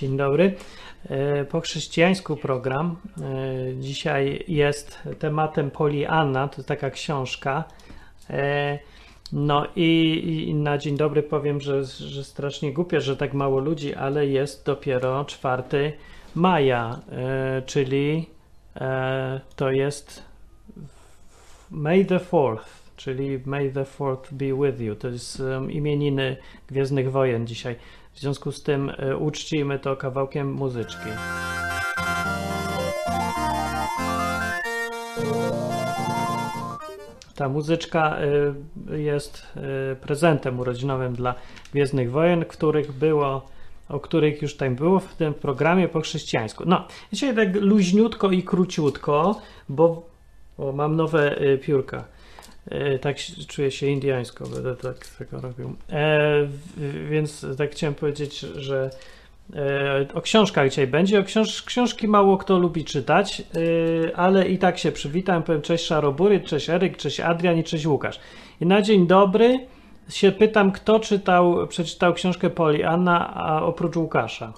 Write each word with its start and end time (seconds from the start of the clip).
Dzień 0.00 0.16
dobry. 0.16 0.54
E, 1.08 1.44
po 1.44 1.60
chrześcijańsku 1.60 2.36
program. 2.36 2.96
E, 3.20 3.76
dzisiaj 3.76 4.44
jest 4.48 4.98
tematem 5.18 5.70
Polianna, 5.70 6.48
to 6.48 6.56
jest 6.56 6.68
taka 6.68 6.90
książka. 6.90 7.64
E, 8.30 8.78
no 9.32 9.66
i, 9.76 10.52
na 10.54 10.78
dzień 10.78 10.96
dobry 10.96 11.22
powiem, 11.22 11.60
że, 11.60 11.84
że 11.84 12.24
strasznie 12.24 12.72
głupie, 12.72 13.00
że 13.00 13.16
tak 13.16 13.34
mało 13.34 13.60
ludzi, 13.60 13.94
ale 13.94 14.26
jest 14.26 14.66
dopiero 14.66 15.24
4 15.24 15.92
maja, 16.34 17.00
czyli 17.66 18.26
to 19.56 19.70
jest 19.70 20.22
May 21.70 22.06
the 22.06 22.18
4th, 22.18 22.58
czyli 22.96 23.40
May 23.44 23.72
the 23.72 23.82
4th 23.82 24.32
be 24.32 24.70
with 24.70 24.80
you. 24.80 24.94
To 24.94 25.08
jest 25.08 25.42
imieniny 25.68 26.36
Gwiezdnych 26.68 27.12
Wojen 27.12 27.46
dzisiaj. 27.46 27.76
W 28.12 28.20
związku 28.20 28.52
z 28.52 28.62
tym 28.62 28.88
y, 28.90 29.16
uczcijmy 29.16 29.78
to 29.78 29.96
kawałkiem 29.96 30.52
muzyczki. 30.52 31.08
Ta 37.34 37.48
muzyczka 37.48 38.18
y, 38.90 39.00
jest 39.00 39.46
y, 39.92 39.96
prezentem 39.96 40.60
urodzinowym 40.60 41.14
dla 41.14 41.34
Gwiezdnych 41.72 42.10
Wojen, 42.10 42.44
których 42.44 42.92
było, 42.92 43.46
o 43.88 44.00
których 44.00 44.42
już 44.42 44.56
tam 44.56 44.74
było 44.74 45.00
w 45.00 45.14
tym 45.14 45.34
programie 45.34 45.88
po 45.88 46.00
chrześcijańsku. 46.00 46.64
No, 46.66 46.86
dzisiaj 47.12 47.36
tak 47.36 47.54
luźniutko 47.54 48.30
i 48.30 48.42
króciutko, 48.42 49.40
bo 49.68 50.10
mam 50.74 50.96
nowe 50.96 51.36
piórka. 51.62 52.04
E, 52.70 52.98
tak 52.98 53.16
czuję 53.48 53.70
się 53.70 53.86
indiańsko, 53.86 54.46
będę 54.46 54.76
tak 54.76 55.06
tego 55.06 55.40
robił. 55.40 55.76
E, 55.90 56.48
więc 57.10 57.46
tak 57.58 57.70
chciałem 57.70 57.94
powiedzieć, 57.94 58.40
że 58.40 58.90
e, 59.54 60.06
o 60.14 60.20
książkach 60.20 60.68
dzisiaj 60.68 60.86
będzie. 60.86 61.20
O 61.20 61.24
książ 61.24 61.62
książki 61.62 62.08
mało 62.08 62.38
kto 62.38 62.58
lubi 62.58 62.84
czytać, 62.84 63.40
e, 63.40 64.16
ale 64.16 64.48
i 64.48 64.58
tak 64.58 64.78
się 64.78 64.92
przywitam. 64.92 65.42
Powiem 65.42 65.62
cześć 65.62 65.84
Szarobury, 65.84 66.40
cześć 66.40 66.70
Eryk, 66.70 66.96
cześć 66.96 67.20
Adrian 67.20 67.58
i 67.58 67.64
cześć 67.64 67.86
Łukasz. 67.86 68.20
I 68.60 68.66
na 68.66 68.82
dzień 68.82 69.06
dobry 69.06 69.58
się 70.08 70.32
pytam, 70.32 70.72
kto 70.72 71.00
czytał, 71.00 71.66
przeczytał 71.68 72.14
książkę 72.14 72.50
Poli 72.50 72.82
Anna, 72.82 73.34
a 73.34 73.62
oprócz 73.62 73.96
Łukasza. 73.96 74.52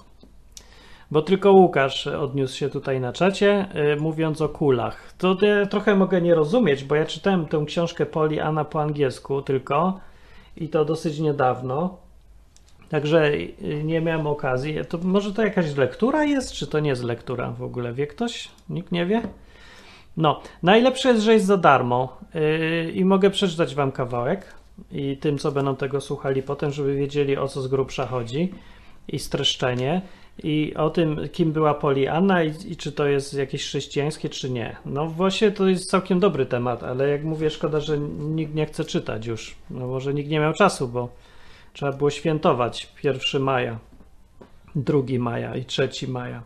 Bo 1.13 1.21
tylko 1.21 1.51
Łukasz 1.51 2.07
odniósł 2.07 2.57
się 2.57 2.69
tutaj 2.69 2.99
na 2.99 3.13
czacie, 3.13 3.67
yy, 3.73 3.95
mówiąc 3.95 4.41
o 4.41 4.49
kulach. 4.49 5.13
To 5.17 5.37
ja 5.41 5.65
trochę 5.65 5.95
mogę 5.95 6.21
nie 6.21 6.35
rozumieć, 6.35 6.83
bo 6.83 6.95
ja 6.95 7.05
czytałem 7.05 7.45
tę 7.45 7.63
książkę 7.67 8.05
Poli 8.05 8.39
Anna 8.39 8.65
po 8.65 8.81
angielsku 8.81 9.41
tylko 9.41 9.99
i 10.57 10.69
to 10.69 10.85
dosyć 10.85 11.19
niedawno. 11.19 11.97
Także 12.89 13.37
yy, 13.37 13.83
nie 13.83 14.01
miałem 14.01 14.27
okazji. 14.27 14.75
To 14.89 14.97
może 14.97 15.33
to 15.33 15.43
jakaś 15.43 15.75
lektura 15.75 16.23
jest, 16.23 16.53
czy 16.53 16.67
to 16.67 16.79
nie 16.79 16.89
jest 16.89 17.03
lektura 17.03 17.51
w 17.51 17.63
ogóle? 17.63 17.93
Wie 17.93 18.07
ktoś? 18.07 18.49
Nikt 18.69 18.91
nie 18.91 19.05
wie? 19.05 19.21
No, 20.17 20.41
najlepsze 20.63 21.09
jest, 21.09 21.23
że 21.23 21.33
jest 21.33 21.45
za 21.45 21.57
darmo 21.57 22.17
yy, 22.33 22.91
i 22.91 23.05
mogę 23.05 23.29
przeczytać 23.29 23.75
wam 23.75 23.91
kawałek 23.91 24.53
i 24.91 25.17
tym, 25.17 25.37
co 25.37 25.51
będą 25.51 25.75
tego 25.75 26.01
słuchali 26.01 26.43
potem, 26.43 26.71
żeby 26.71 26.95
wiedzieli 26.95 27.37
o 27.37 27.47
co 27.47 27.61
z 27.61 27.67
grubsza 27.67 28.07
chodzi 28.07 28.53
i 29.07 29.19
streszczenie 29.19 30.01
i 30.43 30.73
o 30.75 30.89
tym, 30.89 31.29
kim 31.31 31.51
była 31.51 31.73
Polianna 31.73 32.43
i, 32.43 32.53
i, 32.65 32.75
czy 32.75 32.91
to 32.91 33.07
jest 33.07 33.33
jakieś 33.33 33.63
chrześcijańskie, 33.63 34.29
czy 34.29 34.49
nie. 34.49 34.75
No 34.85 35.07
właśnie 35.07 35.51
to 35.51 35.67
jest 35.67 35.89
całkiem 35.89 36.19
dobry 36.19 36.45
temat, 36.45 36.83
ale 36.83 37.09
jak 37.09 37.23
mówię, 37.23 37.49
szkoda, 37.49 37.79
że 37.79 37.97
nikt 38.19 38.55
nie 38.55 38.65
chce 38.65 38.85
czytać 38.85 39.25
już. 39.25 39.55
No 39.69 39.87
może 39.87 40.13
nikt 40.13 40.29
nie 40.29 40.39
miał 40.39 40.53
czasu, 40.53 40.87
bo 40.87 41.09
trzeba 41.73 41.91
było 41.91 42.09
świętować 42.09 42.93
1 43.03 43.41
maja, 43.41 43.79
2 44.75 44.99
maja 45.19 45.55
i 45.55 45.65
3 45.65 45.89
maja 46.07 46.43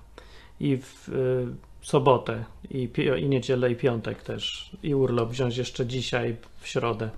i 0.59 0.77
w 0.77 1.09
y, 1.09 1.47
sobotę 1.81 2.43
i, 2.71 2.89
i 3.19 3.29
niedzielę 3.29 3.71
i 3.71 3.75
piątek 3.75 4.23
też 4.23 4.71
i 4.83 4.95
urlop 4.95 5.29
wziąć 5.29 5.57
jeszcze 5.57 5.85
dzisiaj 5.85 6.35
w 6.59 6.67
środę. 6.67 7.09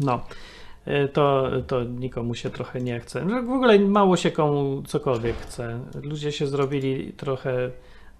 No. 0.00 0.20
E, 0.86 1.08
to, 1.08 1.50
to 1.66 1.84
nikomu 1.84 2.34
się 2.34 2.50
trochę 2.50 2.80
nie 2.80 3.00
chce. 3.00 3.24
No, 3.24 3.42
w 3.42 3.50
ogóle 3.50 3.78
mało 3.78 4.16
się 4.16 4.30
komu 4.30 4.82
cokolwiek 4.86 5.36
chce. 5.36 5.80
Ludzie 6.02 6.32
się 6.32 6.46
zrobili 6.46 7.12
trochę 7.12 7.70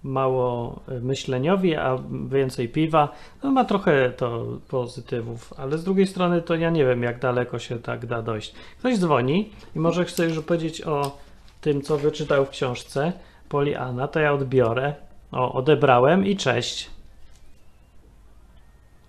mało 0.02 0.80
myśleniowi, 1.00 1.76
a 1.76 1.98
więcej 2.28 2.68
piwa. 2.68 3.08
No 3.42 3.50
ma 3.50 3.64
trochę 3.64 4.10
to 4.10 4.44
pozytywów, 4.68 5.52
ale 5.56 5.78
z 5.78 5.84
drugiej 5.84 6.06
strony 6.06 6.42
to 6.42 6.54
ja 6.54 6.70
nie 6.70 6.84
wiem, 6.84 7.02
jak 7.02 7.20
daleko 7.20 7.58
się 7.58 7.78
tak 7.78 8.06
da 8.06 8.22
dojść. 8.22 8.54
Ktoś 8.78 8.98
dzwoni 8.98 9.50
i 9.76 9.78
może 9.78 10.04
chce 10.04 10.24
już 10.24 10.40
powiedzieć 10.40 10.82
o 10.82 11.18
tym, 11.60 11.82
co 11.82 11.96
wyczytał 11.96 12.44
w 12.44 12.50
książce 12.50 13.12
Poliana, 13.48 14.08
to 14.08 14.20
ja 14.20 14.32
odbiorę. 14.32 14.94
O, 15.32 15.52
odebrałem 15.52 16.26
i 16.26 16.36
cześć. 16.36 16.90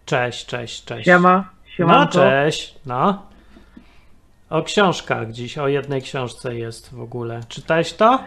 Cześć, 0.05 0.45
cześć, 0.45 0.85
cześć. 0.85 1.05
Siema, 1.05 1.49
siemanko. 1.65 2.17
No, 2.17 2.23
cześć, 2.23 2.75
no. 2.85 3.27
O 4.49 4.63
książkach 4.63 5.31
dziś, 5.31 5.57
o 5.57 5.67
jednej 5.67 6.01
książce 6.01 6.55
jest 6.55 6.95
w 6.95 7.01
ogóle. 7.01 7.39
Czytałeś 7.49 7.93
to? 7.93 8.19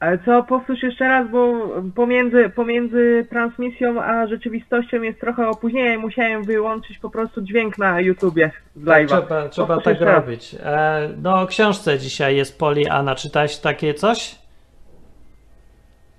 Ale 0.00 0.18
co, 0.18 0.42
powtórz 0.42 0.82
jeszcze 0.82 1.08
raz, 1.08 1.30
bo 1.30 1.54
pomiędzy, 1.94 2.50
pomiędzy 2.56 3.26
transmisją 3.30 4.02
a 4.02 4.26
rzeczywistością 4.26 5.02
jest 5.02 5.20
trochę 5.20 5.48
opóźnienie 5.48 5.94
i 5.94 5.98
musiałem 5.98 6.44
wyłączyć 6.44 6.98
po 6.98 7.10
prostu 7.10 7.42
dźwięk 7.42 7.78
na 7.78 8.00
YouTubie 8.00 8.50
z 8.76 8.84
live'a. 8.84 9.08
Tak, 9.08 9.26
trzeba, 9.26 9.48
trzeba 9.48 9.80
tak 9.80 10.00
robić. 10.00 10.56
E, 10.64 11.08
no 11.22 11.40
o 11.40 11.46
książce 11.46 11.98
dzisiaj 11.98 12.36
jest 12.36 12.58
Poli 12.58 12.88
Anna. 12.88 13.14
Czytałeś 13.14 13.58
takie 13.58 13.94
coś? 13.94 14.38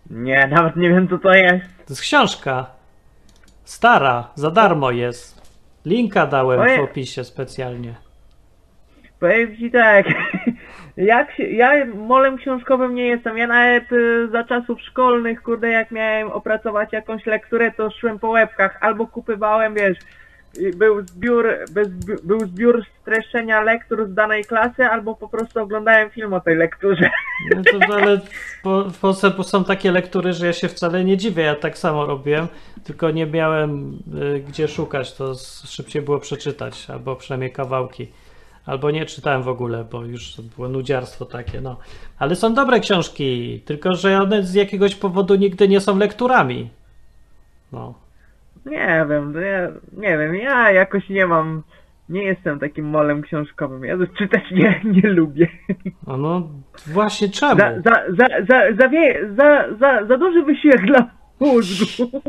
Nie, 0.09 0.47
nawet 0.47 0.75
nie 0.75 0.89
wiem 0.89 1.07
co 1.07 1.17
to 1.17 1.33
jest. 1.33 1.65
To 1.77 1.89
jest 1.89 2.01
książka. 2.01 2.65
Stara, 3.63 4.27
za 4.35 4.51
darmo 4.51 4.91
jest. 4.91 5.51
Linka 5.85 6.27
dałem 6.27 6.59
Oje... 6.59 6.77
w 6.77 6.83
opisie 6.83 7.23
specjalnie. 7.23 8.04
Powiem 9.19 9.57
ci 9.57 9.71
tak, 9.71 10.05
jak 10.97 11.31
się, 11.31 11.43
ja 11.43 11.85
molem 11.85 12.37
książkowym 12.37 12.95
nie 12.95 13.07
jestem. 13.07 13.37
Ja 13.37 13.47
nawet 13.47 13.91
y, 13.91 14.27
za 14.31 14.43
czasów 14.43 14.81
szkolnych, 14.81 15.41
kurde, 15.41 15.69
jak 15.69 15.91
miałem 15.91 16.31
opracować 16.31 16.93
jakąś 16.93 17.25
lekturę, 17.25 17.71
to 17.71 17.91
szłem 17.91 18.19
po 18.19 18.29
łebkach. 18.29 18.77
Albo 18.81 19.07
kupywałem, 19.07 19.73
wiesz, 19.73 19.97
był 20.75 21.07
zbiór, 21.07 21.47
był 22.23 22.39
zbiór 22.39 22.83
streszczenia 23.01 23.61
lektur 23.61 24.07
z 24.07 24.13
danej 24.13 24.43
klasy, 24.43 24.85
albo 24.85 25.15
po 25.15 25.29
prostu 25.29 25.59
oglądałem 25.59 26.09
film 26.09 26.33
o 26.33 26.39
tej 26.39 26.55
lekturze. 26.55 27.09
No 27.55 27.61
to, 27.63 27.93
ale 28.01 28.21
w 28.93 28.99
Polsce 28.99 29.43
są 29.43 29.63
takie 29.63 29.91
lektury, 29.91 30.33
że 30.33 30.45
ja 30.45 30.53
się 30.53 30.67
wcale 30.67 31.03
nie 31.03 31.17
dziwię. 31.17 31.43
Ja 31.43 31.55
tak 31.55 31.77
samo 31.77 32.05
robiłem, 32.05 32.47
tylko 32.83 33.11
nie 33.11 33.25
miałem 33.25 33.99
y, 34.35 34.39
gdzie 34.39 34.67
szukać. 34.67 35.13
To 35.13 35.33
szybciej 35.67 36.01
było 36.01 36.19
przeczytać, 36.19 36.89
albo 36.89 37.15
przynajmniej 37.15 37.51
kawałki. 37.51 38.07
Albo 38.65 38.91
nie 38.91 39.05
czytałem 39.05 39.43
w 39.43 39.47
ogóle, 39.47 39.85
bo 39.91 40.05
już 40.05 40.41
było 40.55 40.69
nudziarstwo 40.69 41.25
takie, 41.25 41.61
no. 41.61 41.77
Ale 42.19 42.35
są 42.35 42.53
dobre 42.53 42.79
książki, 42.79 43.61
tylko 43.65 43.95
że 43.95 44.21
one 44.21 44.43
z 44.43 44.53
jakiegoś 44.53 44.95
powodu 44.95 45.35
nigdy 45.35 45.67
nie 45.67 45.79
są 45.81 45.97
lekturami. 45.97 46.69
No. 47.71 47.93
Nie 48.65 49.05
wiem, 49.09 49.33
ja, 49.33 49.69
nie 50.01 50.17
wiem, 50.17 50.35
ja 50.35 50.71
jakoś 50.71 51.09
nie 51.09 51.27
mam, 51.27 51.63
nie 52.09 52.23
jestem 52.23 52.59
takim 52.59 52.85
molem 52.85 53.21
książkowym. 53.21 53.83
Ja 53.83 53.97
czytać 54.17 54.43
nie, 54.51 54.81
nie 54.83 55.09
lubię. 55.09 55.47
A 56.07 56.17
no, 56.17 56.47
właśnie 56.87 57.29
czemu? 57.29 57.59
Za, 57.59 57.81
za, 57.81 58.03
za, 58.17 58.27
za, 58.47 58.75
za, 58.77 58.89
za, 59.35 59.77
za, 59.79 60.05
za 60.07 60.17
duży 60.17 60.43
wysiłek 60.43 60.85
dla 60.85 61.09
mózgu. 61.39 62.21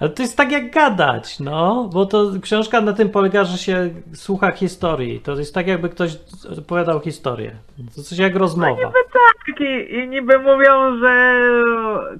Ale 0.00 0.10
to 0.10 0.22
jest 0.22 0.36
tak 0.36 0.52
jak 0.52 0.70
gadać, 0.70 1.40
no, 1.40 1.90
bo 1.92 2.06
to 2.06 2.30
książka 2.42 2.80
na 2.80 2.92
tym 2.92 3.10
polega, 3.10 3.44
że 3.44 3.58
się 3.58 3.90
słucha 4.14 4.50
historii. 4.50 5.20
To 5.20 5.38
jest 5.38 5.54
tak, 5.54 5.66
jakby 5.66 5.88
ktoś 5.88 6.18
opowiadał 6.58 7.00
historię. 7.00 7.52
To 7.96 8.02
coś 8.02 8.18
jak 8.18 8.36
rozmowa. 8.36 8.70
No 8.70 8.76
niby 8.76 8.98
tak 9.12 9.60
i, 9.60 9.94
i 9.94 10.08
niby 10.08 10.38
mówią, 10.38 10.98
że 10.98 11.40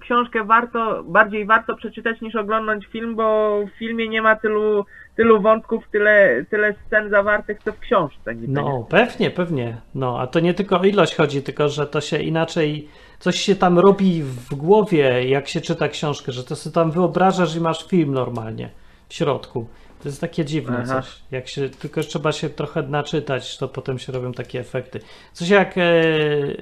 książkę 0.01 0.45
warto, 0.45 1.03
bardziej 1.03 1.47
warto 1.47 1.77
przeczytać 1.77 2.21
niż 2.21 2.37
oglądać 2.37 2.87
film, 2.87 3.15
bo 3.15 3.59
w 3.67 3.79
filmie 3.79 4.09
nie 4.09 4.23
ma 4.23 4.37
tylu, 4.37 4.85
tylu 5.17 5.41
wątków, 5.41 5.85
tyle, 5.93 6.45
tyle 6.51 6.75
scen 6.87 7.11
zawartych, 7.11 7.59
co 7.65 7.73
w 7.73 7.79
książce. 7.79 8.35
Niby, 8.35 8.53
no, 8.53 8.79
nie? 8.79 8.85
pewnie, 8.99 9.31
pewnie. 9.31 9.77
No, 9.95 10.21
a 10.21 10.27
to 10.27 10.41
nie 10.41 10.55
tylko 10.55 10.81
o 10.81 10.85
ilość 10.85 11.17
chodzi, 11.17 11.43
tylko 11.43 11.69
że 11.69 11.87
to 11.87 12.01
się 12.01 12.19
inaczej 12.19 12.89
coś 13.23 13.41
się 13.41 13.57
tam 13.57 13.79
robi 13.79 14.23
w 14.23 14.55
głowie, 14.55 15.29
jak 15.29 15.49
się 15.49 15.61
czyta 15.61 15.89
książkę, 15.89 16.33
że 16.33 16.45
to 16.45 16.57
sobie 16.57 16.75
tam 16.75 16.91
wyobrażasz 16.91 17.57
i 17.57 17.61
masz 17.61 17.87
film 17.87 18.15
normalnie 18.15 18.71
w 19.09 19.15
środku. 19.15 19.69
To 20.03 20.09
jest 20.09 20.21
takie 20.21 20.45
dziwne 20.45 20.83
Aha. 20.83 20.95
coś. 20.95 21.23
Jak 21.31 21.49
się, 21.49 21.69
tylko 21.69 22.01
trzeba 22.01 22.33
się 22.33 22.51
trochę 22.51 22.83
naczytać, 22.83 23.59
to 23.59 23.69
potem 23.69 23.99
się 23.99 24.13
robią 24.13 24.33
takie 24.33 24.61
efekty. 24.61 25.01
Coś 25.33 25.49
jak 25.49 25.79
e, 25.79 25.83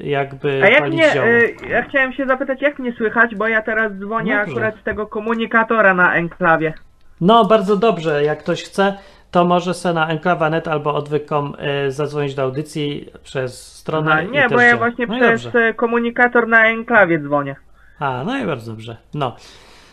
jakby 0.01 0.63
A 0.65 0.69
jak 0.69 0.89
mnie, 0.89 1.13
e, 1.13 1.51
ja 1.69 1.83
chciałem 1.89 2.13
się 2.13 2.27
zapytać, 2.27 2.63
jak 2.63 2.79
mnie 2.79 2.93
słychać, 2.93 3.35
bo 3.35 3.49
ja 3.49 3.63
teraz 3.63 3.93
dzwonię 3.93 4.39
akurat 4.39 4.75
z 4.81 4.85
tego 4.85 5.07
komunikatora 5.07 5.95
na 5.95 6.15
enklawie. 6.15 6.75
No, 7.21 7.45
bardzo 7.45 7.77
dobrze. 7.77 8.25
Jak 8.25 8.39
ktoś 8.39 8.63
chce, 8.63 8.95
to 9.31 9.45
może 9.45 9.75
se 9.75 9.93
na 9.93 10.09
enklawa.net 10.09 10.69
albo 10.69 10.95
odwykom 10.95 11.55
y, 11.87 11.93
zadzwonić 11.93 12.35
do 12.35 12.43
audycji 12.43 13.09
przez 13.23 13.73
stronę. 13.77 14.13
Aha, 14.13 14.23
i 14.23 14.31
nie, 14.31 14.49
bo 14.49 14.61
ja 14.61 14.77
właśnie 14.77 15.07
no 15.07 15.15
przez 15.19 15.43
dobrze. 15.43 15.59
e, 15.67 15.75
komunikator 15.75 16.49
na 16.49 16.67
enklawie 16.67 17.19
dzwonię. 17.19 17.57
A, 18.01 18.25
no 18.27 18.39
i 18.39 18.47
bardzo 18.47 18.71
dobrze. 18.73 18.97
No. 19.15 19.37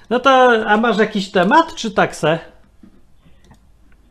No 0.10 0.20
to, 0.20 0.54
a 0.68 0.78
masz 0.78 0.98
jakiś 0.98 1.32
temat, 1.32 1.76
czy 1.76 1.92
tak 1.92 2.16
se? 2.16 2.40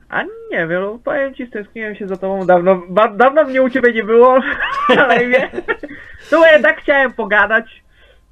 A 0.08 0.22
nie 0.22 0.66
wiem, 0.68 0.82
no, 0.82 0.98
powiem 1.04 1.34
ci, 1.34 1.46
stęskniłem 1.46 1.94
się 1.94 2.08
za 2.08 2.16
tobą 2.16 2.46
dawno. 2.46 2.82
Ba, 2.88 3.08
dawno 3.08 3.44
mnie 3.44 3.62
u 3.62 3.70
ciebie 3.70 3.92
nie 3.92 4.04
było, 4.04 4.40
ale 4.98 5.26
wie. 5.26 5.50
Tu 6.30 6.36
ja 6.40 6.62
tak 6.62 6.80
chciałem 6.82 7.12
pogadać. 7.12 7.82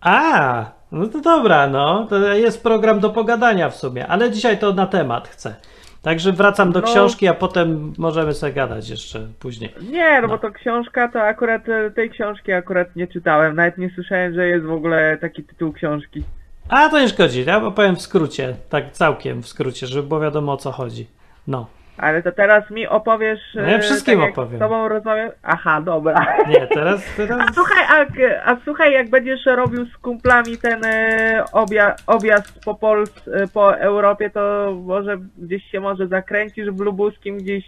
A, 0.01 0.65
no 0.93 1.07
to 1.07 1.21
dobra, 1.21 1.67
no. 1.67 2.07
To 2.11 2.19
jest 2.35 2.63
program 2.63 3.01
do 3.01 3.11
pogadania 3.11 3.69
w 3.71 3.77
sumie, 3.77 4.07
ale 4.07 4.31
dzisiaj 4.31 4.59
to 4.59 4.73
na 4.73 4.87
temat 4.87 5.29
chcę. 5.29 5.55
Także 6.05 6.33
wracam 6.33 6.73
do 6.73 6.81
No. 6.81 6.87
książki, 6.87 7.29
a 7.29 7.35
potem 7.35 7.93
możemy 7.99 8.35
sobie 8.35 8.53
gadać 8.53 8.89
jeszcze 8.91 9.27
później. 9.41 9.75
Nie, 9.91 10.15
no, 10.21 10.23
No. 10.23 10.29
bo 10.29 10.39
to 10.39 10.51
książka, 10.51 11.09
to 11.09 11.23
akurat 11.23 11.69
e, 11.69 11.91
tej 11.91 12.11
książki 12.11 12.53
akurat 12.53 12.97
nie 12.97 13.07
czytałem. 13.07 13.57
Nawet 13.57 13.79
nie 13.79 13.91
słyszałem, 13.95 14.35
że 14.35 14.47
jest 14.47 14.67
w 14.67 14.73
ogóle 14.73 15.19
taki 15.21 15.45
tytuł 15.45 15.73
książki. 15.73 16.23
A 16.69 16.89
to 16.89 17.01
nie 17.01 17.09
szkodzi, 17.09 17.45
ja 17.45 17.65
opowiem 17.65 17.97
w 17.97 18.03
skrócie, 18.03 18.55
tak 18.71 18.91
całkiem 18.93 19.43
w 19.43 19.49
skrócie, 19.49 19.87
żeby 19.87 20.09
było 20.09 20.21
wiadomo 20.21 20.53
o 20.53 20.57
co 20.57 20.73
chodzi. 20.73 21.07
No, 21.47 21.67
Ale 21.99 22.23
to 22.23 22.33
teraz 22.33 22.71
mi 22.71 22.87
opowiesz. 22.87 23.41
No 23.55 23.63
ja 23.63 23.77
e, 23.77 23.81
wszystkim 23.81 24.21
tak 24.21 24.31
opowiem. 24.31 24.57
Z 24.57 24.61
tobą 24.61 24.89
rozmawiam. 24.89 25.31
Aha, 25.43 25.81
dobra. 25.81 26.27
nie, 26.49 26.67
teraz, 26.67 27.05
A 27.15 27.17
teraz 27.17 27.55
słuchaj, 27.55 27.85
a, 27.89 28.07
a 28.53 28.57
słuchaj, 28.65 28.93
jak 28.93 29.11
będziesz 29.11 29.47
robił 29.47 29.87
z 29.87 29.97
kumplami 29.97 30.59
ten 30.59 30.85
e, 30.85 31.45
obja, 31.53 31.95
objazd 32.07 32.61
po 32.65 32.75
Pols, 32.75 33.29
e, 33.29 33.49
po 33.49 33.77
Europie, 33.79 34.31
to 34.31 34.73
może 34.85 35.19
gdzieś 35.39 35.65
się 35.71 35.81
może 35.81 36.07
zakręcisz 36.07 36.71
w 36.71 36.81
Lubuskim, 36.81 37.39
gdzieś 37.39 37.65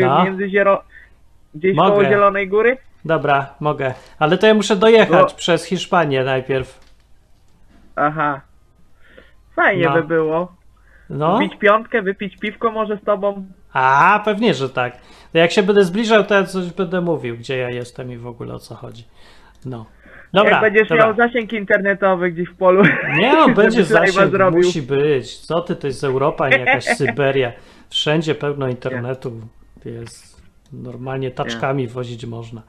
No. 0.00 0.24
między 0.24 0.48
ziero, 0.48 0.82
gdzieś 1.54 1.76
Mogę. 1.76 1.90
koło 1.90 2.04
Zielonej 2.04 2.48
Góry? 2.48 2.76
Dobra, 3.04 3.54
mogę. 3.60 3.94
Ale 4.18 4.38
to 4.38 4.46
ja 4.46 4.54
muszę 4.54 4.76
dojechać 4.76 5.30
No. 5.32 5.36
przez 5.36 5.64
Hiszpanię 5.64 6.24
najpierw. 6.24 6.80
Aha. 7.96 8.40
Fajnie 9.56 9.84
No. 9.84 9.92
by 9.92 10.02
było. 10.02 10.52
No. 11.10 11.36
Wbić 11.36 11.56
piątkę, 11.56 12.02
wypić 12.02 12.36
piwko 12.36 12.70
może 12.70 12.96
z 12.96 13.04
tobą. 13.04 13.46
A, 13.72 14.22
pewnie, 14.24 14.54
że 14.54 14.68
tak. 14.70 14.96
Jak 15.34 15.52
się 15.52 15.62
będę 15.62 15.84
zbliżał, 15.84 16.24
to 16.24 16.34
ja 16.34 16.44
coś 16.44 16.72
będę 16.72 17.00
mówił, 17.00 17.36
gdzie 17.36 17.58
ja 17.58 17.70
jestem 17.70 18.12
i 18.12 18.16
w 18.16 18.26
ogóle 18.26 18.54
o 18.54 18.58
co 18.58 18.74
chodzi. 18.74 19.04
No. 19.64 19.86
Dobra. 20.32 20.50
jak 20.52 20.60
będziesz 20.60 20.88
dobra. 20.88 21.04
miał 21.06 21.16
zasięg 21.16 21.52
internetowy 21.52 22.30
gdzieś 22.30 22.48
w 22.48 22.56
polu. 22.56 22.82
Nie 23.16 23.32
no, 23.32 23.48
będzie 23.62 23.84
zasięg, 23.84 24.30
zrobił. 24.30 24.62
musi 24.62 24.82
być. 24.82 25.38
Co 25.38 25.60
ty, 25.60 25.76
to 25.76 25.86
jest 25.86 26.04
Europa, 26.04 26.48
nie 26.48 26.58
jakaś 26.58 26.84
Syberia. 26.98 27.52
Wszędzie 27.90 28.34
pełno 28.34 28.68
internetu 28.68 29.32
jest. 29.84 30.36
Normalnie 30.72 31.30
taczkami 31.30 31.88
wozić 31.88 32.26
można. 32.26 32.62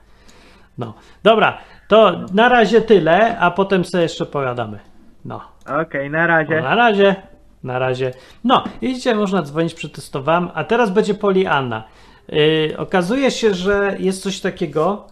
No. 0.77 0.93
Dobra, 1.23 1.57
to 1.87 2.25
na 2.33 2.49
razie 2.49 2.81
tyle, 2.81 3.39
a 3.39 3.51
potem 3.51 3.85
sobie 3.85 4.03
jeszcze 4.03 4.25
pogadamy. 4.25 4.79
No. 5.25 5.41
Okej, 5.81 6.09
na 6.09 6.21
No, 6.21 6.27
razie. 6.27 6.61
na 6.61 6.75
razie. 6.75 7.15
Na 7.63 7.79
razie. 7.79 8.13
No, 8.43 8.63
i 8.81 8.93
dzisiaj 8.93 9.15
można 9.15 9.41
dzwonić, 9.41 9.73
przetestowałem, 9.73 10.49
a 10.53 10.63
teraz 10.63 10.91
będzie 10.91 11.13
Polianna. 11.13 11.83
Yy, 12.29 12.75
okazuje 12.77 13.31
się, 13.31 13.53
że 13.53 13.95
jest 13.99 14.23
coś 14.23 14.39
takiego. 14.39 15.07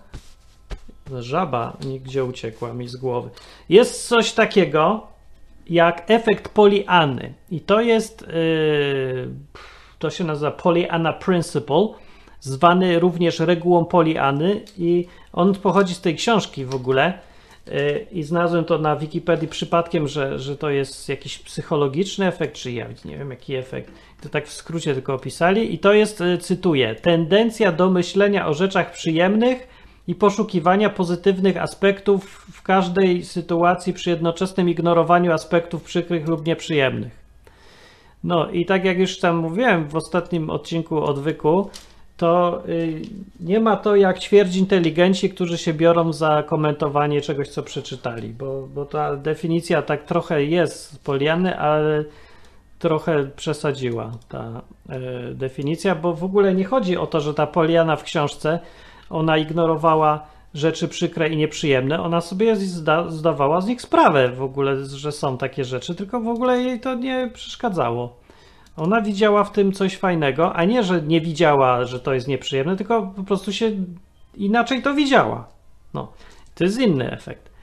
Żaba 1.20 1.78
nigdzie 1.86 2.24
uciekła 2.24 2.74
mi 2.74 2.88
z 2.88 2.96
głowy. 2.96 3.30
Jest 3.70 4.08
coś 4.08 4.32
takiego 4.32 5.08
jak 5.70 6.04
efekt 6.08 6.50
Poliany. 6.50 7.34
I 7.52 7.60
to 7.60 7.82
jest. 7.82 8.26
Yy, 8.28 9.30
to 10.00 10.10
się 10.10 10.24
nazywa 10.24 10.52
Pollyanna 10.52 11.14
Principle, 11.14 11.88
zwany 12.40 13.00
również 13.00 13.40
regułą 13.40 13.86
Poliany, 13.86 14.62
i 14.78 15.08
on 15.34 15.56
pochodzi 15.56 15.94
z 15.94 16.02
tej 16.02 16.16
książki 16.16 16.66
w 16.66 16.76
ogóle. 16.76 17.20
Yy, 17.68 18.06
I 18.12 18.24
znalazłem 18.24 18.66
to 18.66 18.78
na 18.78 18.96
Wikipedii 18.96 19.48
przypadkiem, 19.48 20.08
że, 20.08 20.40
że 20.40 20.58
to 20.58 20.70
jest 20.70 21.10
jakiś 21.10 21.40
psychologiczny 21.40 22.28
efekt, 22.28 22.54
czy 22.54 22.72
ja 22.72 22.88
nie 23.06 23.18
wiem 23.18 23.30
jaki 23.30 23.56
efekt. 23.56 23.92
To 24.22 24.30
tak 24.30 24.48
w 24.48 24.54
skrócie 24.54 24.94
tylko 24.94 25.14
opisali. 25.14 25.74
I 25.74 25.80
to 25.80 25.94
jest, 25.94 26.20
yy, 26.20 26.38
cytuję, 26.38 26.96
tendencja 26.96 27.72
do 27.72 27.90
myślenia 27.90 28.48
o 28.48 28.54
rzeczach 28.54 28.92
przyjemnych 28.92 29.68
i 30.08 30.16
poszukiwania 30.16 30.90
pozytywnych 30.90 31.58
aspektów 31.58 32.46
w 32.52 32.62
każdej 32.62 33.24
sytuacji 33.24 33.94
przy 33.94 34.10
jednoczesnym 34.10 34.70
ignorowaniu 34.70 35.32
aspektów 35.32 35.84
przykrych 35.84 36.28
lub 36.28 36.48
nieprzyjemnych. 36.48 37.26
No 38.24 38.50
i 38.50 38.66
tak 38.66 38.86
jak 38.86 39.00
już 39.00 39.20
tam 39.20 39.38
mówiłem 39.38 39.90
w 39.90 39.96
ostatnim 39.96 40.50
odcinku 40.50 41.04
odwyku, 41.04 41.70
to 42.18 42.64
y, 42.70 43.02
nie 43.40 43.60
ma 43.60 43.78
to 43.78 43.96
jak 43.96 44.20
ćwierć 44.20 44.56
inteligenci, 44.56 45.30
którzy 45.30 45.58
się 45.58 45.74
biorą 45.74 46.14
za 46.14 46.44
komentowanie 46.44 47.22
czegoś, 47.22 47.50
co 47.50 47.64
przeczytali, 47.64 48.30
bo, 48.30 48.68
bo 48.76 48.86
ta 48.86 49.16
definicja 49.16 49.82
tak 49.82 50.04
trochę 50.04 50.44
jest 50.44 51.04
Poliany, 51.04 51.60
ale 51.60 52.04
trochę 52.80 53.26
przesadziła 53.36 54.12
ta 54.30 54.62
y, 55.32 55.36
definicja, 55.36 55.96
bo 55.96 56.14
w 56.14 56.24
ogóle 56.24 56.56
nie 56.56 56.66
chodzi 56.66 56.98
o 56.98 57.08
to, 57.08 57.20
że 57.20 57.34
ta 57.34 57.48
Poliana 57.48 57.96
w 57.96 58.04
książce 58.04 58.60
ona 59.10 59.38
ignorowała 59.38 60.28
rzeczy 60.54 60.88
przykre 60.88 61.30
i 61.30 61.38
nieprzyjemne, 61.38 62.02
ona 62.02 62.22
sobie 62.22 62.56
zda, 62.56 63.10
zdawała 63.10 63.62
z 63.62 63.68
nich 63.68 63.82
sprawę 63.82 64.30
w 64.30 64.42
ogóle, 64.42 64.86
że 64.86 65.12
są 65.12 65.38
takie 65.38 65.64
rzeczy, 65.64 65.96
tylko 65.96 66.20
w 66.20 66.28
ogóle 66.28 66.62
jej 66.62 66.80
to 66.80 66.96
nie 66.96 67.30
przeszkadzało. 67.34 68.25
Ona 68.78 69.02
widziała 69.02 69.44
w 69.44 69.52
tym 69.52 69.72
coś 69.72 69.98
fajnego, 69.98 70.54
a 70.54 70.64
nie, 70.64 70.84
że 70.84 71.02
nie 71.02 71.22
widziała, 71.22 71.86
że 71.86 72.00
to 72.00 72.14
jest 72.14 72.28
nieprzyjemne, 72.28 72.76
tylko 72.76 73.14
po 73.16 73.24
prostu 73.24 73.54
się 73.54 73.72
inaczej 74.36 74.82
to 74.82 74.94
widziała. 74.94 75.48
No, 75.94 76.12
to 76.56 76.64
jest 76.64 76.80
inny 76.80 77.12
efekt. 77.12 77.56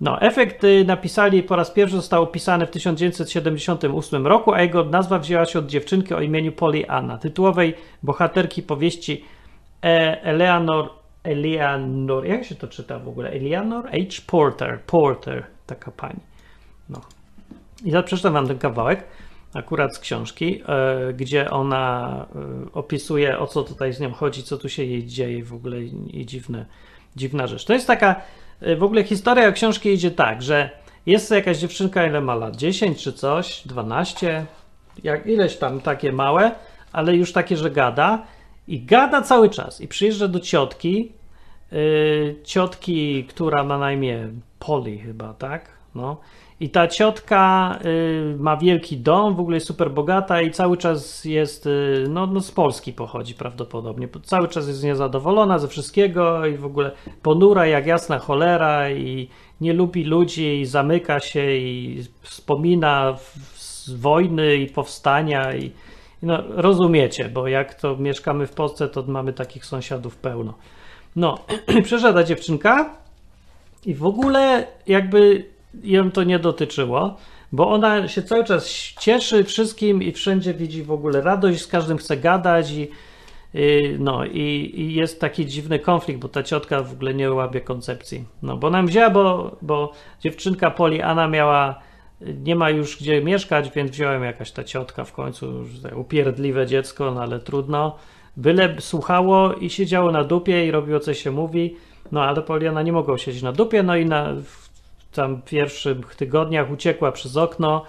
No, 0.00 0.20
efekt 0.20 0.64
y, 0.64 0.84
napisali 0.84 1.42
po 1.42 1.56
raz 1.56 1.70
pierwszy, 1.70 1.96
został 1.96 2.22
opisany 2.22 2.66
w 2.66 2.70
1978 2.70 4.26
roku, 4.26 4.52
a 4.52 4.62
jego 4.62 4.84
nazwa 4.84 5.18
wzięła 5.18 5.44
się 5.44 5.58
od 5.58 5.66
dziewczynki 5.66 6.14
o 6.14 6.20
imieniu 6.20 6.52
Pollyanna, 6.52 7.18
tytułowej 7.18 7.74
bohaterki 8.02 8.62
powieści 8.62 9.24
e, 9.84 10.22
Eleanor, 10.22 10.90
Eleanor, 11.22 12.26
jak 12.26 12.44
się 12.44 12.54
to 12.54 12.68
czyta 12.68 12.98
w 12.98 13.08
ogóle? 13.08 13.30
Eleanor 13.30 13.84
H. 13.84 14.22
Porter, 14.26 14.80
Porter, 14.80 15.46
taka 15.66 15.90
pani. 15.90 16.20
No. 16.88 17.00
I 17.84 17.90
teraz 17.90 18.06
przeczytam 18.06 18.32
wam 18.32 18.46
ten 18.46 18.58
kawałek, 18.58 19.04
akurat 19.54 19.96
z 19.96 19.98
książki, 19.98 20.62
e, 20.66 21.12
gdzie 21.12 21.50
ona 21.50 22.26
e, 22.34 22.72
opisuje, 22.72 23.38
o 23.38 23.46
co 23.46 23.62
tutaj 23.62 23.92
z 23.92 24.00
nią 24.00 24.12
chodzi, 24.12 24.42
co 24.42 24.58
tu 24.58 24.68
się 24.68 24.84
jej 24.84 25.06
dzieje 25.06 25.44
w 25.44 25.54
ogóle 25.54 25.82
i, 25.82 26.26
dziwne, 26.26 26.66
dziwna 27.16 27.46
rzecz. 27.46 27.64
To 27.64 27.72
jest 27.72 27.86
taka, 27.86 28.20
e, 28.60 28.76
w 28.76 28.82
ogóle 28.82 29.04
historia 29.04 29.52
książki 29.52 29.88
idzie 29.88 30.10
tak, 30.10 30.42
że 30.42 30.70
jest 31.06 31.30
jakaś 31.30 31.58
dziewczynka, 31.58 32.06
ile 32.06 32.20
ma 32.20 32.34
lat? 32.34 32.56
10 32.56 33.02
czy 33.02 33.12
coś? 33.12 33.62
12? 33.66 34.46
Jak, 35.04 35.26
ileś 35.26 35.56
tam 35.56 35.80
takie 35.80 36.12
małe, 36.12 36.52
ale 36.92 37.16
już 37.16 37.32
takie, 37.32 37.56
że 37.56 37.70
gada. 37.70 38.26
I 38.68 38.80
gada 38.80 39.22
cały 39.22 39.50
czas. 39.50 39.80
I 39.80 39.88
przyjeżdża 39.88 40.28
do 40.28 40.40
ciotki, 40.40 41.12
yy, 41.72 42.36
ciotki, 42.44 43.24
która 43.24 43.64
ma 43.64 43.78
na 43.78 43.92
imię 43.92 44.28
Polly 44.58 44.98
chyba, 44.98 45.34
tak? 45.34 45.68
No. 45.94 46.20
I 46.64 46.70
ta 46.70 46.88
ciotka 46.88 47.78
y, 47.84 48.36
ma 48.38 48.56
wielki 48.56 48.96
dom, 48.96 49.34
w 49.34 49.40
ogóle 49.40 49.56
jest 49.56 49.66
super 49.66 49.90
bogata 49.90 50.42
i 50.42 50.50
cały 50.50 50.76
czas 50.76 51.24
jest, 51.24 51.66
y, 51.66 52.04
no, 52.08 52.26
no 52.26 52.40
z 52.40 52.50
Polski 52.50 52.92
pochodzi 52.92 53.34
prawdopodobnie. 53.34 54.08
Cały 54.22 54.48
czas 54.48 54.68
jest 54.68 54.84
niezadowolona 54.84 55.58
ze 55.58 55.68
wszystkiego 55.68 56.46
i 56.46 56.56
w 56.56 56.64
ogóle 56.64 56.90
ponura 57.22 57.66
jak 57.66 57.86
jasna 57.86 58.18
cholera 58.18 58.90
i 58.90 59.28
nie 59.60 59.72
lubi 59.72 60.04
ludzi 60.04 60.60
i 60.60 60.66
zamyka 60.66 61.20
się 61.20 61.52
i 61.52 62.02
wspomina 62.20 63.16
wojny 63.96 64.56
i 64.56 64.66
powstania 64.66 65.54
i 65.54 65.72
no, 66.22 66.42
rozumiecie, 66.48 67.28
bo 67.28 67.48
jak 67.48 67.74
to 67.74 67.96
mieszkamy 67.96 68.46
w 68.46 68.52
Polsce, 68.52 68.88
to 68.88 69.02
mamy 69.02 69.32
takich 69.32 69.66
sąsiadów 69.66 70.16
pełno. 70.16 70.54
No, 71.16 71.38
przyszedła 71.84 72.24
dziewczynka 72.24 72.96
i 73.86 73.94
w 73.94 74.04
ogóle 74.04 74.66
jakby 74.86 75.53
ją 75.82 76.10
to 76.10 76.24
nie 76.24 76.38
dotyczyło, 76.38 77.16
bo 77.52 77.68
ona 77.68 78.08
się 78.08 78.22
cały 78.22 78.44
czas 78.44 78.68
cieszy 79.00 79.44
wszystkim 79.44 80.02
i 80.02 80.12
wszędzie 80.12 80.54
widzi 80.54 80.82
w 80.82 80.90
ogóle 80.90 81.20
radość, 81.20 81.60
z 81.60 81.66
każdym 81.66 81.98
chce 81.98 82.16
gadać 82.16 82.70
i 82.70 82.88
y, 83.54 83.96
no 84.00 84.24
i, 84.24 84.72
i 84.74 84.94
jest 84.94 85.20
taki 85.20 85.46
dziwny 85.46 85.78
konflikt, 85.78 86.20
bo 86.20 86.28
ta 86.28 86.42
ciotka 86.42 86.82
w 86.82 86.92
ogóle 86.92 87.14
nie 87.14 87.30
łapie 87.30 87.60
koncepcji. 87.60 88.24
No 88.42 88.56
bo 88.56 88.70
nam 88.70 88.86
wzięła, 88.86 89.10
bo, 89.10 89.56
bo 89.62 89.92
dziewczynka 90.20 90.70
Poli 90.70 91.02
Anna 91.02 91.28
miała 91.28 91.80
nie 92.20 92.56
ma 92.56 92.70
już 92.70 92.96
gdzie 92.96 93.22
mieszkać, 93.22 93.70
więc 93.70 93.90
wziąłem 93.90 94.24
jakaś 94.24 94.52
ta 94.52 94.64
ciotka 94.64 95.04
w 95.04 95.12
końcu, 95.12 95.64
tak 95.82 95.96
upierdliwe 95.96 96.66
dziecko, 96.66 97.10
no 97.10 97.22
ale 97.22 97.40
trudno. 97.40 97.96
Byle 98.36 98.80
słuchało 98.80 99.54
i 99.54 99.70
siedziało 99.70 100.12
na 100.12 100.24
dupie 100.24 100.66
i 100.66 100.70
robiło 100.70 101.00
co 101.00 101.14
się 101.14 101.30
mówi. 101.30 101.76
No 102.12 102.22
ale 102.22 102.42
Poliana 102.42 102.82
nie 102.82 102.92
mogła 102.92 103.18
siedzieć 103.18 103.42
na 103.42 103.52
dupie, 103.52 103.82
no 103.82 103.96
i 103.96 104.06
na 104.06 104.34
tam 105.14 105.42
pierwszych 105.42 106.14
tygodniach 106.14 106.70
uciekła 106.70 107.12
przez 107.12 107.36
okno 107.36 107.84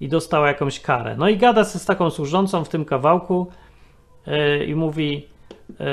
i 0.00 0.08
dostała 0.08 0.48
jakąś 0.48 0.80
karę. 0.80 1.16
No 1.16 1.28
i 1.28 1.36
gada 1.36 1.64
się 1.64 1.78
z 1.78 1.84
taką 1.84 2.10
służącą 2.10 2.64
w 2.64 2.68
tym 2.68 2.84
kawałku 2.84 3.46
e, 4.26 4.64
i 4.64 4.74
mówi, 4.74 5.26
e, 5.80 5.84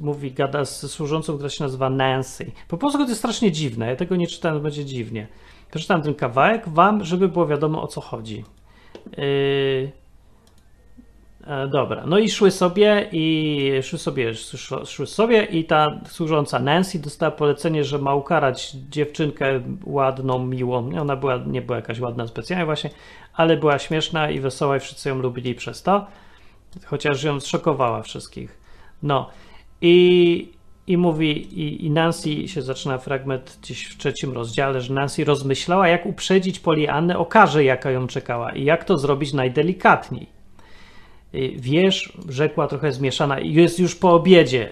mówi, 0.00 0.32
gada 0.32 0.64
z 0.64 0.90
służącą, 0.90 1.34
która 1.34 1.48
się 1.48 1.64
nazywa 1.64 1.90
Nancy. 1.90 2.52
Po 2.68 2.78
polsku 2.78 3.02
to 3.02 3.08
jest 3.08 3.20
strasznie 3.20 3.52
dziwne, 3.52 3.86
ja 3.86 3.96
tego 3.96 4.16
nie 4.16 4.26
czytałem, 4.26 4.62
będzie 4.62 4.84
dziwnie. 4.84 5.26
Przeczytam 5.70 6.02
ten 6.02 6.14
kawałek 6.14 6.68
wam, 6.68 7.04
żeby 7.04 7.28
było 7.28 7.46
wiadomo 7.46 7.82
o 7.82 7.86
co 7.86 8.00
chodzi. 8.00 8.44
Yy, 9.16 9.92
dobra, 11.70 12.06
no 12.06 12.18
i 12.18 12.30
szły 12.30 12.50
sobie 12.50 13.08
i 13.12 13.70
szły 13.82 13.98
sobie, 13.98 14.34
szły, 14.34 14.86
szły 14.86 15.06
sobie 15.06 15.44
i 15.44 15.64
ta 15.64 16.00
służąca 16.06 16.58
Nancy 16.58 16.98
dostała 16.98 17.30
polecenie, 17.30 17.84
że 17.84 17.98
ma 17.98 18.14
ukarać 18.14 18.72
dziewczynkę 18.90 19.60
ładną, 19.84 20.46
miłą. 20.46 20.90
Ona 21.00 21.16
była, 21.16 21.36
nie 21.46 21.62
była 21.62 21.76
jakaś 21.76 22.00
ładna 22.00 22.26
specjalnie 22.26 22.64
właśnie, 22.64 22.90
ale 23.34 23.56
była 23.56 23.78
śmieszna 23.78 24.30
i 24.30 24.40
wesoła 24.40 24.76
i 24.76 24.80
wszyscy 24.80 25.08
ją 25.08 25.18
lubili 25.18 25.54
przez 25.54 25.82
to, 25.82 26.06
chociaż 26.86 27.22
ją 27.22 27.40
zszokowała 27.40 28.02
wszystkich. 28.02 28.58
No 29.02 29.30
i, 29.80 30.52
i 30.86 30.96
mówi, 30.96 31.60
i, 31.60 31.86
i 31.86 31.90
Nancy 31.90 32.48
się 32.48 32.62
zaczyna 32.62 32.98
fragment 32.98 33.58
gdzieś 33.62 33.84
w 33.84 33.98
trzecim 33.98 34.32
rozdziale, 34.32 34.80
że 34.80 34.94
Nancy 34.94 35.24
rozmyślała, 35.24 35.88
jak 35.88 36.06
uprzedzić 36.06 36.60
Poliannę 36.60 37.18
o 37.18 37.26
karze, 37.26 37.64
jaka 37.64 37.90
ją 37.90 38.06
czekała 38.06 38.52
i 38.52 38.64
jak 38.64 38.84
to 38.84 38.98
zrobić 38.98 39.32
najdelikatniej. 39.32 40.37
Y, 41.34 41.52
Wiesz, 41.56 42.12
rzekła 42.28 42.66
trochę 42.66 42.92
zmieszana, 42.92 43.40
jest 43.40 43.78
już 43.78 43.96
po 43.96 44.12
obiedzie, 44.12 44.70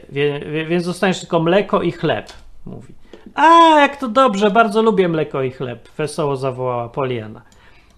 więc 0.68 0.84
zostaniesz 0.84 1.20
tylko 1.20 1.40
mleko 1.40 1.82
i 1.82 1.92
chleb, 1.92 2.32
mówi. 2.66 2.94
A, 3.34 3.80
jak 3.80 3.96
to 3.96 4.08
dobrze, 4.08 4.50
bardzo 4.50 4.82
lubię 4.82 5.08
mleko 5.08 5.42
i 5.42 5.50
chleb, 5.50 5.88
wesoło 5.96 6.36
zawołała 6.36 6.88
Poliana. 6.88 7.42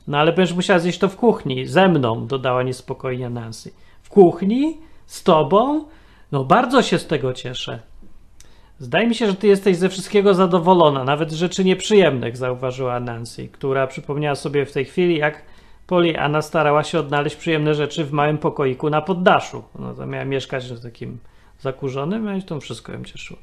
No 0.09 0.19
ale 0.19 0.33
będziesz 0.33 0.57
musiała 0.57 0.79
zjeść 0.79 0.99
to 0.99 1.09
w 1.09 1.17
kuchni, 1.17 1.67
ze 1.67 1.89
mną, 1.89 2.27
dodała 2.27 2.63
niespokojnie 2.63 3.31
Nancy. 3.31 3.73
W 4.03 4.09
kuchni? 4.09 4.77
Z 5.07 5.23
tobą? 5.23 5.85
No 6.33 6.45
bardzo 6.45 6.83
się 6.83 6.99
z 6.99 7.07
tego 7.07 7.33
cieszę. 7.33 7.79
Zdaje 8.79 9.07
mi 9.07 9.15
się, 9.15 9.27
że 9.27 9.35
ty 9.35 9.47
jesteś 9.47 9.77
ze 9.77 9.89
wszystkiego 9.89 10.35
zadowolona, 10.35 11.05
nawet 11.05 11.33
rzeczy 11.33 11.65
nieprzyjemnych, 11.65 12.37
zauważyła 12.37 13.01
Nancy, 13.01 13.49
która 13.49 13.87
przypomniała 13.87 14.35
sobie 14.35 14.67
w 14.67 14.73
tej 14.73 14.85
chwili, 14.85 15.19
jak 15.19 15.43
Pollyanna 15.89 16.43
starała 16.43 16.85
się 16.85 16.99
odnaleźć 16.99 17.37
przyjemne 17.37 17.75
rzeczy 17.75 18.05
w 18.05 18.13
małym 18.13 18.39
pokoiku 18.39 18.91
na 18.91 19.03
poddaszu. 19.03 19.65
No 19.79 19.95
to 19.95 20.07
miała 20.07 20.25
mieszkać 20.25 20.73
w 20.73 20.83
takim 20.83 21.19
zakurzonym, 21.61 22.25
no 22.25 22.37
i 22.37 22.43
to 22.43 22.61
wszystko 22.61 22.93
ją 22.93 23.05
cieszyło. 23.05 23.41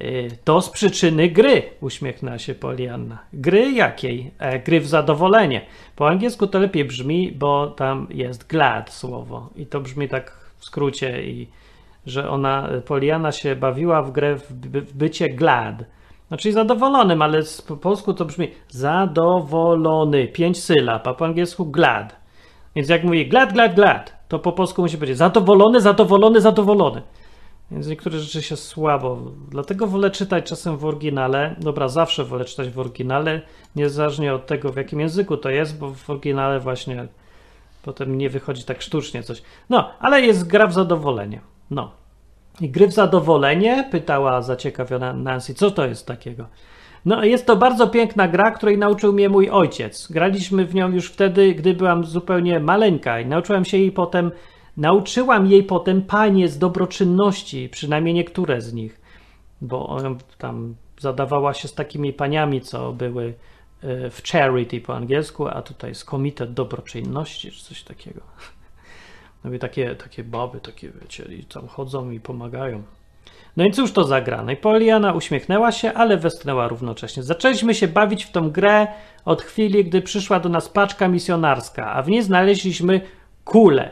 Y, 0.00 0.38
To 0.44 0.62
z 0.62 0.70
przyczyny 0.70 1.28
gry, 1.28 1.62
uśmiechnęła 1.80 2.38
się 2.38 2.54
Polianna. 2.54 3.18
Gry 3.32 3.72
jakiej? 3.72 4.30
E, 4.38 4.58
gry 4.58 4.80
w 4.80 4.86
zadowolenie. 4.86 5.66
Po 5.96 6.08
angielsku 6.08 6.46
to 6.46 6.58
lepiej 6.58 6.84
brzmi, 6.84 7.32
bo 7.32 7.66
tam 7.66 8.06
jest 8.10 8.46
glad 8.46 8.90
słowo 8.90 9.50
i 9.56 9.66
to 9.66 9.80
brzmi 9.80 10.08
tak 10.08 10.36
w 10.58 10.64
skrócie 10.64 11.24
i 11.24 11.48
że 12.06 12.30
ona, 12.30 12.68
Poliana 12.86 13.32
się 13.32 13.56
bawiła 13.56 14.02
w 14.02 14.12
grę 14.12 14.36
w, 14.36 14.52
by, 14.52 14.80
w 14.80 14.94
bycie 14.94 15.28
glad. 15.28 15.84
Znaczy 16.32 16.52
zadowolonym, 16.52 17.22
ale 17.22 17.42
po 17.68 17.76
polsku 17.76 18.14
to 18.14 18.24
brzmi 18.24 18.48
zadowolony, 18.68 20.28
pięć 20.28 20.64
sylab, 20.64 21.06
a 21.06 21.14
po 21.14 21.24
angielsku 21.24 21.66
glad. 21.66 22.16
Więc 22.76 22.88
jak 22.88 23.04
mówi 23.04 23.28
glad, 23.28 23.52
glad, 23.52 23.74
glad, 23.74 24.26
to 24.28 24.38
po 24.38 24.52
polsku 24.52 24.82
musi 24.82 24.96
powiedzieć 24.96 25.16
zadowolony, 25.16 25.80
zadowolony, 25.80 26.40
zadowolony. 26.40 27.02
Więc 27.70 27.88
niektóre 27.88 28.18
rzeczy 28.18 28.42
się 28.42 28.56
słabo. 28.56 29.18
Dlatego 29.48 29.86
wolę 29.86 30.10
czytać 30.10 30.44
czasem 30.44 30.76
w 30.76 30.84
oryginale. 30.84 31.56
Dobra, 31.58 31.88
zawsze 31.88 32.24
wolę 32.24 32.44
czytać 32.44 32.68
w 32.68 32.78
oryginale, 32.78 33.40
niezależnie 33.76 34.34
od 34.34 34.46
tego, 34.46 34.72
w 34.72 34.76
jakim 34.76 35.00
języku 35.00 35.36
to 35.36 35.50
jest, 35.50 35.78
bo 35.78 35.94
w 35.94 36.10
oryginale 36.10 36.60
właśnie 36.60 37.06
potem 37.82 38.18
nie 38.18 38.30
wychodzi 38.30 38.64
tak 38.64 38.82
sztucznie 38.82 39.22
coś. 39.22 39.42
No, 39.70 39.90
ale 40.00 40.20
jest 40.20 40.46
gra 40.46 40.66
w 40.66 40.72
zadowolenie. 40.72 41.40
No. 41.70 42.01
I 42.60 42.70
gry 42.70 42.86
w 42.86 42.92
zadowolenie? 42.92 43.88
Pytała 43.90 44.42
zaciekawiona 44.42 45.12
Nancy. 45.12 45.54
Co 45.54 45.70
to 45.70 45.86
jest 45.86 46.06
takiego? 46.06 46.46
No, 47.04 47.24
jest 47.24 47.46
to 47.46 47.56
bardzo 47.56 47.88
piękna 47.88 48.28
gra, 48.28 48.50
której 48.50 48.78
nauczył 48.78 49.12
mnie 49.12 49.28
mój 49.28 49.50
ojciec. 49.50 50.12
Graliśmy 50.12 50.66
w 50.66 50.74
nią 50.74 50.90
już 50.90 51.10
wtedy, 51.10 51.54
gdy 51.54 51.74
byłam 51.74 52.04
zupełnie 52.04 52.60
maleńka 52.60 53.20
i 53.20 53.26
nauczyłam 53.26 53.64
się 53.64 53.78
jej 53.78 53.92
potem, 53.92 54.30
nauczyłam 54.76 55.46
jej 55.46 55.62
potem 55.62 56.02
panie 56.02 56.48
z 56.48 56.58
dobroczynności, 56.58 57.68
przynajmniej 57.68 58.14
niektóre 58.14 58.60
z 58.60 58.72
nich, 58.72 59.00
bo 59.60 59.86
ona 59.86 60.14
tam 60.38 60.74
zadawała 60.98 61.54
się 61.54 61.68
z 61.68 61.74
takimi 61.74 62.12
paniami, 62.12 62.60
co 62.60 62.92
były 62.92 63.34
e, 63.82 64.10
w 64.10 64.22
charity 64.22 64.80
po 64.80 64.96
angielsku, 64.96 65.48
a 65.48 65.62
tutaj 65.62 65.90
jest 65.90 66.04
komitet 66.04 66.52
dobroczynności, 66.52 67.50
czy 67.50 67.64
coś 67.64 67.82
takiego. 67.82 68.20
No 69.44 69.52
i 69.52 69.58
takie, 69.58 69.96
takie 69.96 70.24
baby, 70.24 70.60
takie 70.60 70.90
wiecie, 70.90 71.24
i 71.24 71.44
tam 71.44 71.68
chodzą 71.68 72.10
i 72.10 72.20
pomagają. 72.20 72.82
No 73.56 73.64
i 73.64 73.72
cóż 73.72 73.92
to 73.92 74.04
za 74.04 74.20
gra? 74.20 74.42
No 74.42 74.52
i 74.52 74.56
Poliana 74.56 75.12
uśmiechnęła 75.12 75.72
się, 75.72 75.92
ale 75.92 76.16
westchnęła 76.16 76.68
równocześnie. 76.68 77.22
Zaczęliśmy 77.22 77.74
się 77.74 77.88
bawić 77.88 78.24
w 78.24 78.30
tą 78.30 78.50
grę 78.50 78.86
od 79.24 79.42
chwili, 79.42 79.84
gdy 79.84 80.02
przyszła 80.02 80.40
do 80.40 80.48
nas 80.48 80.68
paczka 80.68 81.08
misjonarska, 81.08 81.92
a 81.92 82.02
w 82.02 82.08
niej 82.08 82.22
znaleźliśmy 82.22 83.00
kulę. 83.44 83.90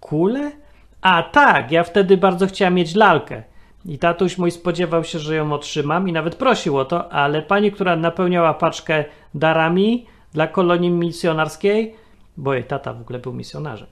Kulę? 0.00 0.52
A 1.00 1.22
tak, 1.22 1.72
ja 1.72 1.84
wtedy 1.84 2.16
bardzo 2.16 2.46
chciałam 2.46 2.74
mieć 2.74 2.94
lalkę. 2.94 3.42
I 3.84 3.98
tatuś 3.98 4.38
mój 4.38 4.50
spodziewał 4.50 5.04
się, 5.04 5.18
że 5.18 5.34
ją 5.34 5.52
otrzymam 5.52 6.08
i 6.08 6.12
nawet 6.12 6.34
prosił 6.34 6.78
o 6.78 6.84
to, 6.84 7.12
ale 7.12 7.42
pani, 7.42 7.72
która 7.72 7.96
napełniała 7.96 8.54
paczkę 8.54 9.04
darami 9.34 10.06
dla 10.32 10.46
kolonii 10.46 10.90
misjonarskiej, 10.90 11.94
bo 12.36 12.54
jej 12.54 12.64
tata 12.64 12.92
w 12.94 13.00
ogóle 13.00 13.18
był 13.18 13.32
misjonarzem, 13.32 13.88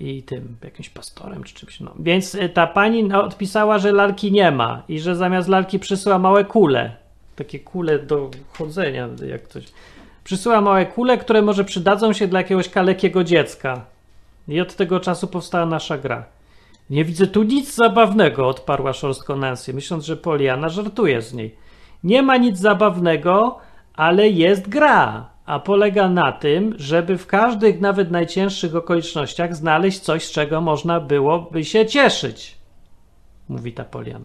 i 0.00 0.22
tym 0.22 0.56
jakimś 0.64 0.88
pastorem 0.88 1.44
czy 1.44 1.54
czymś. 1.54 1.80
No. 1.80 1.94
Więc 1.98 2.34
y, 2.34 2.48
ta 2.48 2.66
pani 2.66 3.04
no, 3.04 3.24
odpisała, 3.24 3.78
że 3.78 3.92
lalki 3.92 4.32
nie 4.32 4.50
ma 4.50 4.82
i 4.88 5.00
że 5.00 5.16
zamiast 5.16 5.48
lalki 5.48 5.78
przysyła 5.78 6.18
małe 6.18 6.44
kule. 6.44 6.96
Takie 7.36 7.60
kule 7.60 7.98
do 7.98 8.30
chodzenia, 8.58 9.08
jak 9.28 9.48
coś. 9.48 9.64
Przysyła 10.24 10.60
małe 10.60 10.86
kule, 10.86 11.18
które 11.18 11.42
może 11.42 11.64
przydadzą 11.64 12.12
się 12.12 12.26
dla 12.26 12.40
jakiegoś 12.40 12.68
kalekiego 12.68 13.24
dziecka. 13.24 13.84
I 14.48 14.60
od 14.60 14.74
tego 14.74 15.00
czasu 15.00 15.28
powstała 15.28 15.66
nasza 15.66 15.98
gra. 15.98 16.24
Nie 16.90 17.04
widzę 17.04 17.26
tu 17.26 17.42
nic 17.42 17.74
zabawnego, 17.74 18.48
odparła 18.48 18.92
szorstko 18.92 19.36
Nancy, 19.36 19.74
myśląc, 19.74 20.04
że 20.04 20.16
Poliana 20.16 20.68
żartuje 20.68 21.22
z 21.22 21.34
niej. 21.34 21.54
Nie 22.04 22.22
ma 22.22 22.36
nic 22.36 22.58
zabawnego, 22.58 23.58
ale 23.94 24.28
jest 24.28 24.68
gra, 24.68 25.29
a 25.46 25.58
polega 25.58 26.08
na 26.08 26.32
tym, 26.32 26.74
żeby 26.78 27.18
w 27.18 27.26
każdych, 27.26 27.80
nawet 27.80 28.10
najcięższych 28.10 28.76
okolicznościach 28.76 29.56
znaleźć 29.56 30.00
coś, 30.00 30.24
z 30.24 30.30
czego 30.30 30.60
można 30.60 31.00
byłoby 31.00 31.64
się 31.64 31.86
cieszyć, 31.86 32.58
mówi 33.48 33.72
ta 33.72 33.84
Poliana. 33.84 34.24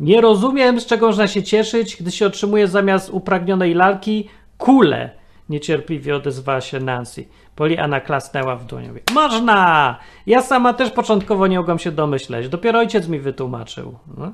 Nie 0.00 0.20
rozumiem, 0.20 0.80
z 0.80 0.86
czego 0.86 1.06
można 1.06 1.26
się 1.26 1.42
cieszyć, 1.42 1.96
gdy 1.96 2.10
się 2.10 2.26
otrzymuje 2.26 2.68
zamiast 2.68 3.10
upragnionej 3.10 3.74
lalki 3.74 4.28
kulę. 4.58 5.10
Niecierpliwie 5.48 6.16
odezwała 6.16 6.60
się 6.60 6.80
Nancy. 6.80 7.28
Poliana 7.56 8.00
klasnęła 8.00 8.56
w 8.56 8.64
dłoń. 8.64 8.88
Można! 9.14 9.96
Ja 10.26 10.42
sama 10.42 10.72
też 10.72 10.90
początkowo 10.90 11.46
nie 11.46 11.58
mogłam 11.58 11.78
się 11.78 11.92
domyśleć. 11.92 12.48
Dopiero 12.48 12.78
ojciec 12.78 13.08
mi 13.08 13.20
wytłumaczył. 13.20 13.98
No, 14.16 14.32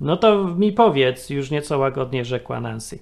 no 0.00 0.16
to 0.16 0.44
mi 0.44 0.72
powiedz, 0.72 1.30
już 1.30 1.50
nieco 1.50 1.78
łagodnie 1.78 2.24
rzekła 2.24 2.60
Nancy. 2.60 2.98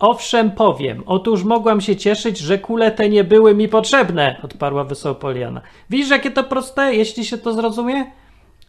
Owszem, 0.00 0.50
powiem. 0.50 1.02
Otóż 1.06 1.44
mogłam 1.44 1.80
się 1.80 1.96
cieszyć, 1.96 2.38
że 2.38 2.58
kule 2.58 2.90
te 2.90 3.08
nie 3.08 3.24
były 3.24 3.54
mi 3.54 3.68
potrzebne, 3.68 4.40
odparła 4.42 4.84
wesoło 4.84 5.14
Poliana. 5.14 5.60
Widzisz, 5.90 6.10
jakie 6.10 6.30
to 6.30 6.44
proste, 6.44 6.94
jeśli 6.94 7.24
się 7.24 7.38
to 7.38 7.52
zrozumie? 7.52 8.04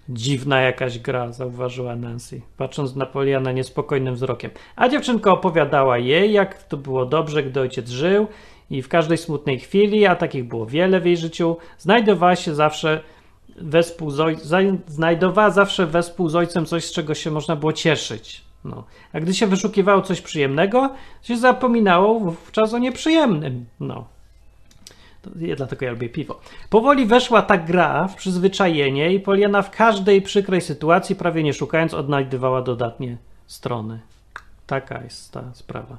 Dziwna 0.09 0.61
jakaś 0.61 0.99
gra, 0.99 1.31
zauważyła 1.31 1.95
Nancy, 1.95 2.41
patrząc 2.57 2.95
na 2.95 3.05
Poliana 3.05 3.51
niespokojnym 3.51 4.15
wzrokiem. 4.15 4.51
A 4.75 4.89
dziewczynka 4.89 5.31
opowiadała 5.31 5.97
jej, 5.97 6.31
jak 6.33 6.63
to 6.63 6.77
było 6.77 7.05
dobrze, 7.05 7.43
gdy 7.43 7.61
ojciec 7.61 7.89
żył 7.89 8.27
i 8.69 8.81
w 8.81 8.87
każdej 8.87 9.17
smutnej 9.17 9.59
chwili, 9.59 10.05
a 10.05 10.15
takich 10.15 10.47
było 10.47 10.65
wiele 10.65 10.99
w 10.99 11.05
jej 11.05 11.17
życiu, 11.17 11.57
znajdowała 11.77 12.35
się 12.35 12.55
zawsze 12.55 13.03
wespół 13.57 14.09
z 14.09 14.19
oj... 14.19 14.37
znajdowała 14.87 15.49
zawsze 15.49 15.85
wespół 15.85 16.29
z 16.29 16.35
ojcem 16.35 16.65
coś, 16.65 16.85
z 16.85 16.91
czego 16.91 17.13
się 17.13 17.31
można 17.31 17.55
było 17.55 17.73
cieszyć. 17.73 18.50
No. 18.65 18.83
A 19.13 19.19
gdy 19.19 19.33
się 19.33 19.47
wyszukiwało 19.47 20.01
coś 20.01 20.21
przyjemnego, 20.21 20.89
się 21.21 21.37
zapominało 21.37 22.19
wówczas 22.19 22.73
o 22.73 22.77
nieprzyjemnym. 22.77 23.65
No. 23.79 24.05
To, 25.21 25.29
ja, 25.39 25.55
dlatego 25.55 25.85
ja 25.85 25.91
lubię 25.91 26.09
piwo. 26.09 26.39
Powoli 26.69 27.05
weszła 27.05 27.41
ta 27.41 27.57
gra 27.57 28.07
w 28.07 28.15
przyzwyczajenie 28.15 29.13
i 29.13 29.19
Poliana 29.19 29.61
w 29.61 29.71
każdej 29.71 30.21
przykrej 30.21 30.61
sytuacji, 30.61 31.15
prawie 31.15 31.43
nie 31.43 31.53
szukając, 31.53 31.93
odnajdywała 31.93 32.61
dodatnie 32.61 33.17
strony. 33.47 33.99
Taka 34.67 35.03
jest 35.03 35.31
ta 35.31 35.43
sprawa. 35.53 35.97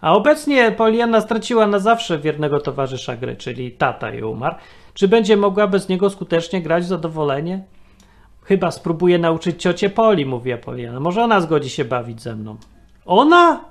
A 0.00 0.12
obecnie 0.14 0.72
Poliana 0.72 1.20
straciła 1.20 1.66
na 1.66 1.78
zawsze 1.78 2.18
wiernego 2.18 2.60
towarzysza 2.60 3.16
gry, 3.16 3.36
czyli 3.36 3.72
tata 3.72 4.10
jej 4.10 4.22
umarł. 4.22 4.56
Czy 4.94 5.08
będzie 5.08 5.36
mogła 5.36 5.66
bez 5.66 5.88
niego 5.88 6.10
skutecznie 6.10 6.62
grać 6.62 6.86
zadowolenie? 6.86 7.64
Chyba 8.42 8.70
spróbuję 8.70 9.18
nauczyć 9.18 9.62
ciocię 9.62 9.90
Poli, 9.90 10.26
mówiła 10.26 10.58
Poliana. 10.58 11.00
Może 11.00 11.22
ona 11.24 11.40
zgodzi 11.40 11.70
się 11.70 11.84
bawić 11.84 12.22
ze 12.22 12.36
mną. 12.36 12.56
Ona? 13.06 13.64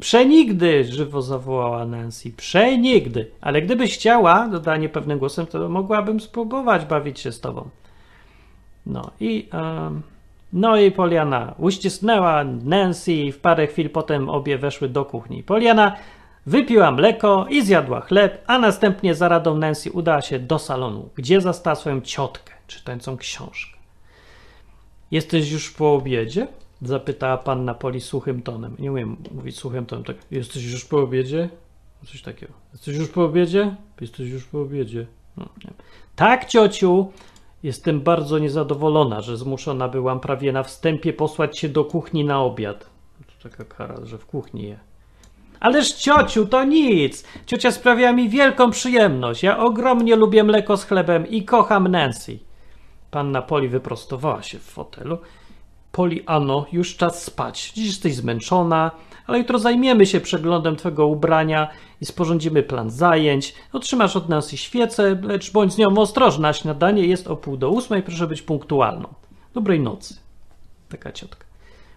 Przenigdy, 0.00 0.84
żywo 0.84 1.22
zawołała 1.22 1.86
Nancy. 1.86 2.32
Przenigdy. 2.32 3.30
Ale 3.40 3.62
gdybyś 3.62 3.94
chciała, 3.94 4.48
dodanie 4.48 4.88
pewnym 4.88 5.18
głosem, 5.18 5.46
to 5.46 5.68
mogłabym 5.68 6.20
spróbować 6.20 6.84
bawić 6.84 7.20
się 7.20 7.32
z 7.32 7.40
tobą. 7.40 7.68
No 8.86 9.10
i, 9.20 9.48
um, 9.52 10.02
no 10.52 10.76
i 10.76 10.90
Poliana 10.90 11.54
uścisnęła 11.58 12.44
Nancy 12.44 13.12
i 13.12 13.32
w 13.32 13.38
parę 13.38 13.66
chwil 13.66 13.90
potem 13.90 14.28
obie 14.28 14.58
weszły 14.58 14.88
do 14.88 15.04
kuchni. 15.04 15.42
Poliana 15.42 15.96
wypiła 16.46 16.90
mleko 16.90 17.46
i 17.50 17.62
zjadła 17.62 18.00
chleb, 18.00 18.44
a 18.46 18.58
następnie 18.58 19.14
za 19.14 19.28
radą 19.28 19.56
Nancy 19.56 19.92
udała 19.92 20.22
się 20.22 20.38
do 20.38 20.58
salonu, 20.58 21.08
gdzie 21.14 21.40
zastała 21.40 21.76
swoją 21.76 22.00
ciotkę 22.00 22.52
czytającą 22.66 23.16
książkę. 23.16 23.79
Jesteś 25.10 25.50
już 25.50 25.70
po 25.70 25.94
obiedzie? 25.94 26.48
Zapytała 26.82 27.38
panna 27.38 27.74
Poli 27.74 28.00
suchym 28.00 28.42
tonem. 28.42 28.76
Nie 28.78 28.92
umiem 28.92 29.16
mówić 29.30 29.58
suchym 29.58 29.86
tonem, 29.86 30.04
tak. 30.04 30.16
Jesteś 30.30 30.64
już 30.64 30.84
po 30.84 30.98
obiedzie? 31.00 31.48
Coś 32.06 32.22
takiego. 32.22 32.52
Jesteś 32.72 32.96
już 32.96 33.08
po 33.08 33.24
obiedzie? 33.24 33.76
Jesteś 34.00 34.30
już 34.30 34.44
po 34.44 34.60
obiedzie. 34.60 35.06
No, 35.36 35.48
tak, 36.16 36.44
ciociu. 36.44 37.12
Jestem 37.62 38.00
bardzo 38.00 38.38
niezadowolona, 38.38 39.20
że 39.20 39.36
zmuszona 39.36 39.88
byłam 39.88 40.20
prawie 40.20 40.52
na 40.52 40.62
wstępie 40.62 41.12
posłać 41.12 41.58
się 41.58 41.68
do 41.68 41.84
kuchni 41.84 42.24
na 42.24 42.42
obiad. 42.42 42.90
To 43.42 43.48
taka 43.48 43.64
kara, 43.64 43.96
że 44.04 44.18
w 44.18 44.26
kuchni 44.26 44.62
je. 44.62 44.78
Ależ 45.60 45.92
ciociu, 45.92 46.46
to 46.46 46.64
nic. 46.64 47.24
Ciocia 47.46 47.70
sprawia 47.70 48.12
mi 48.12 48.28
wielką 48.28 48.70
przyjemność. 48.70 49.42
Ja 49.42 49.58
ogromnie 49.58 50.16
lubię 50.16 50.44
mleko 50.44 50.76
z 50.76 50.84
chlebem 50.84 51.26
i 51.26 51.44
kocham 51.44 51.88
Nancy. 51.88 52.38
Panna 53.10 53.42
Poli 53.42 53.68
wyprostowała 53.68 54.42
się 54.42 54.58
w 54.58 54.62
fotelu. 54.62 55.18
Poli, 55.92 56.22
ano, 56.26 56.66
już 56.72 56.96
czas 56.96 57.24
spać. 57.24 57.72
Dziś 57.74 57.86
jesteś 57.86 58.14
zmęczona, 58.14 58.90
ale 59.26 59.38
jutro 59.38 59.58
zajmiemy 59.58 60.06
się 60.06 60.20
przeglądem 60.20 60.76
twego 60.76 61.06
ubrania 61.06 61.68
i 62.00 62.06
sporządzimy 62.06 62.62
plan 62.62 62.90
zajęć. 62.90 63.54
Otrzymasz 63.72 64.16
od 64.16 64.28
nas 64.28 64.52
i 64.52 64.56
świecę, 64.56 65.18
lecz 65.22 65.52
bądź 65.52 65.72
z 65.72 65.78
nią 65.78 65.98
ostrożna. 65.98 66.52
Śniadanie 66.52 67.06
jest 67.06 67.28
o 67.28 67.36
pół 67.36 67.56
do 67.56 67.70
ósmej, 67.70 68.02
proszę 68.02 68.26
być 68.26 68.42
punktualną. 68.42 69.08
Dobrej 69.54 69.80
nocy. 69.80 70.16
Taka 70.88 71.12
ciotka. 71.12 71.44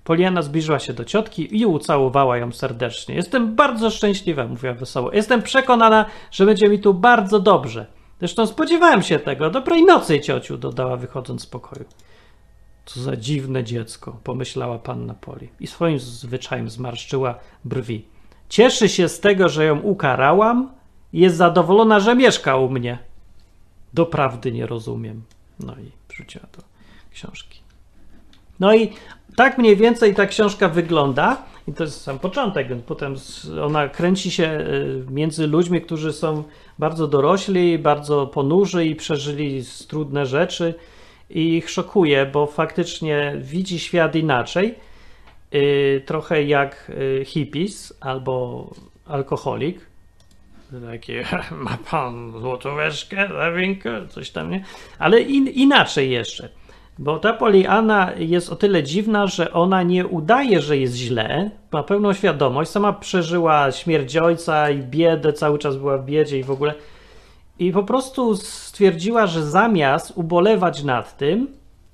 Poliana 0.04 0.42
zbliżyła 0.42 0.80
się 0.80 0.94
do 0.94 1.06
ciotki 1.06 1.60
i 1.60 1.66
ucałowała 1.66 2.38
ją 2.38 2.52
serdecznie. 2.52 3.16
Jestem 3.16 3.56
bardzo 3.56 3.90
szczęśliwa, 3.90 4.48
mówiła 4.48 4.74
wesoło. 4.74 5.12
Jestem 5.12 5.42
przekonana, 5.42 6.06
że 6.32 6.46
będzie 6.46 6.70
mi 6.70 6.80
tu 6.80 6.94
bardzo 6.94 7.40
dobrze. 7.40 7.86
Zresztą 8.24 8.48
spodziewałem 8.48 9.02
się 9.02 9.20
tego. 9.20 9.50
Dobrej 9.50 9.86
nocy, 9.86 10.20
ciociu, 10.20 10.58
dodała 10.58 10.98
wychodząc 10.98 11.42
z 11.42 11.46
pokoju. 11.46 11.86
Co 12.86 13.02
za 13.02 13.16
dziwne 13.16 13.64
dziecko, 13.64 14.20
pomyślała 14.24 14.80
panna 14.80 15.14
Poli 15.14 15.50
i 15.60 15.68
swoim 15.68 16.00
zwyczajem 16.00 16.70
zmarszczyła 16.70 17.40
brwi. 17.66 18.06
Cieszy 18.50 18.90
się 18.90 19.10
z 19.10 19.20
tego, 19.20 19.50
że 19.50 19.66
ją 19.66 19.80
ukarałam 19.80 20.72
i 21.14 21.20
jest 21.20 21.36
zadowolona, 21.36 22.00
że 22.00 22.16
mieszka 22.16 22.58
u 22.58 22.70
mnie. 22.70 22.98
Doprawdy 23.94 24.52
nie 24.52 24.66
rozumiem. 24.66 25.24
No 25.60 25.74
i 25.74 25.92
wrzuciła 26.10 26.46
do 26.58 26.64
książki. 27.12 27.60
No 28.60 28.76
i 28.76 28.94
tak 29.36 29.58
mniej 29.58 29.76
więcej 29.76 30.16
ta 30.16 30.26
książka 30.26 30.70
wygląda. 30.70 31.38
I 31.68 31.74
to 31.74 31.84
jest 31.84 32.02
sam 32.02 32.20
początek. 32.20 32.68
Potem 32.86 33.16
ona 33.64 33.90
kręci 33.90 34.32
się 34.32 34.44
y, 34.44 35.06
między 35.12 35.48
ludźmi, 35.48 35.82
którzy 35.82 36.14
są 36.14 36.44
bardzo 36.80 37.08
dorośli, 37.08 37.80
bardzo 37.80 38.28
ponurzy 38.28 38.86
i 38.86 38.96
przeżyli 38.96 39.64
trudne 39.88 40.26
rzeczy 40.26 40.74
i 41.30 41.58
ich 41.58 41.70
szokuje, 41.70 42.26
bo 42.26 42.48
faktycznie 42.48 43.34
widzi 43.38 43.80
świat 43.80 44.16
inaczej, 44.16 44.76
yy, 45.52 46.02
trochę 46.06 46.44
jak 46.44 46.92
yy, 47.18 47.26
hippies 47.26 47.94
albo 48.02 48.70
alkoholik. 49.06 49.80
Takie, 50.92 51.26
ma 51.66 51.78
pan 51.92 52.32
złotóweczkę 52.32 53.28
za 53.28 53.52
winkę, 53.52 54.08
coś 54.08 54.30
tam, 54.30 54.52
nie? 54.52 54.64
Ale 55.00 55.22
in, 55.22 55.48
inaczej 55.48 56.12
jeszcze. 56.12 56.50
Bo 57.00 57.20
ta 57.20 57.34
Poliana 57.34 58.12
jest 58.18 58.52
o 58.52 58.56
tyle 58.56 58.84
dziwna, 58.84 59.28
że 59.28 59.54
ona 59.54 59.84
nie 59.84 60.08
udaje, 60.08 60.62
że 60.62 60.78
jest 60.78 60.96
źle, 60.96 61.52
ma 61.72 61.84
pełną 61.84 62.14
świadomość, 62.14 62.72
sama 62.72 62.94
przeżyła 62.94 63.72
śmierć 63.72 64.18
ojca 64.18 64.70
i 64.70 64.80
biedę, 64.84 65.34
cały 65.34 65.60
czas 65.60 65.78
była 65.78 65.98
w 65.98 66.06
biedzie 66.06 66.40
i 66.40 66.44
w 66.44 66.52
ogóle 66.52 66.74
i 67.60 67.72
po 67.72 67.84
prostu 67.84 68.36
stwierdziła, 68.36 69.28
że 69.28 69.44
zamiast 69.46 70.14
ubolewać 70.16 70.84
nad 70.84 71.18
tym 71.18 71.48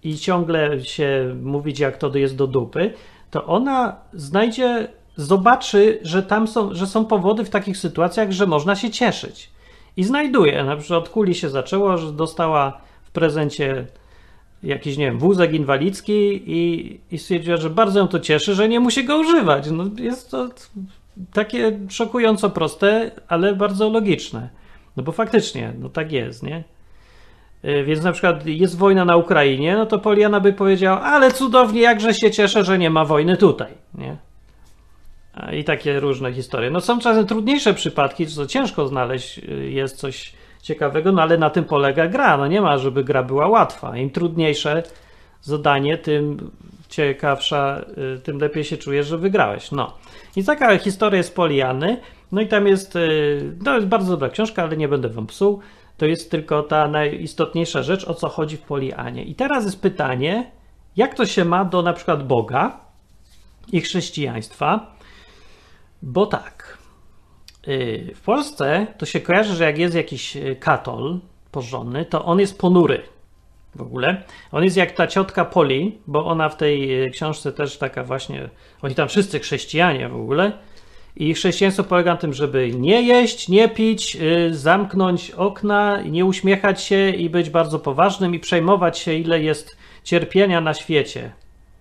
i 0.04 0.18
ciągle 0.18 0.84
się 0.86 1.36
mówić, 1.42 1.80
jak 1.80 1.98
to 1.98 2.18
jest 2.18 2.36
do 2.36 2.48
dupy, 2.48 2.94
to 3.32 3.46
ona 3.46 3.96
znajdzie, 4.14 4.88
zobaczy, 5.16 6.00
że 6.02 6.24
tam 6.24 6.48
są, 6.48 6.74
że 6.74 6.88
są 6.88 7.06
powody 7.06 7.46
w 7.46 7.50
takich 7.50 7.78
sytuacjach, 7.78 8.32
że 8.32 8.46
można 8.48 8.76
się 8.76 8.90
cieszyć. 8.90 9.50
I 9.98 10.04
znajduje. 10.04 10.64
Na 10.64 10.76
przykład 10.76 11.00
od 11.00 11.10
kuli 11.10 11.36
się 11.36 11.50
zaczęło, 11.50 11.98
że 11.98 12.12
dostała 12.12 12.82
w 13.04 13.12
prezencie 13.12 13.86
jakiś, 14.64 14.98
nie 14.98 15.06
wiem, 15.06 15.20
wózek 15.20 15.54
inwalidzki 15.54 16.44
i, 16.46 17.00
i 17.12 17.18
stwierdziła, 17.18 17.58
że 17.58 17.70
bardzo 17.70 18.00
ją 18.00 18.08
to 18.08 18.20
cieszy, 18.20 18.56
że 18.56 18.70
nie 18.70 18.80
musi 18.80 19.06
go 19.06 19.18
używać. 19.18 19.72
No, 19.72 19.86
jest 19.98 20.32
to 20.32 20.50
takie 21.34 21.80
szokująco 21.90 22.50
proste, 22.50 23.12
ale 23.28 23.56
bardzo 23.56 23.90
logiczne. 23.90 24.50
No 24.98 25.04
bo 25.04 25.12
faktycznie, 25.12 25.74
no 25.80 25.90
tak 25.90 26.12
jest, 26.12 26.44
nie? 26.44 26.64
Y, 27.66 27.84
więc 27.84 28.04
na 28.04 28.12
przykład 28.12 28.46
jest 28.46 28.78
wojna 28.78 29.06
na 29.06 29.18
Ukrainie, 29.18 29.76
no 29.78 29.86
to 29.86 30.00
Poliana 30.00 30.40
by 30.40 30.54
powiedziała, 30.54 31.02
ale 31.02 31.32
cudownie, 31.32 31.82
jakże 31.82 32.14
się 32.14 32.32
cieszę, 32.32 32.64
że 32.64 32.78
nie 32.78 32.90
ma 32.90 33.06
wojny 33.06 33.38
tutaj, 33.38 33.74
nie? 33.96 34.18
I 35.52 35.64
takie 35.64 36.00
różne 36.00 36.34
historie. 36.34 36.72
No 36.72 36.82
są 36.82 37.00
czasem 37.00 37.28
trudniejsze 37.28 37.74
przypadki, 37.74 38.28
co 38.28 38.46
ciężko 38.46 38.88
znaleźć 38.88 39.38
y, 39.38 39.70
jest 39.70 39.98
coś 39.98 40.34
ciekawego, 40.70 41.12
no 41.12 41.22
ale 41.22 41.38
na 41.38 41.50
tym 41.50 41.64
polega 41.64 42.08
gra. 42.08 42.38
No 42.38 42.48
nie 42.48 42.62
ma, 42.62 42.78
żeby 42.78 43.04
gra 43.04 43.24
była 43.24 43.48
łatwa. 43.48 43.98
Im 43.98 44.10
trudniejsze 44.10 44.84
zadanie, 45.42 45.98
tym 45.98 46.52
ciekawsza, 46.90 47.82
y, 48.18 48.20
tym 48.20 48.40
lepiej 48.40 48.64
się 48.64 48.78
czujesz, 48.78 49.08
że 49.08 49.18
wygrałeś. 49.18 49.72
No. 49.72 49.94
I 50.36 50.44
taka 50.44 50.78
historia 50.78 51.24
z 51.24 51.32
Poliany. 51.32 51.98
No 52.32 52.42
i 52.42 52.48
tam 52.48 52.68
jest, 52.68 52.96
y, 52.96 53.56
to 53.66 53.76
jest 53.76 53.88
bardzo 53.88 54.12
dobra 54.12 54.30
książka, 54.30 54.64
ale 54.64 54.78
nie 54.78 54.88
będę 54.88 55.10
wam 55.10 55.28
psuł. 55.28 55.60
To 55.98 56.06
jest 56.06 56.32
tylko 56.32 56.64
ta 56.64 56.88
najistotniejsza 56.88 57.84
rzecz, 57.84 58.08
o 58.08 58.14
co 58.14 58.30
chodzi 58.30 58.58
w 58.58 58.62
Polianie. 58.62 59.24
I 59.24 59.36
teraz 59.36 59.64
jest 59.66 59.82
pytanie, 59.82 60.52
jak 60.96 61.16
to 61.16 61.26
się 61.26 61.46
ma 61.46 61.66
do 61.66 61.82
na 61.82 61.94
przykład 61.94 62.28
Boga 62.28 62.80
i 63.72 63.82
chrześcijaństwa? 63.82 64.96
Bo 66.02 66.26
tak, 66.26 66.59
w 68.16 68.22
Polsce 68.26 68.88
to 68.98 69.06
się 69.06 69.20
kojarzy, 69.20 69.56
że 69.56 69.64
jak 69.64 69.78
jest 69.78 69.96
jakiś 69.96 70.38
katol 70.60 71.20
porządny, 71.52 72.06
to 72.06 72.26
on 72.26 72.40
jest 72.40 72.60
ponury 72.60 73.02
w 73.76 73.82
ogóle. 73.82 74.24
On 74.52 74.64
jest 74.64 74.78
jak 74.78 74.92
ta 74.92 75.08
ciotka 75.08 75.46
Poli, 75.46 75.98
bo 76.08 76.26
ona 76.26 76.50
w 76.50 76.58
tej 76.58 77.12
książce 77.12 77.52
też 77.52 77.78
taka 77.78 78.04
właśnie, 78.04 78.50
oni 78.82 78.96
tam 78.96 79.08
wszyscy 79.08 79.40
chrześcijanie 79.40 80.10
w 80.10 80.16
ogóle, 80.16 80.52
i 81.16 81.34
chrześcijaństwo 81.34 81.84
polega 81.84 82.12
na 82.12 82.18
tym, 82.18 82.34
żeby 82.34 82.72
nie 82.76 83.02
jeść, 83.02 83.50
nie 83.50 83.70
pić, 83.70 84.18
zamknąć 84.52 85.32
okna, 85.32 86.02
nie 86.02 86.26
uśmiechać 86.26 86.84
się 86.84 87.10
i 87.10 87.30
być 87.30 87.50
bardzo 87.50 87.80
poważnym 87.80 88.36
i 88.36 88.40
przejmować 88.40 89.00
się, 89.00 89.14
ile 89.14 89.42
jest 89.42 89.78
cierpienia 90.04 90.62
na 90.62 90.74
świecie. 90.74 91.32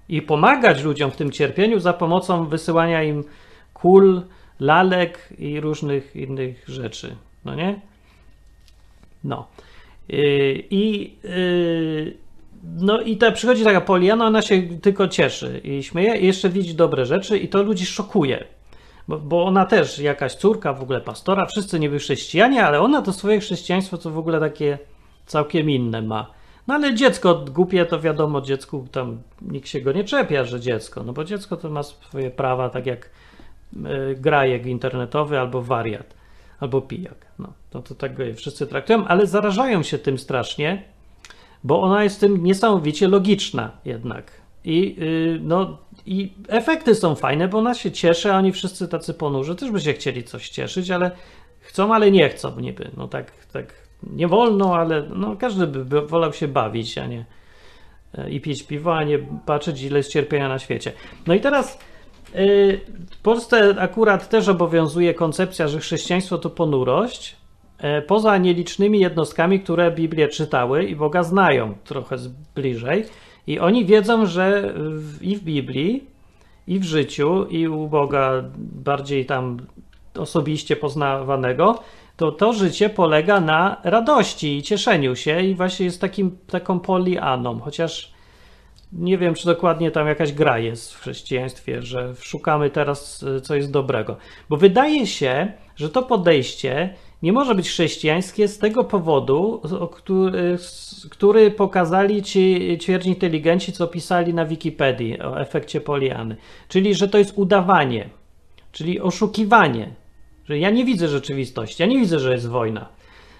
I 0.09 0.23
pomagać 0.23 0.83
ludziom 0.83 1.11
w 1.11 1.17
tym 1.17 1.33
cierpieniu 1.33 1.81
za 1.81 1.93
pomocą 1.93 2.47
wysyłania 2.47 3.03
im 3.03 3.25
kul, 3.75 4.23
lalek 4.61 5.29
i 5.39 5.61
różnych 5.61 6.17
innych 6.17 6.65
rzeczy. 6.69 7.17
No 7.45 7.55
nie? 7.55 7.81
No. 9.25 9.47
Yy, 10.09 10.65
I 10.71 11.15
yy, 11.25 12.17
no 12.65 13.01
i 13.01 13.17
ta 13.17 13.33
przychodzi 13.33 13.65
taka 13.65 13.81
Poliana, 13.81 14.27
ona 14.27 14.43
się 14.43 14.63
tylko 14.63 15.09
cieszy 15.09 15.61
i 15.65 15.83
śmieje 15.83 16.17
i 16.17 16.27
jeszcze 16.27 16.49
widzi 16.49 16.75
dobre 16.75 17.07
rzeczy 17.07 17.39
i 17.39 17.49
to 17.49 17.63
ludzi 17.63 17.87
szokuje 17.87 18.45
bo, 19.09 19.19
bo 19.19 19.45
ona 19.45 19.67
też, 19.67 19.99
jakaś 19.99 20.35
córka 20.35 20.73
w 20.73 20.83
ogóle 20.83 21.01
pastora, 21.01 21.47
wszyscy 21.47 21.81
niby 21.81 21.99
chrześcijanie, 21.99 22.65
ale 22.65 22.81
ona 22.81 23.03
to 23.03 23.13
swoje 23.13 23.41
chrześcijaństwo 23.41 23.99
co 23.99 24.11
w 24.11 24.19
ogóle 24.19 24.41
takie 24.41 24.79
całkiem 25.27 25.71
inne 25.71 26.03
ma. 26.03 26.31
No 26.67 26.75
ale 26.75 26.95
dziecko 26.95 27.35
głupie, 27.35 27.87
to 27.87 28.01
wiadomo, 28.01 28.41
dziecku 28.41 28.87
tam 28.93 29.23
nikt 29.43 29.69
się 29.69 29.81
go 29.81 29.93
nie 29.93 30.05
czepia, 30.05 30.45
że 30.45 30.61
dziecko, 30.61 31.03
no 31.03 31.13
bo 31.13 31.25
dziecko 31.25 31.57
to 31.57 31.71
ma 31.71 31.83
swoje 31.83 32.31
prawa, 32.31 32.71
tak 32.71 32.87
jak 32.87 33.07
y, 33.07 33.11
grajek 34.17 34.67
internetowy 34.67 35.39
albo 35.39 35.63
wariat, 35.63 36.15
albo 36.61 36.83
pijak. 36.83 37.27
No, 37.39 37.53
to, 37.71 37.83
to 37.83 37.95
tak 37.95 38.15
go 38.15 38.25
wszyscy 38.37 38.67
traktują, 38.67 39.07
ale 39.07 39.27
zarażają 39.27 39.83
się 39.83 39.99
tym 39.99 40.19
strasznie, 40.19 40.83
bo 41.65 41.83
ona 41.83 42.05
jest 42.05 42.21
tym 42.21 42.45
niesamowicie 42.45 43.09
logiczna 43.09 43.71
jednak. 43.85 44.33
I 44.65 44.97
yy, 44.99 45.41
no, 45.43 45.79
i 46.07 46.33
efekty 46.49 46.95
są 46.95 47.15
fajne, 47.15 47.49
bo 47.49 47.59
ona 47.59 47.75
się 47.75 47.93
cieszy, 47.93 48.33
a 48.33 48.39
oni 48.39 48.53
wszyscy 48.53 48.89
tacy 48.89 49.15
ponurzy 49.15 49.57
też 49.57 49.71
by 49.71 49.81
się 49.81 49.93
chcieli 49.93 50.25
coś 50.25 50.49
cieszyć, 50.49 50.91
ale 50.91 51.11
chcą, 51.61 51.95
ale 51.95 52.11
nie 52.11 52.29
chcą 52.29 52.61
niby. 52.61 52.91
No 52.97 53.09
tak, 53.09 53.33
tak 53.53 53.89
nie 54.03 54.29
wolno, 54.29 54.77
ale 54.77 55.03
no 55.03 55.37
każdy 55.37 55.67
by 55.67 56.07
wolał 56.07 56.33
się 56.33 56.49
bawić, 56.49 56.99
a 56.99 57.07
nie 57.07 57.25
e, 58.15 58.31
i 58.31 58.41
pić 58.41 58.63
piwo, 58.63 58.97
a 58.97 59.05
nie 59.05 59.19
patrzeć 59.47 59.83
ile 59.83 59.97
jest 59.97 60.13
cierpienia 60.13 60.49
na 60.49 60.59
świecie. 60.59 60.93
No 61.27 61.35
i 61.35 61.41
teraz 61.41 61.75
y, 61.75 61.79
w 63.11 63.17
Polsce 63.23 63.75
akurat 63.79 64.29
też 64.29 64.49
obowiązuje 64.49 65.15
koncepcja, 65.15 65.69
że 65.69 65.79
chrześcijaństwo 65.81 66.39
to 66.39 66.51
ponurość, 66.51 67.37
e, 67.79 68.03
poza 68.03 68.39
nielicznymi 68.39 69.01
jednostkami, 69.01 69.61
które 69.61 69.91
Biblię 69.91 70.29
czytały 70.29 70.85
i 70.85 70.97
Boga 70.97 71.23
znają 71.23 71.75
trochę 71.85 72.17
bliżej. 72.55 73.05
I 73.47 73.59
oni 73.59 73.85
wiedzą, 73.85 74.27
że 74.27 74.75
w, 74.77 75.23
i 75.23 75.37
w 75.37 75.45
Biblii, 75.45 76.05
i 76.67 76.79
w 76.79 76.85
życiu, 76.85 77.47
i 77.47 77.69
u 77.69 77.89
Boga 77.89 78.45
bardziej 78.59 79.27
tam 79.27 79.59
osobiście 80.19 80.77
poznawanego, 80.77 81.83
to 82.17 82.33
to 82.33 82.53
życie 82.53 82.91
polega 82.91 83.41
na 83.41 83.81
radości 83.85 84.57
i 84.57 84.63
cieszeniu 84.63 85.17
się 85.17 85.43
i 85.43 85.55
właśnie 85.55 85.87
jest 85.87 86.01
takim, 86.01 86.39
taką 86.47 86.81
polianą, 86.81 87.61
chociaż 87.61 88.13
nie 88.93 89.19
wiem, 89.19 89.35
czy 89.35 89.47
dokładnie 89.47 89.91
tam 89.91 90.07
jakaś 90.07 90.33
gra 90.33 90.59
jest 90.59 90.95
w 90.95 91.01
chrześcijaństwie, 91.01 91.83
że 91.83 92.15
szukamy 92.21 92.71
teraz, 92.71 93.23
y, 93.23 93.41
co 93.41 93.55
jest 93.55 93.71
dobrego. 93.71 94.17
Bo 94.49 94.57
wydaje 94.57 95.07
się, 95.07 95.53
że 95.77 95.89
to 95.91 96.03
podejście 96.03 96.95
nie 97.23 97.33
może 97.33 97.55
być 97.55 97.69
chrześcijańskie 97.69 98.49
z 98.49 98.59
tego 98.59 98.85
powodu, 98.85 99.63
który, 99.93 100.59
który 101.11 101.51
pokazali 101.51 102.23
ci 102.23 102.79
ćwierć 102.81 103.07
inteligenci, 103.07 103.73
co 103.73 103.87
pisali 103.87 104.35
na 104.35 104.45
Wikipedii 104.45 105.21
o 105.21 105.41
efekcie 105.41 105.81
Poliany. 105.81 106.37
Czyli, 106.69 106.95
że 106.95 107.09
to 107.09 107.19
jest 107.19 107.33
udawanie, 107.37 108.09
czyli 108.73 109.01
oszukiwanie, 109.01 109.95
że 110.45 110.59
ja 110.59 110.71
nie 110.71 110.85
widzę 110.85 111.09
rzeczywistości, 111.09 111.83
ja 111.83 111.89
nie 111.89 111.99
widzę, 111.99 112.19
że 112.19 112.33
jest 112.33 112.49
wojna. 112.49 112.89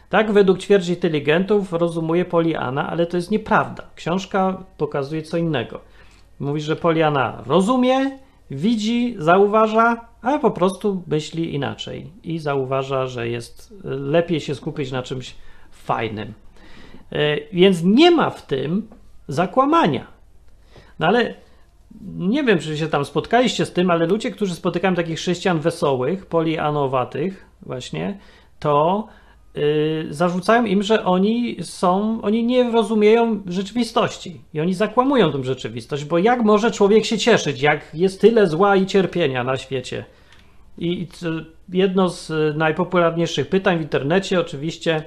Tak, 0.09 0.33
według 0.33 0.59
ćwierci 0.59 0.91
inteligentów 0.91 1.73
rozumuje 1.73 2.25
Poliana, 2.25 2.91
ale 2.91 3.07
to 3.07 3.17
jest 3.17 3.31
nieprawda. 3.31 3.83
Książka 3.95 4.65
pokazuje 4.77 5.23
co 5.23 5.37
innego. 5.37 5.81
Mówi, 6.41 6.61
że 6.61 6.77
Poliana 6.77 7.43
rozumie, 7.47 8.19
widzi, 8.51 9.15
zauważa, 9.19 10.09
ale 10.23 10.39
po 10.39 10.51
prostu 10.51 11.03
myśli 11.07 11.55
inaczej 11.55 12.11
i 12.23 12.39
zauważa, 12.39 13.07
że 13.07 13.29
jest 13.29 13.75
lepiej 13.85 14.41
się 14.41 14.55
skupić 14.55 14.93
na 14.93 15.03
czymś 15.03 15.35
fajnym. 15.71 16.33
E, 17.13 17.37
więc 17.53 17.83
nie 17.85 18.11
ma 18.11 18.31
w 18.31 18.47
tym 18.47 18.89
zakłamania. 19.29 20.07
No 20.99 21.07
ale 21.07 21.35
nie 22.17 22.45
wiem, 22.45 22.59
czy 22.59 22.79
się 22.79 22.89
tam 22.89 23.05
spotkaliście 23.05 23.67
z 23.67 23.73
tym, 23.73 23.91
ale 23.91 24.07
ludzie, 24.07 24.31
którzy 24.31 24.55
spotykają 24.55 24.95
takich 24.95 25.19
chrześcijan 25.19 25.61
wesołych, 25.61 26.27
polianowatych, 26.27 27.47
właśnie, 27.63 28.19
to 28.59 29.07
zarzucają 30.11 30.65
im, 30.65 30.83
że 30.83 31.05
oni 31.05 31.57
są, 31.63 32.23
oni 32.23 32.45
nie 32.45 32.71
rozumieją 32.71 33.43
rzeczywistości 33.47 34.41
i 34.55 34.61
oni 34.61 34.75
zakłamują 34.75 35.33
tę 35.33 35.45
rzeczywistość, 35.45 36.05
bo 36.05 36.19
jak 36.19 36.43
może 36.43 36.71
człowiek 36.71 37.05
się 37.05 37.19
cieszyć, 37.19 37.63
jak 37.63 37.95
jest 37.95 38.21
tyle 38.21 38.47
zła 38.47 38.77
i 38.77 38.87
cierpienia 38.87 39.45
na 39.45 39.57
świecie? 39.57 40.05
I 40.79 41.07
jedno 41.69 42.09
z 42.09 42.57
najpopularniejszych 42.57 43.49
pytań 43.49 43.79
w 43.79 43.83
internecie, 43.83 44.41
oczywiście, 44.41 45.03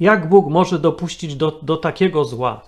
jak 0.00 0.28
Bóg 0.28 0.46
może 0.50 0.78
dopuścić 0.78 1.36
do, 1.36 1.60
do 1.62 1.76
takiego 1.76 2.24
zła? 2.24 2.62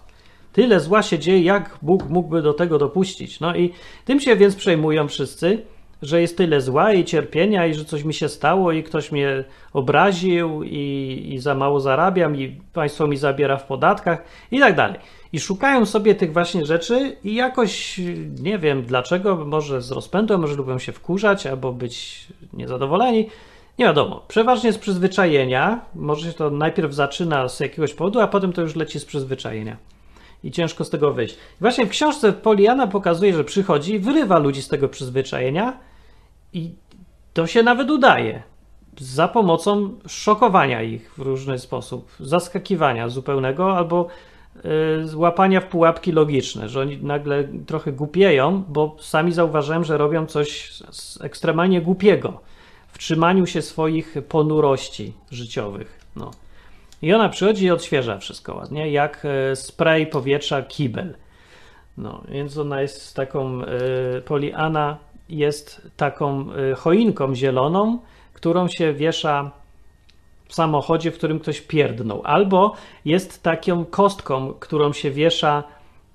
Tyle 0.52 0.80
zła 0.80 1.02
się 1.02 1.18
dzieje, 1.18 1.42
jak 1.42 1.78
Bóg 1.82 2.08
mógłby 2.08 2.42
do 2.42 2.52
tego 2.52 2.78
dopuścić? 2.78 3.40
No 3.40 3.56
i 3.56 3.72
tym 4.04 4.20
się 4.20 4.36
więc 4.36 4.56
przejmują 4.56 5.08
wszyscy, 5.08 5.62
że 6.02 6.20
jest 6.20 6.36
tyle 6.36 6.60
zła 6.60 6.92
i 6.92 7.04
cierpienia, 7.04 7.66
i 7.66 7.74
że 7.74 7.84
coś 7.84 8.04
mi 8.04 8.14
się 8.14 8.28
stało, 8.28 8.72
i 8.72 8.82
ktoś 8.82 9.12
mnie 9.12 9.44
obraził, 9.72 10.62
i, 10.62 11.28
i 11.32 11.38
za 11.38 11.54
mało 11.54 11.80
zarabiam, 11.80 12.36
i 12.36 12.60
państwo 12.72 13.06
mi 13.06 13.16
zabiera 13.16 13.56
w 13.56 13.66
podatkach, 13.66 14.24
i 14.50 14.58
tak 14.58 14.76
dalej. 14.76 15.00
I 15.32 15.40
szukają 15.40 15.86
sobie 15.86 16.14
tych 16.14 16.32
właśnie 16.32 16.66
rzeczy, 16.66 17.16
i 17.24 17.34
jakoś 17.34 18.00
nie 18.40 18.58
wiem 18.58 18.82
dlaczego, 18.82 19.36
może 19.36 19.82
z 19.82 19.90
rozpędu, 19.90 20.38
może 20.38 20.54
lubią 20.54 20.78
się 20.78 20.92
wkurzać 20.92 21.46
albo 21.46 21.72
być 21.72 22.26
niezadowoleni. 22.52 23.28
Nie 23.78 23.84
wiadomo. 23.84 24.24
Przeważnie 24.28 24.72
z 24.72 24.78
przyzwyczajenia. 24.78 25.80
Może 25.94 26.26
się 26.26 26.32
to 26.32 26.50
najpierw 26.50 26.94
zaczyna 26.94 27.48
z 27.48 27.60
jakiegoś 27.60 27.94
powodu, 27.94 28.20
a 28.20 28.26
potem 28.26 28.52
to 28.52 28.62
już 28.62 28.76
leci 28.76 29.00
z 29.00 29.04
przyzwyczajenia 29.04 29.76
i 30.44 30.50
ciężko 30.50 30.84
z 30.84 30.90
tego 30.90 31.12
wyjść. 31.12 31.36
Właśnie 31.60 31.86
w 31.86 31.90
książce 31.90 32.32
Poliana 32.32 32.86
pokazuje, 32.86 33.34
że 33.34 33.44
przychodzi 33.44 33.94
i 33.94 33.98
wyrywa 33.98 34.38
ludzi 34.38 34.62
z 34.62 34.68
tego 34.68 34.88
przyzwyczajenia 34.88 35.78
i 36.52 36.70
to 37.34 37.46
się 37.46 37.62
nawet 37.62 37.90
udaje. 37.90 38.42
Za 39.00 39.28
pomocą 39.28 39.90
szokowania 40.08 40.82
ich 40.82 41.14
w 41.16 41.18
różny 41.18 41.58
sposób, 41.58 42.10
zaskakiwania 42.20 43.08
zupełnego 43.08 43.76
albo 43.76 44.06
yy, 44.54 45.16
łapania 45.16 45.60
w 45.60 45.66
pułapki 45.66 46.12
logiczne, 46.12 46.68
że 46.68 46.80
oni 46.80 46.98
nagle 47.02 47.44
trochę 47.66 47.92
głupieją, 47.92 48.64
bo 48.68 48.96
sami 49.00 49.32
zauważają, 49.32 49.84
że 49.84 49.98
robią 49.98 50.26
coś 50.26 50.72
ekstremalnie 51.20 51.80
głupiego 51.80 52.40
w 52.92 52.98
trzymaniu 52.98 53.46
się 53.46 53.62
swoich 53.62 54.16
ponurości 54.28 55.12
życiowych. 55.30 56.00
No. 56.16 56.30
I 57.02 57.14
ona 57.14 57.28
przychodzi 57.28 57.64
i 57.64 57.70
odświeża 57.70 58.18
wszystko 58.18 58.54
ładnie, 58.54 58.90
jak 58.90 59.24
e, 59.24 59.56
spray 59.56 60.06
powietrza 60.06 60.62
kibel. 60.62 61.14
No, 61.98 62.22
więc 62.28 62.58
ona 62.58 62.82
jest 62.82 63.16
taką, 63.16 63.62
y, 63.62 64.22
Poliana 64.22 64.96
jest 65.28 65.90
taką 65.96 66.46
y, 66.52 66.74
choinką 66.74 67.34
zieloną, 67.34 67.98
którą 68.32 68.68
się 68.68 68.92
wiesza 68.92 69.50
w 70.48 70.54
samochodzie, 70.54 71.10
w 71.10 71.14
którym 71.14 71.40
ktoś 71.40 71.60
pierdnął. 71.60 72.22
Albo 72.24 72.74
jest 73.04 73.42
taką 73.42 73.84
kostką, 73.84 74.54
którą 74.60 74.92
się 74.92 75.10
wiesza 75.10 75.64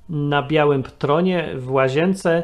na 0.10 0.44
białym 0.44 0.84
tronie 0.84 1.50
w 1.56 1.72
łazience, 1.72 2.44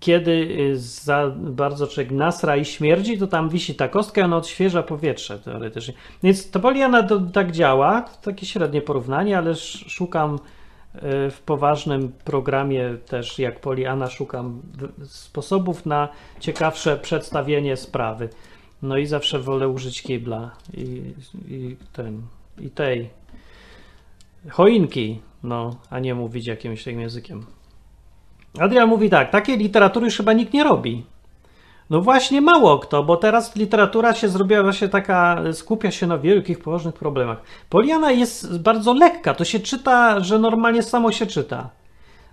kiedy 0.00 0.30
y, 0.30 0.78
za 0.78 1.32
bardzo 1.36 1.86
człowiek 1.86 2.10
nasra 2.12 2.56
i 2.56 2.64
śmierdzi, 2.64 3.18
to 3.18 3.26
tam 3.26 3.48
wisi 3.48 3.74
ta 3.74 3.88
kostka 3.88 4.20
i 4.20 4.24
ona 4.24 4.36
odświeża 4.36 4.82
powietrze 4.82 5.38
teoretycznie. 5.38 5.94
Więc 6.22 6.50
to 6.50 6.60
poliana 6.60 7.02
to 7.02 7.20
tak 7.20 7.52
działa, 7.52 8.02
takie 8.22 8.46
średnie 8.46 8.82
porównanie, 8.82 9.38
ale 9.38 9.54
szukam 9.54 10.34
y, 10.34 11.30
w 11.30 11.40
poważnym 11.46 12.12
programie 12.24 12.96
też 13.06 13.38
jak 13.38 13.60
Poliana 13.60 14.10
szukam 14.10 14.62
sposobów 15.04 15.86
na 15.86 16.08
ciekawsze 16.40 16.96
przedstawienie 16.96 17.76
sprawy. 17.76 18.28
No 18.82 18.98
i 18.98 19.06
zawsze 19.06 19.38
wolę 19.38 19.68
użyć 19.68 20.02
kibla 20.02 20.50
i, 20.74 21.02
i 21.48 21.76
ten, 21.92 22.22
i 22.60 22.70
tej 22.70 23.10
choinki, 24.48 25.20
no, 25.42 25.76
a 25.90 25.98
nie 25.98 26.14
mówić 26.14 26.46
jakimś 26.46 26.84
tym 26.84 27.00
językiem. 27.00 27.46
Adrian 28.58 28.88
mówi 28.88 29.10
tak, 29.10 29.30
takiej 29.30 29.58
literatury 29.58 30.04
już 30.04 30.16
chyba 30.16 30.32
nikt 30.32 30.52
nie 30.52 30.64
robi. 30.64 31.04
No 31.90 32.00
właśnie 32.00 32.40
mało 32.40 32.78
kto, 32.78 33.02
bo 33.02 33.16
teraz 33.16 33.56
literatura 33.56 34.14
się 34.14 34.28
zrobiła 34.28 34.62
właśnie 34.62 34.88
taka, 34.88 35.42
skupia 35.52 35.90
się 35.90 36.06
na 36.06 36.18
wielkich, 36.18 36.58
poważnych 36.58 36.94
problemach. 36.94 37.42
Poliana 37.68 38.10
jest 38.10 38.58
bardzo 38.58 38.94
lekka, 38.94 39.34
to 39.34 39.44
się 39.44 39.60
czyta, 39.60 40.20
że 40.20 40.38
normalnie 40.38 40.82
samo 40.82 41.12
się 41.12 41.26
czyta. 41.26 41.70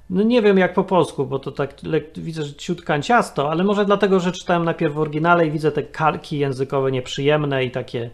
No 0.10 0.24
nie 0.24 0.42
wiem 0.42 0.58
jak 0.58 0.74
po 0.74 0.84
polsku, 0.84 1.26
bo 1.26 1.40
to 1.40 1.52
tak 1.52 1.76
widzę, 2.18 2.44
że 2.44 2.54
ciutkań 2.54 3.02
ciasto, 3.02 3.52
ale 3.52 3.64
może 3.64 3.86
dlatego, 3.86 4.20
że 4.20 4.32
czytałem 4.32 4.66
najpierw 4.66 4.94
w 4.94 5.00
oryginale 5.00 5.48
i 5.48 5.52
widzę 5.52 5.72
te 5.72 5.84
kalki 5.84 6.40
językowe 6.40 6.92
nieprzyjemne 6.92 7.66
i 7.66 7.72
takie 7.72 8.10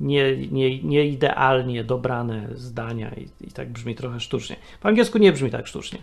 nie, 0.00 0.36
nie, 0.36 0.82
nie 0.82 1.04
idealnie 1.04 1.84
dobrane 1.84 2.48
zdania 2.54 3.10
i, 3.14 3.46
i 3.46 3.52
tak 3.52 3.68
brzmi 3.68 3.94
trochę 3.94 4.20
sztucznie. 4.20 4.56
Po 4.80 4.88
angielsku 4.88 5.18
nie 5.18 5.32
brzmi 5.32 5.50
tak 5.50 5.66
sztucznie. 5.66 5.98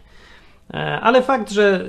E, 0.73 0.99
ale 0.99 1.21
fakt, 1.21 1.51
że 1.51 1.85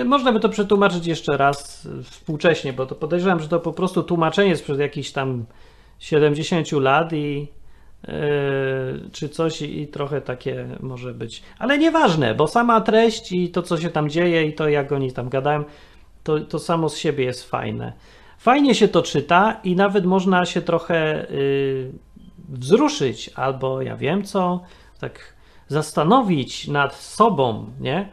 y, 0.00 0.04
można 0.04 0.32
by 0.32 0.40
to 0.40 0.48
przetłumaczyć 0.48 1.06
jeszcze 1.06 1.36
raz 1.36 1.86
y, 1.86 2.02
współcześnie, 2.02 2.72
bo 2.72 2.86
to 2.86 2.94
podejrzewam, 2.94 3.40
że 3.40 3.48
to 3.48 3.60
po 3.60 3.72
prostu 3.72 4.02
tłumaczenie 4.02 4.56
sprzed 4.56 4.78
jakichś 4.78 5.10
tam 5.10 5.44
70 5.98 6.72
lat 6.72 7.12
i 7.12 7.48
y, 8.04 8.10
czy 9.12 9.28
coś 9.28 9.62
i 9.62 9.86
trochę 9.86 10.20
takie 10.20 10.66
może 10.80 11.14
być. 11.14 11.42
Ale 11.58 11.78
nieważne, 11.78 12.34
bo 12.34 12.46
sama 12.46 12.80
treść 12.80 13.32
i 13.32 13.48
to, 13.48 13.62
co 13.62 13.78
się 13.78 13.90
tam 13.90 14.10
dzieje 14.10 14.44
i 14.44 14.52
to, 14.52 14.68
jak 14.68 14.92
oni 14.92 15.12
tam 15.12 15.28
gadają, 15.28 15.64
to, 16.24 16.40
to 16.40 16.58
samo 16.58 16.88
z 16.88 16.96
siebie 16.96 17.24
jest 17.24 17.50
fajne. 17.50 17.92
Fajnie 18.38 18.74
się 18.74 18.88
to 18.88 19.02
czyta 19.02 19.60
i 19.64 19.76
nawet 19.76 20.04
można 20.04 20.46
się 20.46 20.62
trochę 20.62 21.26
wzruszyć, 22.48 23.30
albo 23.34 23.82
ja 23.82 23.96
wiem 23.96 24.24
co, 24.24 24.60
tak 25.00 25.37
zastanowić 25.68 26.68
nad 26.68 26.94
sobą, 26.94 27.66
nie? 27.80 28.08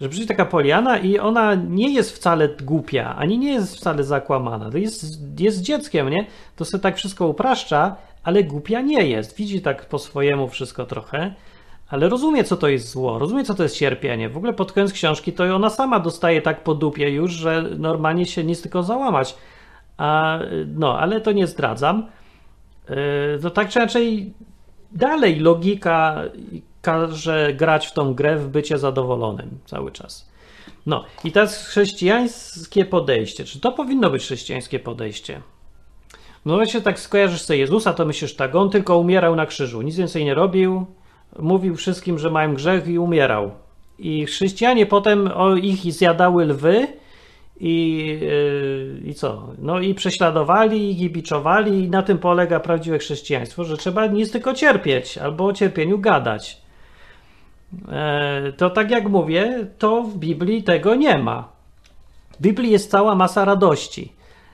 Że 0.00 0.08
przyjdzie 0.08 0.28
taka 0.28 0.44
Poliana 0.44 0.98
i 0.98 1.18
ona 1.18 1.54
nie 1.54 1.94
jest 1.94 2.16
wcale 2.16 2.48
głupia, 2.48 3.16
ani 3.16 3.38
nie 3.38 3.52
jest 3.52 3.76
wcale 3.76 4.04
zakłamana. 4.04 4.70
To 4.70 4.78
jest, 4.78 5.40
jest 5.40 5.62
dzieckiem, 5.62 6.10
nie? 6.10 6.26
To 6.56 6.64
sobie 6.64 6.82
tak 6.82 6.96
wszystko 6.96 7.28
upraszcza, 7.28 7.96
ale 8.24 8.44
głupia 8.44 8.80
nie 8.80 9.06
jest. 9.06 9.36
Widzi 9.36 9.62
tak 9.62 9.88
po 9.88 9.98
swojemu 9.98 10.48
wszystko 10.48 10.86
trochę, 10.86 11.34
ale 11.88 12.08
rozumie, 12.08 12.44
co 12.44 12.56
to 12.56 12.68
jest 12.68 12.90
zło, 12.90 13.18
rozumie, 13.18 13.44
co 13.44 13.54
to 13.54 13.62
jest 13.62 13.76
cierpienie. 13.76 14.28
W 14.28 14.36
ogóle 14.36 14.52
pod 14.52 14.72
koniec 14.72 14.92
książki 14.92 15.32
to 15.32 15.44
ona 15.44 15.70
sama 15.70 16.00
dostaje 16.00 16.42
tak 16.42 16.64
po 16.64 16.74
dupie 16.74 17.10
już, 17.10 17.32
że 17.32 17.62
normalnie 17.78 18.26
się 18.26 18.44
nic 18.44 18.62
tylko 18.62 18.82
załamać. 18.82 19.36
A, 19.96 20.38
no, 20.66 20.98
ale 20.98 21.20
to 21.20 21.32
nie 21.32 21.46
zdradzam. 21.46 22.06
Yy, 22.88 23.38
to 23.42 23.50
tak 23.50 23.68
czy 23.68 23.78
inaczej 23.78 24.34
dalej 24.92 25.40
logika 25.40 26.22
każe 26.84 27.54
grać 27.54 27.86
w 27.86 27.92
tą 27.92 28.14
grę 28.14 28.36
w 28.36 28.48
bycie 28.48 28.78
zadowolonym 28.78 29.58
cały 29.66 29.92
czas. 29.92 30.30
No 30.86 31.04
i 31.24 31.32
teraz 31.32 31.66
chrześcijańskie 31.66 32.84
podejście. 32.84 33.44
Czy 33.44 33.60
to 33.60 33.72
powinno 33.72 34.10
być 34.10 34.22
chrześcijańskie 34.22 34.78
podejście? 34.78 35.40
No 36.44 36.54
właśnie 36.54 36.80
tak 36.80 37.00
skojarzysz 37.00 37.42
sobie 37.42 37.58
Jezusa, 37.58 37.92
to 37.92 38.06
myślisz 38.06 38.34
tak, 38.34 38.54
on 38.54 38.70
tylko 38.70 38.98
umierał 38.98 39.36
na 39.36 39.46
krzyżu, 39.46 39.82
nic 39.82 39.96
więcej 39.96 40.24
nie 40.24 40.34
robił, 40.34 40.86
mówił 41.38 41.76
wszystkim, 41.76 42.18
że 42.18 42.30
mają 42.30 42.54
grzech 42.54 42.86
i 42.88 42.98
umierał. 42.98 43.50
I 43.98 44.26
chrześcijanie 44.26 44.86
potem 44.86 45.30
o 45.34 45.56
ich 45.56 45.92
zjadały 45.92 46.44
lwy 46.44 46.86
i, 47.60 48.06
yy, 48.20 49.10
i 49.10 49.14
co? 49.14 49.48
No 49.58 49.80
i 49.80 49.94
prześladowali 49.94 51.02
i 51.02 51.10
biczowali 51.10 51.84
i 51.84 51.90
na 51.90 52.02
tym 52.02 52.18
polega 52.18 52.60
prawdziwe 52.60 52.98
chrześcijaństwo, 52.98 53.64
że 53.64 53.76
trzeba 53.76 54.06
nic 54.06 54.32
tylko 54.32 54.54
cierpieć 54.54 55.18
albo 55.18 55.46
o 55.46 55.52
cierpieniu 55.52 55.98
gadać. 55.98 56.63
E, 57.92 58.52
to 58.56 58.70
tak 58.70 58.90
jak 58.90 59.08
mówię, 59.08 59.66
to 59.78 60.02
w 60.02 60.16
Biblii 60.16 60.62
tego 60.62 60.94
nie 60.94 61.18
ma. 61.18 61.48
W 62.32 62.42
Biblii 62.42 62.70
jest 62.70 62.90
cała 62.90 63.14
masa 63.14 63.44
radości. 63.44 64.12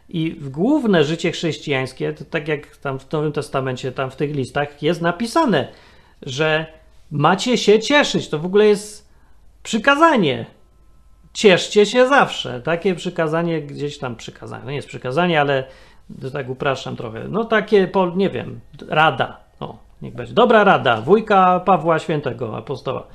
I 0.08 0.30
w 0.30 0.48
główne 0.48 1.04
życie 1.04 1.32
chrześcijańskie, 1.32 2.12
to 2.12 2.24
tak 2.24 2.48
jak 2.48 2.76
tam 2.76 2.98
w 2.98 3.12
Nowym 3.12 3.32
Testamencie, 3.32 3.92
tam 3.92 4.10
w 4.10 4.16
tych 4.16 4.34
listach 4.34 4.82
jest 4.82 5.02
napisane, 5.02 5.68
że 6.22 6.66
macie 7.10 7.58
się 7.58 7.80
cieszyć. 7.80 8.28
To 8.28 8.38
w 8.38 8.46
ogóle 8.46 8.66
jest 8.66 9.08
przykazanie. 9.62 10.46
Cieszcie 11.32 11.86
się 11.86 12.08
zawsze. 12.08 12.60
Takie 12.60 12.94
przykazanie 12.94 13.62
gdzieś 13.62 13.98
tam 13.98 14.16
przykazanie. 14.16 14.64
No 14.64 14.70
nie 14.70 14.76
jest 14.76 14.88
przykazanie, 14.88 15.40
ale 15.40 15.64
tak 16.32 16.48
upraszczam 16.48 16.96
trochę. 16.96 17.28
No 17.28 17.44
takie, 17.44 17.90
nie 18.16 18.30
wiem, 18.30 18.60
rada. 18.88 19.49
Niech 20.02 20.14
będzie. 20.14 20.34
Dobra 20.34 20.64
rada. 20.64 21.00
Wujka 21.00 21.60
Pawła 21.60 21.98
Świętego, 21.98 22.56
apostoła. 22.56 23.06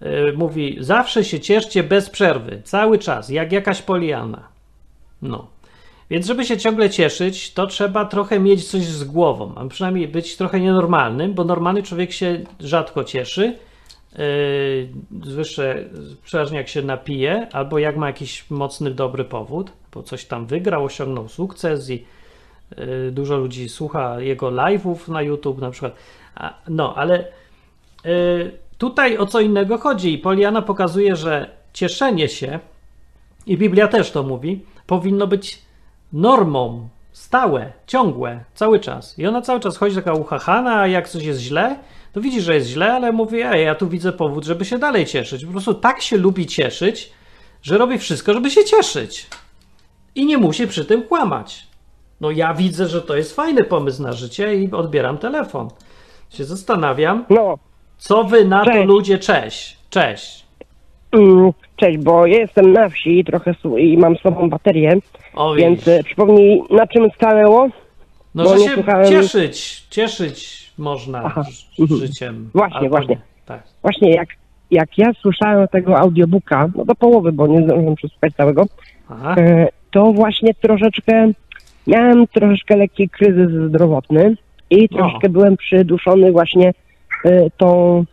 Yy, 0.00 0.32
mówi, 0.36 0.76
zawsze 0.80 1.24
się 1.24 1.40
cieszcie 1.40 1.82
bez 1.82 2.10
przerwy. 2.10 2.62
Cały 2.64 2.98
czas, 2.98 3.28
jak 3.28 3.52
jakaś 3.52 3.82
poliana. 3.82 4.48
No. 5.22 5.46
Więc 6.10 6.26
żeby 6.26 6.44
się 6.44 6.58
ciągle 6.58 6.90
cieszyć, 6.90 7.52
to 7.52 7.66
trzeba 7.66 8.04
trochę 8.04 8.40
mieć 8.40 8.70
coś 8.70 8.82
z 8.82 9.04
głową, 9.04 9.54
a 9.56 9.66
przynajmniej 9.66 10.08
być 10.08 10.36
trochę 10.36 10.60
nienormalnym, 10.60 11.34
bo 11.34 11.44
normalny 11.44 11.82
człowiek 11.82 12.12
się 12.12 12.40
rzadko 12.60 13.04
cieszy, 13.04 13.58
yy, 14.18 14.88
zwykle 15.22 15.84
przeważnie 16.24 16.58
jak 16.58 16.68
się 16.68 16.82
napije, 16.82 17.48
albo 17.52 17.78
jak 17.78 17.96
ma 17.96 18.06
jakiś 18.06 18.50
mocny, 18.50 18.90
dobry 18.90 19.24
powód, 19.24 19.72
bo 19.92 20.02
coś 20.02 20.24
tam 20.24 20.46
wygrał, 20.46 20.84
osiągnął 20.84 21.28
sukces 21.28 21.90
i 21.90 22.04
dużo 23.10 23.36
ludzi 23.36 23.68
słucha 23.68 24.20
jego 24.20 24.50
live'ów 24.50 25.08
na 25.08 25.22
YouTube 25.22 25.60
na 25.60 25.70
przykład. 25.70 25.94
No, 26.68 26.94
ale 26.96 27.24
yy, 28.04 28.58
tutaj 28.78 29.18
o 29.18 29.26
co 29.26 29.40
innego 29.40 29.78
chodzi 29.78 30.12
i 30.12 30.18
Poliana 30.18 30.62
pokazuje, 30.62 31.16
że 31.16 31.50
cieszenie 31.72 32.28
się, 32.28 32.60
i 33.46 33.56
Biblia 33.56 33.88
też 33.88 34.10
to 34.10 34.22
mówi, 34.22 34.64
powinno 34.86 35.26
być 35.26 35.62
normą, 36.12 36.88
stałe, 37.12 37.72
ciągłe, 37.86 38.44
cały 38.54 38.80
czas. 38.80 39.18
I 39.18 39.26
ona 39.26 39.42
cały 39.42 39.60
czas 39.60 39.76
chodzi 39.76 39.96
taka 39.96 40.12
uchachana, 40.12 40.80
a 40.80 40.86
jak 40.86 41.08
coś 41.08 41.24
jest 41.24 41.40
źle, 41.40 41.78
to 42.12 42.20
widzi, 42.20 42.40
że 42.40 42.54
jest 42.54 42.68
źle, 42.68 42.92
ale 42.92 43.12
mówi, 43.12 43.42
ej, 43.42 43.64
ja 43.64 43.74
tu 43.74 43.88
widzę 43.88 44.12
powód, 44.12 44.44
żeby 44.44 44.64
się 44.64 44.78
dalej 44.78 45.06
cieszyć. 45.06 45.44
Po 45.44 45.52
prostu 45.52 45.74
tak 45.74 46.02
się 46.02 46.16
lubi 46.16 46.46
cieszyć, 46.46 47.12
że 47.62 47.78
robi 47.78 47.98
wszystko, 47.98 48.32
żeby 48.32 48.50
się 48.50 48.64
cieszyć. 48.64 49.26
I 50.14 50.26
nie 50.26 50.38
musi 50.38 50.66
przy 50.66 50.84
tym 50.84 51.02
kłamać. 51.02 51.66
No 52.20 52.30
ja 52.30 52.54
widzę, 52.54 52.86
że 52.86 53.02
to 53.02 53.16
jest 53.16 53.36
fajny 53.36 53.64
pomysł 53.64 54.02
na 54.02 54.12
życie 54.12 54.54
i 54.54 54.70
odbieram 54.70 55.18
telefon. 55.18 55.68
Się 56.30 56.44
zastanawiam, 56.44 57.24
No, 57.30 57.58
co 57.98 58.24
wy 58.24 58.44
na 58.44 58.64
to 58.64 58.70
Cześć. 58.70 58.86
ludzie, 58.88 59.18
cześć, 59.18 59.76
cześć. 59.90 60.44
mm, 61.12 61.50
cześć, 61.76 61.98
bo 61.98 62.26
ja 62.26 62.38
jestem 62.38 62.72
na 62.72 62.88
wsi 62.88 63.18
i 63.18 63.24
trochę 63.24 63.54
i 63.78 63.96
mam 63.98 64.16
słabą 64.16 64.50
baterię, 64.50 64.96
O, 65.34 65.54
więc 65.54 65.78
widzisz. 65.78 65.94
e, 66.00 66.02
przypomnij, 66.04 66.62
na 66.70 66.86
czym 66.86 67.10
stanęło? 67.16 67.68
No, 68.34 68.44
bo 68.44 68.58
że 68.58 68.64
się 68.64 68.70
słuchałem- 68.74 69.08
cieszyć, 69.10 69.84
cieszyć 69.90 70.70
można 70.78 71.22
Aha, 71.24 71.44
mhm. 71.80 72.00
życiem. 72.00 72.50
Właśnie, 72.54 72.76
Albo 72.78 72.88
właśnie. 72.90 73.14
nie. 73.14 73.20
Tak. 73.46 73.62
Właśnie 73.82 74.10
jak, 74.14 74.28
jak 74.70 74.98
ja 74.98 75.12
słyszałem 75.20 75.68
tego 75.68 75.98
audiobooka, 75.98 76.68
no 76.76 76.84
do 76.84 76.94
połowy, 76.94 77.32
bo 77.32 77.46
nie 77.46 77.62
zdążyłem 77.62 77.94
przesłuchać 77.94 78.34
całego, 78.36 78.64
Aha. 79.10 79.34
e, 79.38 79.68
to 79.90 80.12
właśnie 80.12 80.54
troszeczkę, 80.54 81.30
miałem 81.86 82.26
troszeczkę 82.26 82.76
lekki 82.76 83.08
kryzys 83.08 83.50
zdrowotny 83.68 84.36
i 84.70 84.88
No. 84.90 84.98
troszeczkę 84.98 85.28
byłem 85.28 85.56
przyduszony 85.56 86.32
właśnie 86.32 86.72
e, 87.24 87.50
tą, 87.50 88.04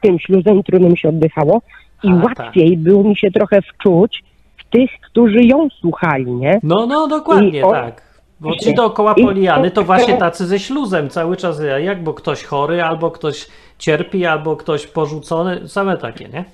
tym 0.00 0.18
śluzem, 0.18 0.62
trudno 0.62 0.88
mi 0.88 0.98
się 0.98 1.08
oddychało 1.08 1.62
i 2.02 2.08
A, 2.08 2.14
łatwiej 2.14 2.76
było 2.76 3.02
mi 3.04 3.16
się 3.16 3.30
trochę 3.30 3.62
wczuć 3.62 4.24
w 4.56 4.64
tych, 4.70 4.90
którzy 5.10 5.42
ją 5.42 5.68
słuchali, 5.80 6.32
nie? 6.32 6.60
No, 6.62 6.86
no, 6.86 7.06
dokładnie 7.08 7.66
on- 7.66 7.72
tak. 7.72 8.06
Bo 8.40 8.56
ci 8.56 8.74
dookoła 8.74 9.14
Poliany 9.14 9.70
to 9.70 9.82
właśnie 9.82 10.16
tacy 10.16 10.46
ze 10.46 10.58
śluzem 10.58 11.08
cały 11.10 11.36
czas, 11.36 11.60
jak 11.84 12.02
bo 12.04 12.14
ktoś 12.14 12.44
chory, 12.44 12.82
albo 12.82 13.10
ktoś 13.10 13.46
cierpi, 13.78 14.26
albo 14.26 14.56
ktoś 14.56 14.86
porzucony, 14.86 15.68
same 15.68 15.96
takie, 15.96 16.28
nie? 16.28 16.44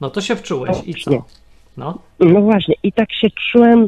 No 0.00 0.10
to 0.10 0.20
się 0.20 0.36
wczułeś 0.36 0.76
i 0.86 0.94
co? 0.94 1.10
No, 1.76 1.98
No 2.20 2.40
właśnie, 2.40 2.74
i 2.82 2.92
tak 2.92 3.12
się 3.12 3.28
czułem, 3.52 3.86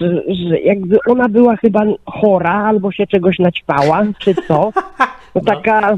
że, 0.00 0.60
jakby 0.60 0.96
ona 1.08 1.28
była 1.28 1.56
chyba 1.56 1.80
chora, 2.06 2.64
albo 2.64 2.92
się 2.92 3.06
czegoś 3.06 3.38
naćpała, 3.38 4.02
czy 4.18 4.34
co. 4.34 4.70
No 5.34 5.42
taka, 5.42 5.96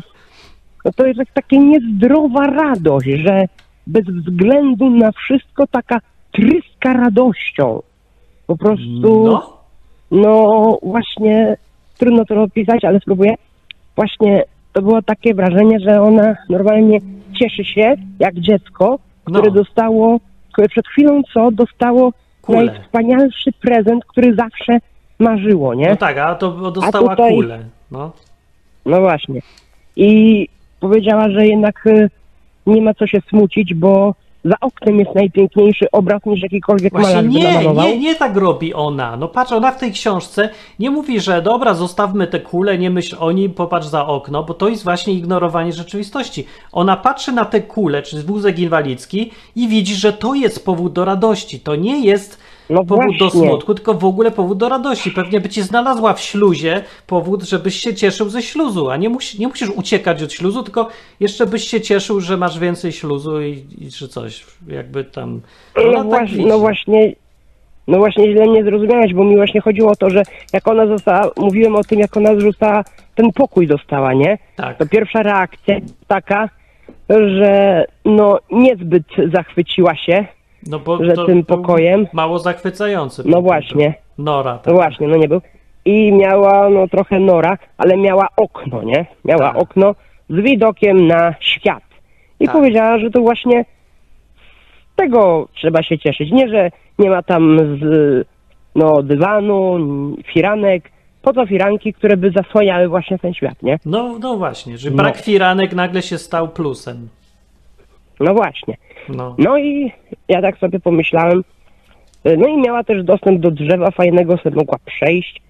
no 0.84 0.90
to 0.96 1.06
jest 1.06 1.20
taka 1.34 1.56
niezdrowa 1.56 2.46
radość, 2.46 3.08
że 3.08 3.44
bez 3.86 4.04
względu 4.04 4.90
na 4.90 5.12
wszystko 5.12 5.66
taka 5.66 5.98
tryska 6.32 6.92
radością. 6.92 7.82
Po 8.46 8.56
prostu, 8.56 9.24
no, 9.24 9.52
no, 10.10 10.78
właśnie, 10.82 11.56
trudno 11.98 12.24
to 12.24 12.42
opisać, 12.42 12.84
ale 12.84 13.00
spróbuję. 13.00 13.34
Właśnie 13.96 14.42
to 14.72 14.82
było 14.82 15.02
takie 15.02 15.34
wrażenie, 15.34 15.80
że 15.80 16.02
ona 16.02 16.36
normalnie 16.48 16.98
cieszy 17.40 17.64
się, 17.64 17.94
jak 18.18 18.34
dziecko, 18.34 18.98
które 19.24 19.48
No. 19.48 19.50
dostało, 19.50 20.20
które 20.52 20.68
przed 20.68 20.88
chwilą 20.88 21.22
co 21.34 21.50
dostało 21.50 22.12
Kulę. 22.56 22.64
najwspanialszy 22.72 23.52
prezent, 23.52 24.04
który 24.04 24.34
zawsze 24.34 24.78
marzyło, 25.18 25.74
nie? 25.74 25.88
no 25.90 25.96
tak, 25.96 26.18
a 26.18 26.34
to 26.34 26.70
dostała 26.70 27.16
tutaj- 27.16 27.34
kulę. 27.34 27.58
No. 27.90 28.12
No 28.86 29.00
właśnie. 29.00 29.40
I 29.96 30.48
powiedziała, 30.80 31.28
że 31.28 31.46
jednak 31.46 31.86
y, 31.86 32.10
nie 32.66 32.82
ma 32.82 32.94
co 32.94 33.06
się 33.06 33.20
smucić, 33.28 33.74
bo 33.74 34.14
za 34.48 34.54
oknem 34.60 34.98
jest 34.98 35.14
najpiękniejszy 35.14 35.86
obraz 35.92 36.24
niż 36.26 36.42
jakikolwiek 36.42 36.92
Właśnie 36.92 37.14
malarz 37.14 37.34
nie, 37.34 37.74
nie, 37.74 37.98
nie 37.98 38.14
tak 38.14 38.36
robi 38.36 38.74
ona. 38.74 39.16
No 39.16 39.28
patrz, 39.28 39.52
ona 39.52 39.72
w 39.72 39.78
tej 39.78 39.92
książce 39.92 40.48
nie 40.78 40.90
mówi, 40.90 41.20
że 41.20 41.42
dobra, 41.42 41.74
zostawmy 41.74 42.26
te 42.26 42.40
kule, 42.40 42.78
nie 42.78 42.90
myśl 42.90 43.16
o 43.20 43.32
nim, 43.32 43.54
popatrz 43.54 43.86
za 43.86 44.06
okno, 44.06 44.44
bo 44.44 44.54
to 44.54 44.68
jest 44.68 44.84
właśnie 44.84 45.14
ignorowanie 45.14 45.72
rzeczywistości. 45.72 46.46
Ona 46.72 46.96
patrzy 46.96 47.32
na 47.32 47.44
te 47.44 47.60
kule, 47.60 48.02
czy 48.02 48.22
wózek 48.22 48.58
inwalidzki 48.58 49.30
i 49.56 49.68
widzi, 49.68 49.94
że 49.94 50.12
to 50.12 50.34
jest 50.34 50.64
powód 50.64 50.92
do 50.92 51.04
radości. 51.04 51.60
To 51.60 51.76
nie 51.76 52.06
jest 52.06 52.40
No 52.70 52.84
powód 52.84 53.18
do 53.18 53.24
właśnie. 53.24 53.48
smutku, 53.48 53.74
tylko 53.74 53.94
w 53.94 54.04
ogóle 54.04 54.30
powód 54.30 54.58
do 54.58 54.68
radości. 54.68 55.10
Pewnie 55.10 55.40
by 55.40 55.48
ci 55.48 55.62
znalazła 55.62 56.14
w 56.14 56.20
śluzie 56.20 56.82
powód, 57.06 57.42
żebyś 57.42 57.74
się 57.74 57.94
cieszył 57.94 58.28
ze 58.28 58.42
śluzu, 58.42 58.90
a 58.90 58.96
nie, 58.96 59.08
musi, 59.08 59.40
nie 59.40 59.48
musisz 59.48 59.70
uciekać 59.70 60.22
od 60.22 60.32
śluzu, 60.32 60.62
tylko 60.62 60.88
jeszcze 61.20 61.46
byś 61.46 61.64
się 61.64 61.80
cieszył, 61.80 62.20
że 62.20 62.36
masz 62.36 62.58
więcej 62.58 62.92
śluzu 62.92 63.42
i, 63.42 63.64
i 63.78 63.90
czy 63.90 64.08
coś, 64.08 64.46
jakby 64.66 65.04
tam... 65.04 65.40
No, 65.76 65.92
tak 65.92 66.06
właśnie, 66.06 66.36
widzi. 66.36 66.48
no 66.48 66.58
właśnie, 66.58 67.12
no 67.88 67.98
właśnie 67.98 68.32
źle 68.32 68.46
mnie 68.46 68.64
zrozumiałeś, 68.64 69.14
bo 69.14 69.24
mi 69.24 69.36
właśnie 69.36 69.60
chodziło 69.60 69.90
o 69.90 69.96
to, 69.96 70.10
że 70.10 70.22
jak 70.52 70.68
ona 70.68 70.86
została, 70.86 71.30
mówiłem 71.36 71.76
o 71.76 71.84
tym, 71.84 71.98
jak 71.98 72.16
ona 72.16 72.40
została, 72.40 72.84
ten 73.14 73.32
pokój 73.32 73.66
dostała, 73.66 74.14
nie? 74.14 74.38
Tak. 74.56 74.78
To 74.78 74.86
pierwsza 74.86 75.22
reakcja 75.22 75.76
taka, 76.06 76.48
że 77.08 77.84
no 78.04 78.38
niezbyt 78.50 79.04
zachwyciła 79.32 79.96
się, 79.96 80.26
No 80.68 80.78
bo 80.78 81.04
że 81.04 81.12
to 81.12 81.24
tym 81.26 81.34
był 81.42 81.44
pokojem- 81.56 82.06
Mało 82.12 82.38
zachwycający. 82.38 83.22
no 83.26 83.42
właśnie, 83.42 83.94
Nora. 84.18 84.52
no 84.52 84.58
Tak. 84.58 84.74
właśnie, 84.74 85.08
no 85.08 85.16
nie 85.16 85.28
był. 85.28 85.40
I 85.84 86.12
miała 86.12 86.68
no 86.68 86.88
trochę 86.88 87.20
nora, 87.20 87.58
ale 87.78 87.96
miała 87.96 88.28
okno, 88.36 88.82
nie? 88.82 89.06
Miała 89.24 89.52
Tak. 89.52 89.62
okno 89.62 89.94
z 90.30 90.34
widokiem 90.36 91.06
na 91.06 91.34
świat. 91.40 91.82
I 92.40 92.44
Tak. 92.46 92.54
powiedziała, 92.54 92.98
że 92.98 93.10
to 93.10 93.20
właśnie 93.20 93.64
z 94.92 94.96
tego 94.96 95.48
trzeba 95.54 95.82
się 95.82 95.98
cieszyć. 95.98 96.30
Nie, 96.32 96.48
że 96.48 96.70
nie 96.98 97.10
ma 97.10 97.22
tam 97.22 97.58
z, 97.58 98.26
no, 98.74 99.02
dywanu, 99.02 99.76
firanek. 100.32 100.90
Po 101.22 101.32
co 101.32 101.46
firanki, 101.46 101.92
które 101.92 102.16
by 102.16 102.30
zasłaniały 102.30 102.88
właśnie 102.88 103.18
ten 103.18 103.34
świat, 103.34 103.62
nie? 103.62 103.78
No, 103.86 104.18
no 104.20 104.36
właśnie, 104.36 104.78
że 104.78 104.90
No. 104.90 104.96
brak 104.96 105.16
firanek 105.16 105.72
nagle 105.74 106.02
się 106.02 106.18
stał 106.18 106.48
plusem. 106.48 107.08
No 108.20 108.34
właśnie. 108.34 108.74
No. 109.08 109.34
No 109.38 109.58
i 109.58 109.92
ja 110.28 110.42
tak 110.42 110.58
sobie 110.58 110.80
pomyślałem. 110.80 111.44
y, 112.26 112.36
No 112.36 112.48
i 112.48 112.56
miała 112.56 112.84
też 112.84 113.04
dostęp 113.04 113.40
do 113.40 113.50
drzewa 113.50 113.90
fajnego, 113.90 114.36
sobie 114.36 114.56
mogła 114.56 114.78
przejść. 114.84 115.42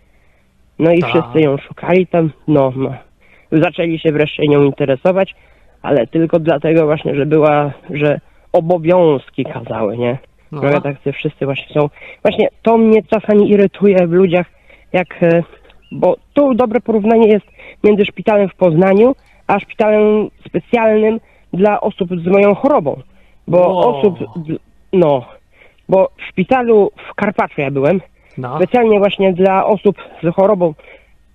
No 0.78 0.92
i 0.92 1.00
Tak. 1.00 1.10
wszyscy 1.10 1.40
ją 1.40 1.56
szukali 1.56 2.06
tam. 2.06 2.30
No, 2.48 2.72
no. 2.76 2.94
Zaczęli 3.52 3.98
się 3.98 4.12
wreszcie 4.12 4.42
nią 4.48 4.62
interesować, 4.64 5.34
ale 5.82 6.06
tylko 6.06 6.38
dlatego 6.40 6.86
właśnie, 6.86 7.14
że 7.14 7.26
była, 7.26 7.72
że 7.90 8.20
obowiązki 8.52 9.44
kazały, 9.44 9.98
nie? 9.98 10.18
No. 10.52 10.60
Trochę 10.60 10.80
tak 10.80 10.96
wszyscy 11.14 11.44
właśnie 11.44 11.74
są. 11.74 11.88
Właśnie 12.22 12.48
to 12.62 12.78
mnie 12.78 13.02
czasami 13.02 13.50
irytuje 13.50 14.06
w 14.06 14.12
ludziach, 14.12 14.46
jak. 14.92 15.22
e, 15.22 15.42
Bo 15.92 16.16
tu 16.34 16.54
dobre 16.54 16.80
porównanie 16.80 17.28
jest 17.28 17.46
między 17.84 18.04
szpitalem 18.04 18.48
w 18.48 18.54
Poznaniu, 18.54 19.14
a 19.46 19.60
szpitalem 19.60 20.28
specjalnym 20.48 21.20
dla 21.52 21.80
osób 21.80 22.10
z 22.22 22.26
moją 22.26 22.54
chorobą. 22.54 23.00
Bo 23.48 23.58
Wow. 23.58 23.78
osób. 23.78 24.18
No. 24.92 25.24
Bo 25.88 26.08
w 26.18 26.22
szpitalu 26.30 26.90
w 27.10 27.14
Karpaczu 27.14 27.60
ja 27.60 27.70
byłem, 27.70 28.00
No. 28.38 28.56
specjalnie 28.56 28.98
właśnie 28.98 29.32
dla 29.32 29.66
osób 29.66 29.96
z 30.22 30.34
chorobą, 30.34 30.74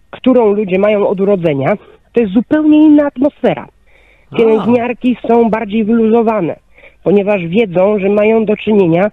którą 0.10 0.54
ludzie 0.54 0.80
mają 0.80 1.08
od 1.08 1.21
urodzenia, 1.21 1.73
to 2.13 2.21
jest 2.21 2.34
zupełnie 2.34 2.78
inna 2.78 3.06
atmosfera. 3.08 3.67
Pielęgniarki 4.38 5.17
są 5.28 5.49
bardziej 5.49 5.84
wyluzowane, 5.86 6.56
ponieważ 7.04 7.47
wiedzą, 7.47 7.99
że 7.99 8.10
mają 8.10 8.45
do 8.45 8.58
czynienia 8.58 9.12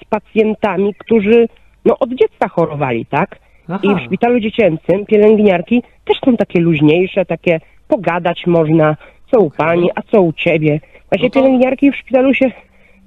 z 0.00 0.04
pacjentami, 0.04 0.94
którzy 0.94 1.48
no, 1.84 1.98
od 1.98 2.10
dziecka 2.10 2.48
chorowali, 2.48 3.06
tak? 3.06 3.38
I 3.82 3.94
w 3.94 4.06
szpitalu 4.06 4.40
dziecięcym 4.40 5.06
pielęgniarki 5.06 5.82
też 6.04 6.18
są 6.24 6.36
takie 6.36 6.60
luźniejsze, 6.60 7.24
takie 7.24 7.60
pogadać 7.88 8.46
można, 8.46 8.96
co 9.30 9.40
u 9.40 9.50
pani, 9.50 9.90
a 9.94 10.02
co 10.02 10.22
u 10.22 10.32
ciebie. 10.32 10.80
Właśnie 11.08 11.28
No 11.28 11.30
to- 11.30 11.40
pielęgniarki 11.40 11.92
w 11.92 11.96
szpitalu 11.96 12.34
się 12.34 12.50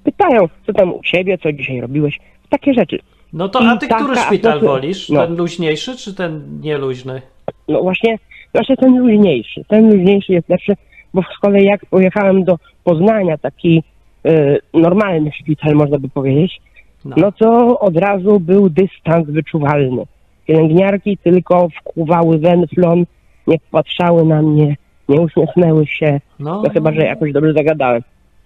pytają, 0.03 0.47
co 0.67 0.73
tam 0.73 0.93
u 0.93 1.01
ciebie, 1.03 1.37
co 1.37 1.51
dzisiaj 1.53 1.81
robiłeś, 1.81 2.19
takie 2.49 2.73
rzeczy. 2.73 2.99
No 3.33 3.49
to 3.49 3.59
a 3.59 3.77
ty 3.77 3.85
I 3.85 3.89
taka 3.89 4.03
który 4.03 4.17
szpital 4.19 4.59
atmosfera- 4.59 4.65
wolisz? 4.67 5.09
no. 5.09 5.27
Ten 5.27 5.35
luźniejszy 5.37 5.97
czy 5.97 6.13
ten 6.15 6.59
nieluźny? 6.61 7.21
No 7.67 7.81
właśnie, 7.81 8.19
właśnie 8.53 8.77
ten 8.77 8.97
luźniejszy. 8.99 9.63
Ten 9.67 9.91
luźniejszy 9.91 10.33
jest 10.33 10.49
lepszy, 10.49 10.73
bo 11.13 11.21
z 11.21 11.39
kolei 11.39 11.65
jak 11.65 11.85
pojechałem 11.85 12.43
do 12.43 12.57
Poznania, 12.83 13.37
taki 13.37 13.83
y, 14.27 14.59
normalny 14.73 15.31
szpital, 15.31 15.73
można 15.75 15.99
by 15.99 16.09
powiedzieć, 16.09 16.61
No. 17.05 17.15
no 17.19 17.31
to 17.31 17.79
od 17.79 17.97
razu 17.97 18.39
był 18.39 18.69
dystans 18.69 19.27
wyczuwalny. 19.29 20.03
Pielęgniarki 20.47 21.17
tylko 21.17 21.67
wkuwały 21.79 22.37
węflon, 22.39 23.05
nie 23.47 23.57
patrzały 23.71 24.25
na 24.25 24.41
mnie, 24.41 24.75
nie 25.09 25.21
uśmiechnęły 25.21 25.87
się, 25.87 26.19
No, 26.39 26.61
no 26.61 26.69
chyba, 26.69 26.91
że 26.91 27.01
jakoś 27.01 27.31
dobrze 27.31 27.53
zagadałem. 27.53 28.01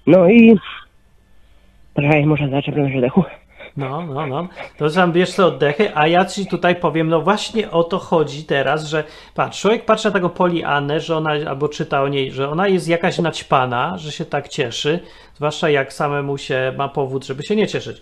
No 0.08 0.30
i... 0.30 0.60
Trochę 1.94 2.26
może 2.26 2.50
zaczepiam 2.50 2.86
oddechu. 2.86 3.24
No, 3.78 4.06
no, 4.06 4.28
no. 4.28 4.48
To 4.78 4.90
sam 4.90 5.12
bierz 5.12 5.36
te 5.36 5.46
oddechy, 5.46 5.96
a 5.96 6.08
ja 6.08 6.26
ci 6.26 6.48
tutaj 6.48 6.76
powiem, 6.76 7.10
no 7.10 7.22
właśnie 7.22 7.72
o 7.72 7.84
to 7.84 7.98
chodzi 7.98 8.44
teraz, 8.44 8.86
że 8.86 9.04
patrz, 9.36 9.62
człowiek 9.62 9.86
patrzy 9.86 10.08
na 10.08 10.12
taką 10.12 10.30
Poliannę, 10.30 11.00
że 11.00 11.18
ona, 11.18 11.32
albo 11.32 11.70
czyta 11.70 12.02
o 12.02 12.08
niej, 12.08 12.32
że 12.32 12.50
ona 12.50 12.68
jest 12.68 12.88
jakaś 12.88 13.18
naćpana, 13.18 13.98
że 13.98 14.12
się 14.12 14.26
tak 14.26 14.48
cieszy, 14.48 15.00
zwłaszcza 15.36 15.70
jak 15.70 15.94
samemu 15.94 16.38
się 16.38 16.74
ma 16.78 16.90
powód, 16.90 17.26
żeby 17.26 17.44
się 17.44 17.56
nie 17.56 17.68
cieszyć. 17.68 18.02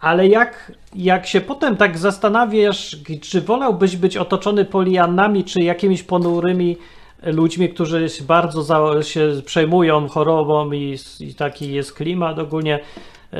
Ale 0.00 0.28
jak, 0.28 0.72
jak 0.94 1.26
się 1.26 1.40
potem 1.40 1.76
tak 1.76 1.98
zastanawiasz, 1.98 2.96
czy 3.22 3.40
wolałbyś 3.40 3.96
być 3.96 4.16
otoczony 4.16 4.64
Poliannami, 4.64 5.44
czy 5.44 5.62
jakimiś 5.62 6.02
ponurymi 6.02 6.76
ludźmi, 7.22 7.68
którzy 7.68 8.06
bardzo 8.28 8.62
za, 8.62 9.02
się 9.02 9.28
przejmują 9.44 10.08
chorobą 10.08 10.72
i, 10.72 10.96
i 11.20 11.34
taki 11.34 11.72
jest 11.72 11.92
klimat 11.94 12.38
ogólnie 12.38 12.78
e, 13.32 13.38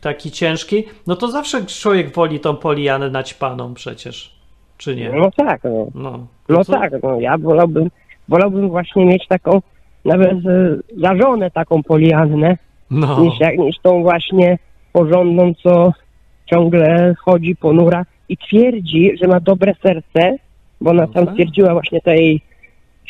taki 0.00 0.30
ciężki, 0.30 0.84
no 1.06 1.16
to 1.16 1.28
zawsze 1.30 1.66
człowiek 1.66 2.14
woli 2.14 2.40
tą 2.40 2.56
Poliannę 2.56 3.10
naćpaną 3.10 3.74
przecież, 3.74 4.34
czy 4.76 4.96
nie? 4.96 5.10
No 5.12 5.30
tak, 5.36 5.64
no. 5.64 5.86
No, 5.94 6.26
No 6.48 6.64
co? 6.64 6.72
tak, 6.72 6.92
no 7.02 7.20
ja 7.20 7.38
wolałbym, 7.38 7.90
wolałbym 8.28 8.68
właśnie 8.68 9.06
mieć 9.06 9.26
taką, 9.28 9.62
nawet 10.04 10.32
e, 10.32 10.76
za 10.96 11.16
żonę 11.16 11.50
taką 11.50 11.82
poliannę, 11.82 12.56
No, 12.90 13.20
niż, 13.20 13.40
jak, 13.40 13.58
niż 13.58 13.76
tą 13.82 14.02
właśnie 14.02 14.58
porządną, 14.92 15.54
co 15.62 15.92
ciągle 16.46 17.14
chodzi 17.24 17.56
ponura 17.56 18.04
i 18.28 18.36
twierdzi, 18.36 19.12
że 19.22 19.28
ma 19.28 19.40
dobre 19.40 19.74
serce, 19.82 20.36
bo 20.80 20.90
ona 20.90 21.02
No 21.06 21.12
tam 21.12 21.26
tak. 21.26 21.34
twierdziła 21.34 21.72
właśnie 21.72 22.00
ta 22.00 22.14
jej 22.14 22.40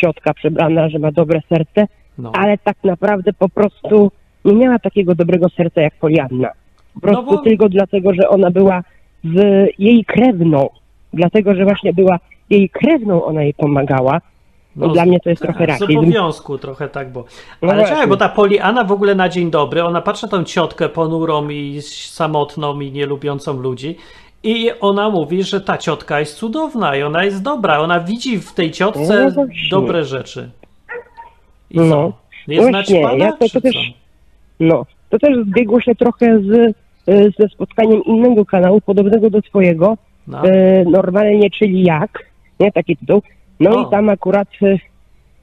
ciotka 0.01 0.35
przebrana, 0.35 0.89
że 0.89 0.99
ma 0.99 1.13
dobre 1.13 1.41
serce, 1.49 1.87
no. 2.19 2.33
ale 2.35 2.59
tak 2.59 2.77
naprawdę 2.85 3.33
po 3.33 3.49
prostu 3.49 4.11
nie 4.45 4.55
miała 4.55 4.79
takiego 4.79 5.15
dobrego 5.15 5.49
serca 5.49 5.81
jak 5.81 5.95
Polianna. 5.95 6.49
Po 6.95 7.01
prostu 7.01 7.25
No 7.27 7.37
bo- 7.37 7.43
tylko 7.43 7.69
dlatego, 7.69 8.15
że 8.15 8.29
ona 8.29 8.51
była 8.51 8.83
z 9.25 9.67
jej 9.79 10.05
krewną, 10.05 10.69
dlatego, 11.13 11.55
że 11.55 11.65
właśnie 11.65 11.93
była 11.93 12.19
jej 12.51 12.71
krewną, 12.71 13.25
ona 13.25 13.43
jej 13.43 13.55
pomagała. 13.55 14.21
No, 14.77 14.89
dla 14.89 15.05
mnie 15.07 15.21
to 15.21 15.31
jest 15.31 15.43
trochę 15.43 15.67
tak, 15.67 15.79
Z 15.79 15.83
obowiązku 15.83 16.59
trochę 16.59 16.89
tak, 16.89 17.13
bo. 17.13 17.25
No 17.63 17.73
Ale 17.73 17.85
czekaj, 17.85 18.07
bo 18.07 18.17
ta 18.17 18.29
Poliana 18.29 18.85
w 18.85 18.93
ogóle 18.93 19.15
na 19.15 19.29
dzień 19.29 19.51
dobry, 19.51 19.85
ona 19.85 20.01
patrzy 20.01 20.27
na 20.27 20.31
tą 20.31 20.45
ciotkę 20.45 20.89
ponurą 20.89 21.49
i 21.49 21.79
samotną 21.83 22.81
i 22.81 22.93
nielubiącą 22.93 23.53
ludzi 23.61 23.97
i 24.49 24.71
ona 24.81 25.11
mówi, 25.11 25.43
że 25.43 25.61
ta 25.61 25.79
ciotka 25.79 26.21
jest 26.21 26.37
cudowna 26.37 26.97
i 26.97 27.03
ona 27.03 27.25
jest 27.25 27.43
dobra. 27.43 27.79
Ona 27.79 28.01
widzi 28.01 28.39
w 28.39 28.53
tej 28.55 28.71
ciotce 28.71 29.33
No 29.37 29.47
dobre 29.71 30.05
rzeczy. 30.05 30.51
I 31.71 31.77
No. 31.81 31.89
co? 31.89 32.13
Jest 32.49 32.71
Właśnie, 32.71 33.01
ja 33.01 33.33
to- 33.33 33.49
to 33.49 33.61
też-? 33.61 33.93
No, 34.61 34.87
to 35.11 35.19
też 35.19 35.39
zbiegło 35.47 35.81
się 35.81 35.95
trochę 35.95 36.41
z, 36.41 36.75
e, 37.09 37.31
ze 37.39 37.49
spotkaniem 37.49 38.05
innego 38.05 38.45
kanału, 38.45 38.81
podobnego 38.81 39.31
do 39.31 39.43
twojego, 39.43 39.97
No. 40.27 40.43
e, 40.45 40.85
normalnie, 40.85 41.51
czyli 41.51 41.83
jak, 41.83 42.25
nie, 42.61 42.73
taki 42.73 42.97
tytuł. 42.97 43.23
No 43.61 43.71
O. 43.71 43.83
i 43.89 43.91
tam 43.91 44.09
akurat 44.09 44.49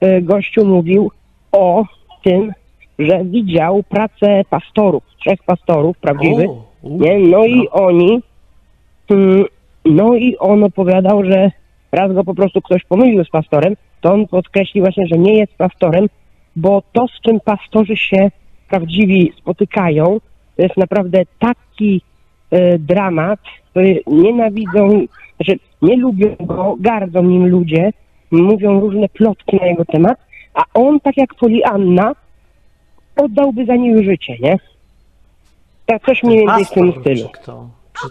e, 0.00 0.22
gościu 0.22 0.64
mówił 0.64 1.10
o 1.52 1.84
tym, 2.24 2.52
że 2.98 3.24
widział 3.24 3.82
pracę 3.82 4.42
pastorów, 4.50 5.02
trzech 5.20 5.42
pastorów 5.42 5.98
prawdziwych, 5.98 6.50
nie? 6.82 7.18
No 7.18 7.44
i 7.46 7.68
oni, 7.68 8.08
mm, 8.10 8.22
no 9.84 10.14
i 10.14 10.36
on 10.38 10.64
opowiadał, 10.64 11.24
że 11.24 11.50
raz 11.92 12.12
go 12.12 12.24
po 12.24 12.34
prostu 12.34 12.62
ktoś 12.62 12.84
pomylił 12.84 13.24
z 13.24 13.30
pastorem, 13.30 13.74
to 14.00 14.12
on 14.12 14.26
podkreślił 14.26 14.84
właśnie, 14.84 15.06
że 15.06 15.18
nie 15.18 15.38
jest 15.38 15.54
pastorem, 15.54 16.08
bo 16.56 16.82
to, 16.92 17.06
z 17.08 17.20
czym 17.20 17.40
pastorzy 17.40 17.96
się 17.96 18.30
prawdziwi 18.68 19.32
spotykają, 19.38 20.20
to 20.56 20.62
jest 20.62 20.76
naprawdę 20.76 21.22
taki 21.38 22.02
e, 22.50 22.78
dramat, 22.78 23.40
to 23.74 23.80
nienawidzą, 24.06 25.06
znaczy 25.36 25.58
nie 25.82 25.96
lubią 25.96 26.36
go, 26.40 26.76
gardzą 26.80 27.22
nim 27.22 27.46
ludzie, 27.46 27.92
mówią 28.30 28.80
różne 28.80 29.08
plotki 29.08 29.56
na 29.56 29.66
jego 29.66 29.84
temat, 29.84 30.18
a 30.54 30.64
on, 30.74 31.00
tak 31.00 31.16
jak 31.16 31.34
Polianna, 31.34 32.14
oddałby 33.16 33.66
za 33.66 33.76
nich 33.76 34.04
życie, 34.04 34.36
nie? 34.40 34.58
Tak 35.86 36.06
coś 36.06 36.22
mniej 36.22 36.46
więcej 36.46 36.64
w 36.64 36.70
tym 36.70 36.92
stylu. 37.00 37.28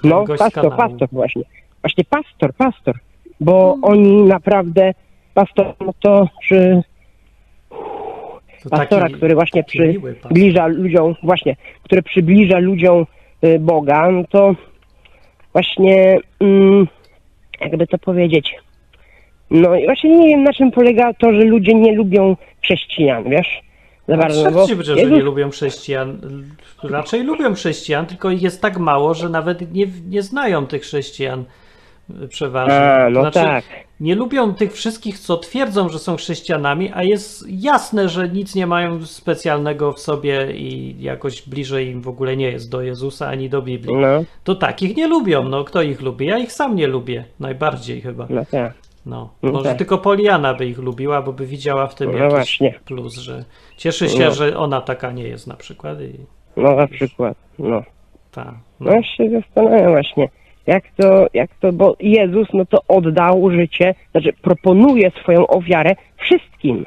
No, 0.03 0.25
pastor, 0.27 0.51
kanału? 0.51 0.77
pastor 0.77 1.07
właśnie. 1.11 1.43
Właśnie 1.81 2.03
pastor, 2.09 2.53
pastor. 2.53 2.95
Bo 3.39 3.77
oni 3.81 4.23
naprawdę, 4.23 4.93
pastor, 5.33 5.73
no 5.79 5.93
to 5.99 6.27
przy 6.41 6.81
To 8.63 8.69
pastora, 8.69 9.01
taki- 9.01 9.13
który 9.15 9.35
właśnie 9.35 9.63
przybliża 9.63 10.67
ludziom, 10.67 11.15
właśnie, 11.23 11.55
który 11.83 12.01
przybliża 12.01 12.59
ludziom 12.59 13.05
y, 13.43 13.59
Boga, 13.59 14.11
no 14.11 14.23
to 14.29 14.55
właśnie, 15.53 16.17
mm, 16.39 16.87
jakby 17.61 17.87
to 17.87 17.97
powiedzieć, 17.97 18.55
no 19.51 19.75
i 19.75 19.85
właśnie 19.85 20.17
nie 20.17 20.27
wiem 20.27 20.43
na 20.43 20.53
czym 20.53 20.71
polega 20.71 21.13
to, 21.13 21.33
że 21.33 21.39
ludzie 21.41 21.73
nie 21.73 21.95
lubią 21.95 22.35
chrześcijan, 22.63 23.23
wiesz? 23.29 23.61
Za 24.07 24.17
bardzo, 24.17 24.51
bo 24.51 24.67
że 24.83 24.95
Jezus- 24.95 25.11
nie 25.11 25.21
lubią 25.23 25.49
chrześcijan. 25.49 26.17
Raczej 26.83 27.23
lubią 27.23 27.53
chrześcijan, 27.53 28.05
tylko 28.05 28.31
ich 28.31 28.41
jest 28.41 28.61
tak 28.61 28.77
mało, 28.77 29.13
że 29.13 29.29
nawet 29.29 29.73
nie, 29.73 29.87
nie 30.09 30.21
znają 30.21 30.67
tych 30.67 30.81
chrześcijan 30.81 31.45
y, 32.23 32.27
przeważnie. 32.27 32.75
A, 32.75 33.09
no 33.09 33.21
znaczy, 33.21 33.39
tak. 33.39 33.63
Nie 33.99 34.15
lubią 34.15 34.53
tych 34.53 34.73
wszystkich, 34.73 35.19
co 35.19 35.37
twierdzą, 35.37 35.89
że 35.89 35.99
są 35.99 36.15
chrześcijanami, 36.15 36.91
a 36.93 37.03
jest 37.03 37.45
jasne, 37.49 38.09
że 38.09 38.29
nic 38.29 38.55
nie 38.55 38.67
mają 38.67 39.05
specjalnego 39.05 39.93
w 39.93 39.99
sobie 39.99 40.51
i 40.55 40.95
jakoś 41.03 41.41
bliżej 41.49 41.87
im 41.87 42.01
w 42.01 42.07
ogóle 42.07 42.37
nie 42.37 42.51
jest 42.51 42.69
do 42.69 42.81
Jezusa 42.81 43.27
ani 43.27 43.49
do 43.49 43.61
Biblii. 43.61 43.95
No, 43.95 44.23
To 44.43 44.55
takich 44.55 44.97
nie 44.97 45.07
lubią. 45.07 45.43
No, 45.49 45.63
kto 45.63 45.81
ich 45.81 46.01
lubi? 46.01 46.25
Ja 46.25 46.37
ich 46.37 46.51
sam 46.51 46.75
nie 46.75 46.87
lubię. 46.87 47.25
Najbardziej 47.39 48.01
chyba. 48.01 48.27
no 48.29 48.45
tak. 48.51 48.73
No, 49.05 49.29
No 49.43 49.51
może 49.51 49.69
tak. 49.69 49.77
tylko 49.77 49.97
Poliana 49.97 50.53
by 50.53 50.65
ich 50.65 50.77
lubiła, 50.77 51.21
bo 51.21 51.33
by 51.33 51.45
widziała 51.45 51.87
w 51.87 51.95
tym 51.95 52.11
No 52.11 52.17
jakiś 52.17 52.33
właśnie. 52.33 52.73
plus, 52.85 53.15
że 53.17 53.43
cieszy 53.77 54.09
się, 54.09 54.25
No. 54.25 54.31
że 54.31 54.57
ona 54.57 54.81
taka 54.81 55.11
nie 55.11 55.23
jest 55.23 55.47
na 55.47 55.55
przykład 55.55 56.01
i 56.01 56.13
No 56.57 56.75
na 56.75 56.87
przykład, 56.87 57.37
no. 57.59 57.83
ta. 58.31 58.43
No 58.79 58.85
No. 58.91 58.91
ja 58.91 59.03
się 59.03 59.29
zastanawiam 59.29 59.91
właśnie, 59.91 60.29
jak 60.67 60.83
to, 60.97 61.27
jak 61.33 61.49
to, 61.59 61.71
bo 61.73 61.95
Jezus 61.99 62.47
no 62.53 62.65
to 62.65 62.77
oddał 62.87 63.51
życie, 63.51 63.95
znaczy 64.11 64.33
proponuje 64.41 65.11
swoją 65.21 65.47
ofiarę 65.47 65.95
wszystkim. 66.17 66.85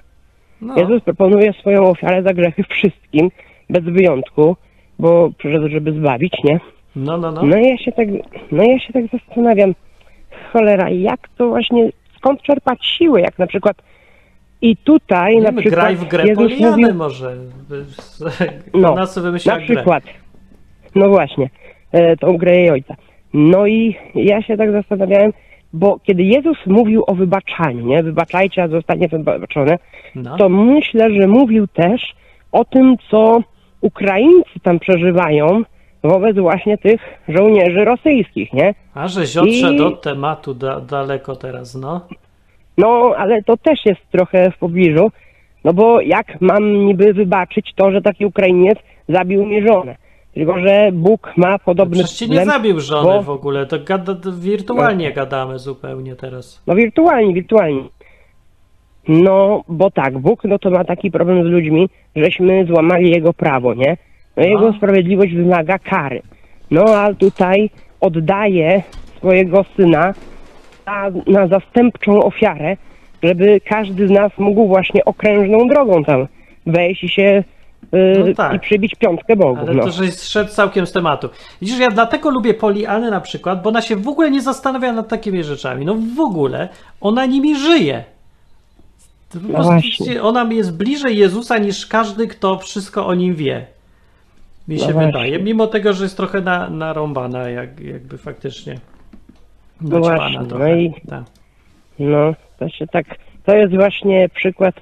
No. 0.60 0.74
Jezus 0.76 1.02
proponuje 1.02 1.52
swoją 1.52 1.90
ofiarę 1.90 2.22
za 2.22 2.34
grzechy 2.34 2.62
wszystkim, 2.68 3.30
bez 3.70 3.84
wyjątku, 3.84 4.56
bo 4.98 5.30
przyszedł, 5.38 5.68
żeby 5.68 5.92
zbawić, 5.92 6.32
nie? 6.44 6.60
no, 6.96 7.16
no, 7.18 7.32
no. 7.32 7.42
No 7.42 7.56
ja 7.56 7.78
się 7.78 7.92
tak, 7.92 8.08
no 8.52 8.62
ja 8.62 8.78
się 8.78 8.92
tak 8.92 9.04
zastanawiam, 9.12 9.74
cholera, 10.52 10.90
jak 10.90 11.28
to 11.36 11.48
właśnie, 11.48 11.90
skąd 12.18 12.42
czerpać 12.42 12.86
siły, 12.86 13.20
jak 13.20 13.38
na 13.38 13.46
przykład 13.46 13.76
I 14.62 14.76
tutaj 14.76 15.36
Nie 15.36 15.42
na 15.42 15.52
przykład 15.52 15.74
graj 15.74 15.96
w 15.96 16.04
grę 16.04 16.24
Jezus 16.26 16.52
Poliany 16.52 16.70
mówił, 16.70 16.94
może. 16.94 17.34
No, 18.74 18.94
na 18.94 19.06
grę. 19.56 19.64
przykład, 19.64 20.04
no 20.94 21.08
właśnie, 21.08 21.50
e, 21.92 22.16
tą 22.16 22.36
grę 22.36 22.56
jej 22.56 22.70
ojca. 22.70 22.94
No 23.34 23.66
i 23.66 23.96
ja 24.14 24.42
się 24.42 24.56
tak 24.56 24.72
zastanawiałem, 24.72 25.32
bo 25.72 25.98
kiedy 26.02 26.22
Jezus 26.22 26.56
mówił 26.66 27.04
o 27.06 27.14
wybaczaniu, 27.14 27.86
nie, 27.86 28.02
wybaczajcie, 28.02 28.62
a 28.62 28.68
zostanie 28.68 29.08
wybaczone, 29.08 29.78
No. 30.14 30.36
to 30.36 30.48
myślę, 30.48 31.14
że 31.14 31.26
mówił 31.28 31.66
też 31.66 32.14
o 32.52 32.64
tym, 32.64 32.96
co 33.10 33.40
Ukraińcy 33.80 34.60
tam 34.62 34.78
przeżywają 34.78 35.62
wobec 36.02 36.38
właśnie 36.38 36.78
tych 36.78 37.00
żołnierzy 37.28 37.84
rosyjskich, 37.84 38.52
nie? 38.52 38.74
A 38.94 39.08
że 39.08 39.20
odszedł 39.20 39.82
I- 39.82 39.86
od 39.86 40.02
tematu 40.02 40.54
da, 40.54 40.80
daleko 40.80 41.36
teraz, 41.36 41.74
no. 41.74 42.00
No, 42.78 43.14
ale 43.16 43.42
to 43.42 43.56
też 43.56 43.86
jest 43.86 44.00
trochę 44.12 44.50
w 44.50 44.58
pobliżu, 44.58 45.10
no 45.64 45.72
bo 45.72 46.00
jak 46.00 46.40
mam 46.40 46.86
niby 46.86 47.12
wybaczyć 47.14 47.72
to, 47.76 47.90
że 47.90 48.02
taki 48.02 48.26
Ukrainiec 48.26 48.78
zabił 49.08 49.46
mi 49.46 49.66
żonę? 49.66 49.96
Tylko, 50.34 50.58
że 50.60 50.90
Bóg 50.92 51.32
ma 51.36 51.58
podobny 51.58 51.94
Przecież 52.04 52.18
cię 52.18 52.28
nie 52.28 52.44
zabił 52.44 52.80
żony 52.80 53.08
bo- 53.08 53.22
w 53.22 53.30
ogóle, 53.30 53.66
to 53.66 53.76
gada, 53.78 54.14
wirtualnie 54.38 55.12
gadamy 55.12 55.58
zupełnie 55.58 56.16
teraz. 56.16 56.62
No 56.66 56.74
wirtualnie, 56.74 57.34
wirtualnie. 57.34 57.82
No, 59.08 59.62
bo 59.68 59.90
tak, 59.90 60.18
Bóg 60.18 60.44
no 60.44 60.58
to 60.58 60.70
ma 60.70 60.84
taki 60.84 61.10
problem 61.10 61.42
z 61.42 61.46
ludźmi, 61.46 61.88
żeśmy 62.16 62.64
złamali 62.66 63.10
Jego 63.10 63.32
prawo, 63.32 63.74
nie? 63.74 63.96
No 64.38 64.44
Jego 64.44 64.72
sprawiedliwość 64.72 65.34
wymaga 65.34 65.78
kary. 65.78 66.22
No, 66.70 66.84
a 66.84 67.14
tutaj 67.14 67.70
oddaje 68.00 68.82
swojego 69.16 69.64
Syna 69.76 70.14
na, 70.86 71.10
na 71.26 71.46
zastępczą 71.46 72.22
ofiarę, 72.22 72.76
żeby 73.22 73.60
każdy 73.64 74.08
z 74.08 74.10
nas 74.10 74.32
mógł 74.38 74.66
właśnie 74.66 75.04
okrężną 75.04 75.68
drogą 75.68 76.04
tam 76.04 76.26
wejść 76.66 77.04
i 77.04 77.08
się 77.08 77.44
y, 77.94 78.24
No 78.26 78.34
tak. 78.34 78.54
i 78.54 78.60
przybić 78.60 78.94
piątkę 78.94 79.36
Bogu. 79.36 79.60
Ale 79.60 79.74
no. 79.74 79.84
to, 79.84 79.90
że 79.90 80.12
szedł 80.12 80.50
całkiem 80.50 80.86
z 80.86 80.92
tematu. 80.92 81.28
Widzisz, 81.60 81.78
ja 81.78 81.88
dlatego 81.88 82.30
lubię 82.30 82.54
Polianę 82.54 83.10
na 83.10 83.20
przykład, 83.20 83.62
bo 83.62 83.68
ona 83.68 83.82
się 83.82 83.96
w 83.96 84.08
ogóle 84.08 84.30
nie 84.30 84.42
zastanawia 84.42 84.92
nad 84.92 85.08
takimi 85.08 85.44
rzeczami. 85.44 85.86
No 85.86 85.96
w 86.16 86.20
ogóle 86.20 86.68
ona 87.00 87.26
nimi 87.26 87.56
żyje. 87.56 88.04
No 89.34 89.62
właśnie. 89.62 90.22
ona 90.22 90.48
jest 90.52 90.76
bliżej 90.76 91.16
Jezusa 91.16 91.58
niż 91.58 91.86
każdy, 91.86 92.26
kto 92.26 92.58
wszystko 92.58 93.06
o 93.06 93.14
nim 93.14 93.34
wie. 93.34 93.66
Mi 94.68 94.76
No 94.76 94.86
się 94.86 94.92
właśnie. 94.92 95.06
wydaje, 95.12 95.38
mimo 95.38 95.66
tego, 95.66 95.92
że 95.92 96.04
jest 96.04 96.16
trochę 96.16 96.40
na, 96.40 96.70
narąbana, 96.70 97.48
jak, 97.48 97.80
jakby 97.80 98.18
faktycznie. 98.18 98.74
No 99.80 99.98
właśnie, 99.98 100.38
no 100.38 100.46
trochę. 100.46 100.80
i- 100.82 100.92
Tak. 101.08 101.22
No, 101.98 102.34
to 102.58 102.68
się 102.68 102.86
tak, 102.86 103.06
to 103.44 103.56
jest 103.56 103.74
właśnie 103.74 104.28
przykład, 104.34 104.74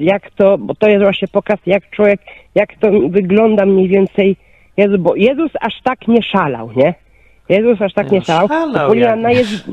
jak 0.00 0.30
to, 0.30 0.58
bo 0.58 0.74
to 0.74 0.88
jest 0.88 1.02
właśnie 1.02 1.28
pokaz, 1.28 1.58
jak 1.66 1.90
człowiek, 1.90 2.20
jak 2.54 2.76
to 2.80 2.90
wygląda 3.08 3.66
mniej 3.66 3.88
więcej, 3.88 4.36
Jezu, 4.76 4.98
bo 4.98 5.16
Jezus 5.16 5.50
aż 5.60 5.74
tak 5.84 6.08
nie 6.08 6.22
szalał, 6.22 6.70
nie? 6.76 6.94
Jezus 7.48 7.82
aż 7.82 7.92
tak 7.94 8.06
Nie, 8.06 8.12
nie 8.12 8.18
no, 8.18 8.24
szalał. 8.24 8.48
szalał 8.48 8.94
jak- 8.94 9.36
jest, 9.36 9.70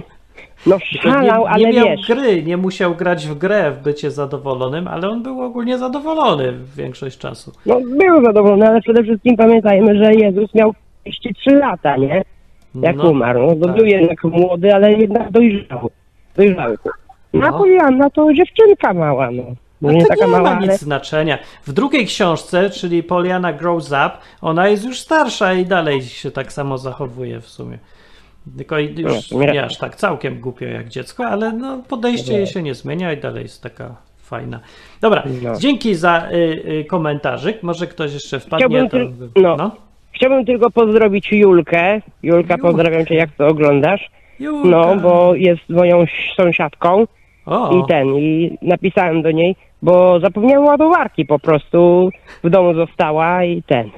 no 0.66 0.78
szalał, 1.02 1.42
nie, 1.42 1.50
ale 1.50 1.64
nie 1.64 1.74
miał 1.74 1.88
wiesz, 1.88 2.08
gry, 2.08 2.44
nie 2.44 2.58
musiał 2.58 2.96
grać 2.96 3.28
w 3.28 3.38
grę, 3.38 3.72
w 3.72 3.84
bycie 3.84 4.12
zadowolonym, 4.12 4.88
ale 4.88 5.10
on 5.10 5.24
był 5.24 5.42
ogólnie 5.42 5.78
zadowolony 5.78 6.54
większość 6.78 7.18
czasu. 7.18 7.52
no 7.66 7.80
był 7.80 8.26
zadowolony, 8.26 8.68
ale 8.68 8.82
przede 8.82 9.04
wszystkim 9.04 9.38
pamiętajmy, 9.38 9.98
że 9.98 10.14
Jezus 10.14 10.54
miał 10.54 10.74
33 11.04 11.56
lata, 11.56 11.98
nie? 11.98 12.24
Jak 12.82 12.96
No, 12.96 13.10
umarł. 13.10 13.42
No, 13.48 13.56
to 13.56 13.66
tak. 13.66 13.76
był 13.76 13.86
jednak 13.86 14.24
młody, 14.24 14.76
ale 14.76 14.94
jednak 14.94 15.32
dojrzały. 15.32 15.90
Dojrzały. 16.36 16.78
No. 17.34 17.48
A 17.48 17.52
No. 17.52 17.58
Polianna 17.58 18.10
to 18.10 18.34
dziewczynka 18.34 18.94
mała, 18.94 19.32
no. 19.32 19.44
No 19.82 19.92
nie 19.92 20.06
to 20.06 20.14
nie 20.16 20.28
mała, 20.28 20.54
ma 20.56 20.60
nic 20.60 20.70
ale... 20.70 20.78
znaczenia. 20.78 21.38
W 21.68 21.74
drugiej 21.74 22.06
książce, 22.06 22.70
czyli 22.70 23.04
Poliana 23.04 23.54
Grows 23.54 23.88
Up, 23.88 24.12
ona 24.42 24.68
jest 24.68 24.86
już 24.86 25.00
starsza 25.00 25.54
i 25.54 25.66
dalej 25.66 26.02
się 26.02 26.32
tak 26.32 26.54
samo 26.54 26.78
zachowuje 26.78 27.42
w 27.42 27.48
sumie. 27.48 27.78
Tylko 28.58 28.80
i 28.80 28.96
już 29.02 29.32
No, 29.32 29.40
nie 29.40 29.64
aż 29.64 29.78
tak 29.78 29.96
całkiem 29.96 30.40
głupio 30.40 30.66
jak 30.66 30.88
dziecko, 30.90 31.26
ale 31.26 31.52
no, 31.54 31.82
podejście 31.90 32.34
jej 32.34 32.48
się 32.48 32.62
nie 32.64 32.74
zmienia 32.74 33.14
i 33.14 33.18
dalej 33.18 33.44
jest 33.44 33.64
taka 33.64 33.96
fajna. 34.18 34.60
Dobra, 35.02 35.24
No. 35.44 35.56
dzięki 35.60 35.96
za 35.96 36.30
y, 36.32 36.36
y, 36.82 36.86
komentarzyk. 36.86 37.64
Może 37.64 37.88
ktoś 37.88 38.14
jeszcze 38.14 38.40
wpadnie. 38.40 38.66
Chciałbym 38.66 38.90
To, 38.90 38.98
tyl- 38.98 39.58
no. 39.58 39.72
Chciałbym 40.12 40.46
tylko 40.46 40.72
pozdrowić 40.72 41.32
Julkę. 41.32 41.94
Julka, 41.94 42.54
Julka. 42.54 42.58
pozdrawiam 42.58 43.06
cię, 43.06 43.16
jak 43.16 43.30
to 43.38 43.48
oglądasz. 43.48 44.10
Julka. 44.40 44.70
No, 44.70 44.96
bo 44.96 45.36
jest 45.36 45.70
moją 45.70 46.06
sąsiadką 46.38 47.06
O, 47.46 47.78
i 47.78 47.88
ten, 47.88 48.08
i 48.16 48.58
napisałem 48.62 49.22
do 49.22 49.32
niej, 49.32 49.56
bo 49.82 50.20
zapomniałem 50.20 50.66
ładowarki 50.66 51.26
po 51.26 51.40
prostu, 51.40 52.10
w 52.44 52.50
domu 52.50 52.74
została 52.74 53.44
i 53.44 53.64
ten. 53.64 53.90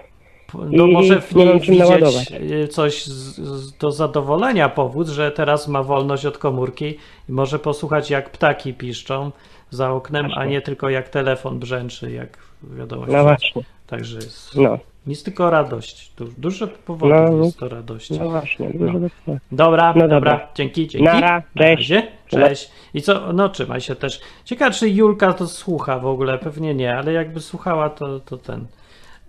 No 0.66 0.88
może 0.88 1.22
w 1.22 1.36
nie 1.36 1.46
niej 1.46 1.60
widzieć 1.60 2.32
y, 2.64 2.68
coś 2.68 3.06
z, 3.06 3.36
z, 3.36 3.78
do 3.78 3.92
zadowolenia 3.92 4.70
powód, 4.70 5.08
że 5.08 5.32
teraz 5.32 5.68
ma 5.68 5.84
wolność 5.84 6.26
od 6.26 6.38
komórki 6.38 6.86
i 7.30 7.32
może 7.32 7.60
posłuchać 7.60 8.10
jak 8.10 8.30
ptaki 8.30 8.74
piszczą 8.74 9.32
za 9.70 9.92
oknem, 9.92 10.26
a 10.26 10.30
Właśnie. 10.30 10.52
nie 10.52 10.62
tylko 10.62 10.90
jak 10.90 11.10
telefon 11.10 11.60
brzęczy, 11.60 12.12
jak 12.12 12.38
wiadomo. 12.64 13.06
No 13.10 13.24
właśnie, 13.24 13.62
Także 13.88 14.16
jest 14.16 14.56
no, 14.56 14.80
nic 15.08 15.24
tylko 15.24 15.50
radość. 15.50 16.12
Du, 16.18 16.26
dużo 16.38 16.68
powodów 16.68 17.18
No, 17.40 17.46
jest 17.46 17.60
do 17.60 17.70
radości. 17.70 18.20
no 18.20 18.30
właśnie. 18.30 18.70
No. 18.80 19.10
Dobra, 19.52 19.94
No 19.96 20.02
dobra, 20.02 20.08
dobra. 20.08 20.48
dzięki, 20.56 20.88
dzięki. 20.88 21.06
Nara, 21.06 21.44
Na 21.56 21.64
cześć. 21.64 21.90
razie, 21.90 22.08
Cześć. 22.28 22.72
I 22.94 23.02
co, 23.02 23.34
no 23.34 23.50
trzymaj 23.50 23.82
się 23.82 23.96
też. 23.96 24.20
Ciekawe, 24.46 24.72
czy 24.72 24.90
Julka 24.90 25.34
to 25.34 25.48
słucha 25.48 26.00
w 26.00 26.06
ogóle, 26.06 26.38
pewnie 26.38 26.74
nie, 26.76 26.98
ale 26.98 27.14
jakby 27.14 27.40
słuchała, 27.42 27.90
to, 27.90 28.20
to 28.20 28.38
ten. 28.38 28.66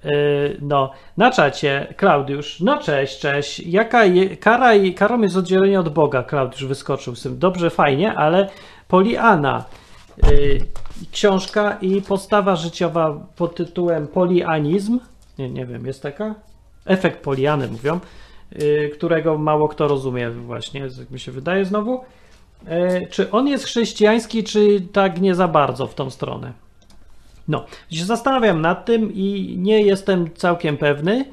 Yy, 0.05 0.11
no, 0.61 0.91
na 1.17 1.31
czacie, 1.31 1.95
Klaudiusz, 1.97 2.61
no 2.61 2.79
cześć, 2.79 3.19
cześć. 3.21 3.61
Jaka 3.61 4.05
je, 4.05 4.37
kara, 4.37 4.75
i- 4.75 4.95
karą 4.95 5.21
jest 5.23 5.37
oddzielenie 5.37 5.81
od 5.81 5.89
Boga, 5.89 6.23
Klaudiusz 6.23 6.65
wyskoczył 6.67 7.15
z 7.15 7.23
tym. 7.23 7.39
Dobrze, 7.39 7.71
fajnie, 7.71 8.15
ale 8.15 8.49
Poliana, 8.89 9.65
yy, 10.23 10.59
książka 11.13 11.79
i 11.81 12.03
postawa 12.03 12.57
życiowa 12.57 13.27
pod 13.37 13.55
tytułem 13.57 14.07
Polianizm, 14.09 15.01
nie, 15.39 15.51
nie 15.51 15.67
wiem, 15.67 15.87
jest 15.87 16.03
taka? 16.03 16.35
Efekt 16.87 17.23
Poliany 17.23 17.69
mówią, 17.69 18.01
yy, 18.59 18.89
którego 18.95 19.39
mało 19.39 19.69
kto 19.69 19.89
rozumie 19.89 20.31
właśnie, 20.31 20.81
jak 20.81 21.11
mi 21.11 21.21
się 21.21 21.33
wydaje 21.33 21.65
znowu. 21.65 22.01
Czy 23.11 23.31
on 23.31 23.49
jest 23.49 23.65
chrześcijański, 23.65 24.45
czy 24.45 24.81
tak 24.93 25.21
nie 25.21 25.35
za 25.35 25.49
bardzo 25.49 25.87
w 25.87 25.95
tą 25.95 26.11
stronę? 26.11 26.53
No, 27.49 27.65
się 27.91 28.05
zastanawiam 28.05 28.61
nad 28.61 28.85
tym 28.85 29.15
i 29.15 29.55
nie 29.59 29.83
jestem 29.83 30.35
całkiem 30.35 30.77
pewny, 30.77 31.25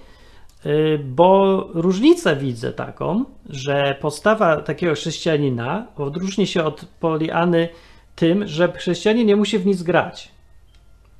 yy, 0.65 0.99
bo 1.05 1.59
różnicę 1.73 2.35
widzę 2.35 2.73
taką, 2.73 3.25
że 3.49 3.95
postawa 4.01 4.57
takiego 4.57 4.93
chrześcijanina 4.93 5.87
odróżni 5.97 6.47
się 6.47 6.63
od 6.63 6.85
Poliany 6.99 7.69
tym, 8.15 8.47
że 8.47 8.71
chrześcijanin 8.71 9.27
nie 9.27 9.35
musi 9.35 9.59
w 9.59 9.65
nic 9.65 9.83
grać. 9.83 10.31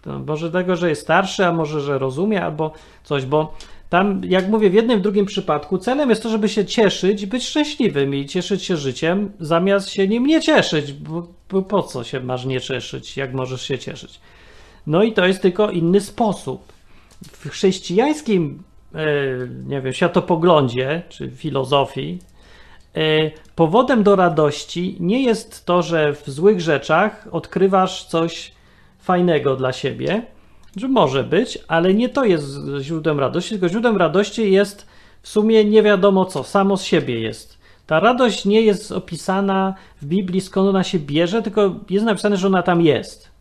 To 0.02 0.20
może 0.20 0.52
tego, 0.52 0.76
że 0.76 0.90
jest 0.90 1.02
starszy, 1.02 1.46
a 1.46 1.52
może, 1.52 1.82
że 1.82 2.00
rozumie, 2.00 2.44
albo 2.44 2.74
coś, 3.04 3.26
bo 3.26 3.54
tam, 3.90 4.22
jak 4.24 4.50
mówię, 4.50 4.70
w 4.70 4.74
jednym, 4.74 5.00
w 5.00 5.02
drugim 5.02 5.26
przypadku 5.26 5.78
celem 5.78 6.10
jest 6.10 6.24
to, 6.24 6.30
żeby 6.30 6.50
się 6.50 6.66
cieszyć 6.66 7.26
być 7.26 7.48
szczęśliwym 7.48 8.16
i 8.16 8.26
cieszyć 8.26 8.64
się 8.64 8.78
życiem, 8.78 9.32
zamiast 9.40 9.90
się 9.90 10.08
nim 10.08 10.26
nie 10.26 10.42
cieszyć, 10.42 10.94
bo, 10.94 11.28
bo 11.50 11.62
po 11.62 11.84
co 11.84 12.04
się 12.04 12.20
masz 12.20 12.46
nie 12.46 12.62
cieszyć, 12.62 13.18
jak 13.18 13.34
możesz 13.34 13.62
się 13.62 13.80
cieszyć. 13.80 14.20
No 14.88 15.04
i 15.04 15.14
to 15.14 15.26
jest 15.26 15.42
tylko 15.42 15.72
inny 15.72 16.02
sposób. 16.02 16.74
W 17.32 17.50
chrześcijańskim, 17.50 18.64
e, 18.96 19.06
nie 19.68 19.82
wiem, 19.82 19.94
światopoglądzie 19.94 21.02
czy 21.10 21.32
filozofii, 21.32 22.20
e, 22.96 23.32
powodem 23.56 24.04
do 24.04 24.16
radości 24.16 24.98
nie 25.00 25.24
jest 25.24 25.66
to, 25.66 25.82
że 25.82 26.14
w 26.14 26.30
złych 26.30 26.62
rzeczach 26.62 27.28
odkrywasz 27.32 28.06
coś 28.06 28.52
fajnego 29.00 29.56
dla 29.56 29.74
siebie, 29.74 30.26
że 30.76 30.88
może 30.88 31.24
być, 31.24 31.60
ale 31.68 31.94
nie 31.94 32.10
to 32.10 32.26
jest 32.26 32.46
źródłem 32.82 33.20
radości, 33.20 33.50
tylko 33.50 33.70
źródłem 33.70 33.98
radości 33.98 34.52
jest 34.52 34.88
w 35.22 35.28
sumie 35.28 35.66
nie 35.66 35.84
wiadomo 35.84 36.26
co, 36.26 36.44
samo 36.44 36.78
z 36.78 36.84
siebie 36.84 37.20
jest. 37.20 37.58
Ta 37.88 38.00
radość 38.00 38.46
nie 38.46 38.62
jest 38.62 38.92
opisana 38.92 39.74
w 40.02 40.06
Biblii, 40.06 40.42
skąd 40.42 40.70
ona 40.70 40.84
się 40.84 41.00
bierze, 41.00 41.42
tylko 41.42 41.76
jest 41.90 42.06
napisane, 42.06 42.38
że 42.38 42.48
ona 42.48 42.64
tam 42.64 42.82
jest. 42.82 43.35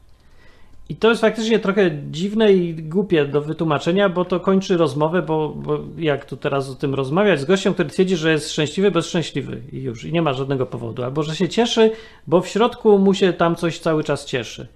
I 0.88 0.96
to 0.96 1.08
jest 1.08 1.20
faktycznie 1.20 1.58
trochę 1.58 1.90
dziwne 2.10 2.52
i 2.52 2.74
głupie 2.74 3.24
do 3.24 3.40
wytłumaczenia, 3.40 4.08
bo 4.08 4.24
to 4.24 4.40
kończy 4.40 4.76
rozmowę, 4.76 5.22
bo, 5.22 5.48
bo 5.48 5.78
jak 5.98 6.24
tu 6.24 6.36
teraz 6.36 6.70
o 6.70 6.74
tym 6.74 6.94
rozmawiać 6.94 7.40
z 7.40 7.44
gościem, 7.44 7.74
który 7.74 7.88
twierdzi, 7.88 8.16
że 8.16 8.32
jest 8.32 8.52
szczęśliwy, 8.52 8.90
bez 8.90 9.06
szczęśliwy 9.06 9.60
i 9.72 9.82
już, 9.82 10.04
i 10.04 10.12
nie 10.12 10.22
ma 10.22 10.32
żadnego 10.32 10.66
powodu, 10.66 11.04
albo 11.04 11.22
że 11.22 11.36
się 11.36 11.48
cieszy, 11.48 11.92
bo 12.26 12.40
w 12.40 12.48
środku 12.48 12.98
mu 12.98 13.14
się 13.14 13.32
tam 13.32 13.56
coś 13.56 13.78
cały 13.78 14.04
czas 14.04 14.24
cieszy. 14.24 14.68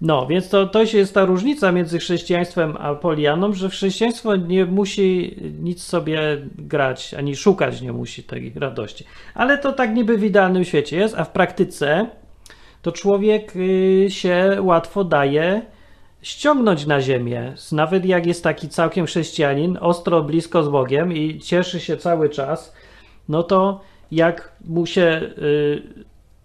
No, 0.00 0.26
więc 0.26 0.48
to, 0.48 0.66
to 0.66 0.82
jest 0.82 1.14
ta 1.14 1.24
różnica 1.24 1.72
między 1.72 1.98
chrześcijaństwem 1.98 2.76
a 2.80 2.94
polianą, 2.94 3.52
że 3.52 3.68
chrześcijaństwo 3.68 4.36
nie 4.36 4.66
musi 4.66 5.36
nic 5.60 5.82
sobie 5.82 6.18
grać, 6.58 7.14
ani 7.14 7.36
szukać 7.36 7.80
nie 7.80 7.92
musi 7.92 8.22
tej 8.22 8.52
radości. 8.56 9.04
Ale 9.34 9.58
to 9.58 9.72
tak 9.72 9.94
niby 9.94 10.18
w 10.18 10.24
idealnym 10.24 10.64
świecie 10.64 10.96
jest, 10.96 11.14
a 11.18 11.24
w 11.24 11.32
praktyce 11.32 12.06
to 12.84 12.92
człowiek 12.92 13.56
y, 13.56 14.06
się 14.10 14.58
łatwo 14.60 15.04
daje 15.04 15.62
ściągnąć 16.22 16.86
na 16.86 17.00
ziemię. 17.00 17.54
Nawet 17.72 18.04
jak 18.04 18.26
jest 18.26 18.44
taki 18.44 18.68
całkiem 18.68 19.06
chrześcijanin, 19.06 19.78
ostro 19.80 20.22
blisko 20.22 20.62
z 20.62 20.68
Bogiem 20.68 21.12
i 21.12 21.38
cieszy 21.38 21.80
się 21.80 21.96
cały 21.96 22.28
czas, 22.28 22.74
no 23.28 23.42
to 23.42 23.80
jak 24.10 24.52
mu 24.64 24.86
się 24.86 25.30
y, 25.38 25.82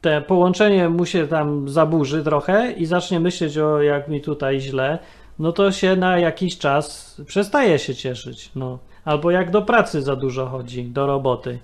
te 0.02 0.22
połączenie 0.22 0.90
mu 0.90 1.06
się 1.06 1.28
tam 1.28 1.70
zaburzy 1.70 2.24
trochę 2.24 2.72
i 2.72 2.86
zacznie 2.86 3.20
myśleć 3.20 3.58
o 3.58 3.82
jak 3.82 4.08
mi 4.08 4.22
tutaj 4.22 4.60
źle, 4.60 5.00
no 5.40 5.52
to 5.52 5.72
się 5.72 5.96
na 5.96 6.20
jakiś 6.20 6.58
czas 6.58 7.16
przestaje 7.26 7.80
się 7.80 7.96
cieszyć. 7.96 8.52
No. 8.56 8.80
Albo 9.06 9.32
jak 9.32 9.52
do 9.52 9.62
pracy 9.62 10.02
za 10.02 10.16
dużo 10.16 10.46
chodzi, 10.46 10.84
do 10.84 11.08
roboty. 11.08 11.60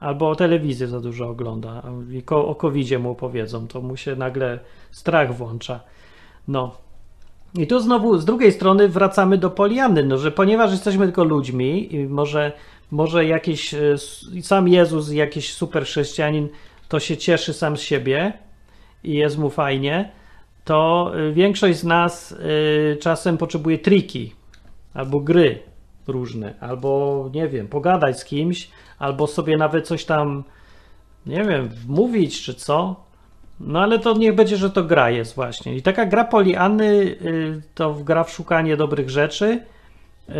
Albo 0.00 0.36
telewizję 0.36 0.86
za 0.86 1.00
dużo 1.00 1.28
ogląda 1.28 1.82
i 2.10 2.22
o 2.30 2.54
covid 2.54 3.00
mu 3.00 3.10
opowiedzą, 3.10 3.66
to 3.66 3.80
mu 3.80 3.96
się 3.96 4.16
nagle 4.16 4.58
strach 4.90 5.36
włącza. 5.36 5.80
No. 6.48 6.76
I 7.54 7.66
tu 7.66 7.80
znowu 7.80 8.18
z 8.18 8.24
drugiej 8.24 8.52
strony 8.52 8.88
wracamy 8.88 9.38
do 9.38 9.50
Poliany, 9.50 10.04
no, 10.04 10.18
że 10.18 10.30
ponieważ 10.30 10.70
jesteśmy 10.70 11.04
tylko 11.04 11.24
ludźmi 11.24 11.94
i 11.94 12.06
może, 12.06 12.52
może 12.90 13.24
jakiś 13.24 13.74
e, 13.74 13.94
sam 14.42 14.68
Jezus, 14.68 15.12
jakiś 15.12 15.52
super 15.54 15.84
chrześcijanin 15.84 16.48
to 16.88 17.00
się 17.00 17.16
cieszy 17.16 17.52
sam 17.52 17.76
z 17.76 17.80
siebie 17.80 18.32
i 19.04 19.14
jest 19.14 19.38
mu 19.38 19.50
fajnie, 19.50 20.12
to 20.64 21.12
y, 21.18 21.32
większość 21.32 21.78
z 21.78 21.84
nas 21.84 22.32
y, 22.32 22.96
czasem 23.00 23.38
potrzebuje 23.38 23.78
triki 23.78 24.32
albo 24.94 25.20
gry 25.20 25.58
różne, 26.06 26.54
albo 26.60 27.30
nie 27.34 27.48
wiem, 27.48 27.68
pogadać 27.68 28.18
z 28.18 28.24
kimś, 28.24 28.70
albo 29.00 29.26
sobie 29.26 29.56
nawet 29.56 29.86
coś 29.86 30.04
tam, 30.04 30.44
nie 31.26 31.44
wiem, 31.44 31.70
mówić 31.88 32.42
czy 32.42 32.54
co. 32.54 32.96
No 33.60 33.80
ale 33.80 33.98
to 33.98 34.12
niech 34.12 34.34
będzie, 34.34 34.56
że 34.56 34.70
to 34.70 34.84
gra 34.84 35.10
jest 35.10 35.34
właśnie. 35.34 35.76
I 35.76 35.82
taka 35.82 36.06
gra 36.06 36.24
Poliany 36.24 36.84
y, 36.84 37.62
to 37.74 37.94
gra 37.94 38.24
w 38.24 38.30
szukanie 38.30 38.76
dobrych 38.76 39.10
rzeczy 39.10 39.64
y, 40.28 40.32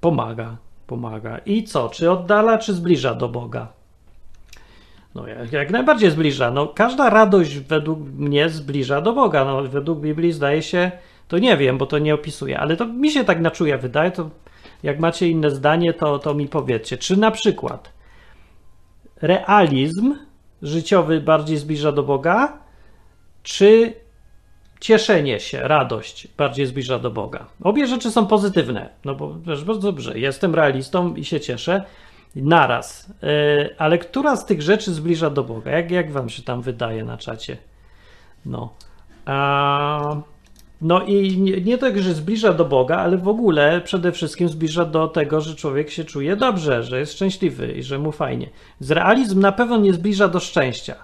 pomaga, 0.00 0.56
pomaga. 0.86 1.38
I 1.38 1.64
co? 1.64 1.88
Czy 1.88 2.10
oddala, 2.10 2.58
czy 2.58 2.74
zbliża 2.74 3.14
do 3.14 3.28
Boga? 3.28 3.68
No, 5.14 5.24
jak, 5.52 5.70
najbardziej 5.70 6.10
zbliża. 6.10 6.50
No, 6.50 6.66
każda 6.66 7.10
radość 7.10 7.58
według 7.58 7.98
mnie 8.00 8.48
zbliża 8.48 9.00
do 9.00 9.12
Boga. 9.12 9.44
No, 9.44 9.62
według 9.62 10.00
Biblii 10.00 10.32
zdaje 10.32 10.62
się, 10.62 10.90
to 11.28 11.38
nie 11.38 11.56
wiem, 11.56 11.78
bo 11.78 11.86
to 11.86 11.98
nie 11.98 12.14
opisuje, 12.14 12.58
ale 12.58 12.76
to 12.76 12.86
mi 12.86 13.10
się 13.10 13.24
tak 13.24 13.40
na 13.40 13.50
czuje 13.50 13.78
wydaje. 13.78 14.10
To 14.10 14.30
jak 14.82 15.00
macie 15.00 15.28
inne 15.28 15.50
zdanie, 15.50 15.94
to, 15.94 16.18
to 16.18 16.34
mi 16.34 16.48
powiedzcie. 16.48 16.98
Czy 16.98 17.16
na 17.16 17.30
przykład 17.30 17.92
realizm 19.22 20.14
życiowy 20.62 21.20
bardziej 21.20 21.56
zbliża 21.56 21.92
do 21.92 22.02
Boga, 22.02 22.58
czy 23.42 23.94
cieszenie 24.80 25.40
się, 25.40 25.60
radość 25.60 26.28
bardziej 26.36 26.66
zbliża 26.66 26.98
do 26.98 27.10
Boga? 27.10 27.46
Obie 27.62 27.86
rzeczy 27.86 28.10
są 28.10 28.26
pozytywne, 28.26 28.88
no 29.04 29.14
bo 29.14 29.34
też 29.46 29.64
bardzo 29.64 29.92
dobrze. 29.92 30.18
Jestem 30.18 30.54
realistą 30.54 31.14
i 31.14 31.24
się 31.24 31.40
cieszę 31.40 31.84
naraz. 32.36 33.12
Yy, 33.22 33.74
ale 33.78 33.98
która 33.98 34.36
z 34.36 34.46
tych 34.46 34.62
rzeczy 34.62 34.94
zbliża 34.94 35.30
do 35.30 35.44
Boga? 35.44 35.70
Jak, 35.70 35.90
jak 35.90 36.12
wam 36.12 36.28
się 36.28 36.42
tam 36.42 36.62
wydaje 36.62 37.04
na 37.04 37.16
czacie? 37.16 37.56
No. 38.46 38.72
A, 39.24 40.16
no 40.80 41.02
i 41.02 41.38
nie, 41.38 41.60
nie 41.60 41.78
tak, 41.78 42.02
że 42.02 42.14
zbliża 42.14 42.52
do 42.52 42.64
Boga, 42.64 42.96
ale 42.96 43.18
w 43.18 43.28
ogóle 43.28 43.80
przede 43.80 44.12
wszystkim 44.12 44.48
zbliża 44.48 44.84
do 44.84 45.08
tego, 45.08 45.40
że 45.40 45.54
człowiek 45.54 45.90
się 45.90 46.04
czuje 46.04 46.36
dobrze, 46.36 46.82
że 46.82 46.98
jest 46.98 47.12
szczęśliwy 47.12 47.72
i 47.72 47.82
że 47.82 47.98
mu 47.98 48.12
fajnie. 48.12 48.50
Z 48.80 48.90
realizm 48.90 49.40
na 49.40 49.52
pewno 49.52 49.76
nie 49.76 49.92
zbliża 49.92 50.28
do 50.28 50.40
szczęścia. 50.40 50.94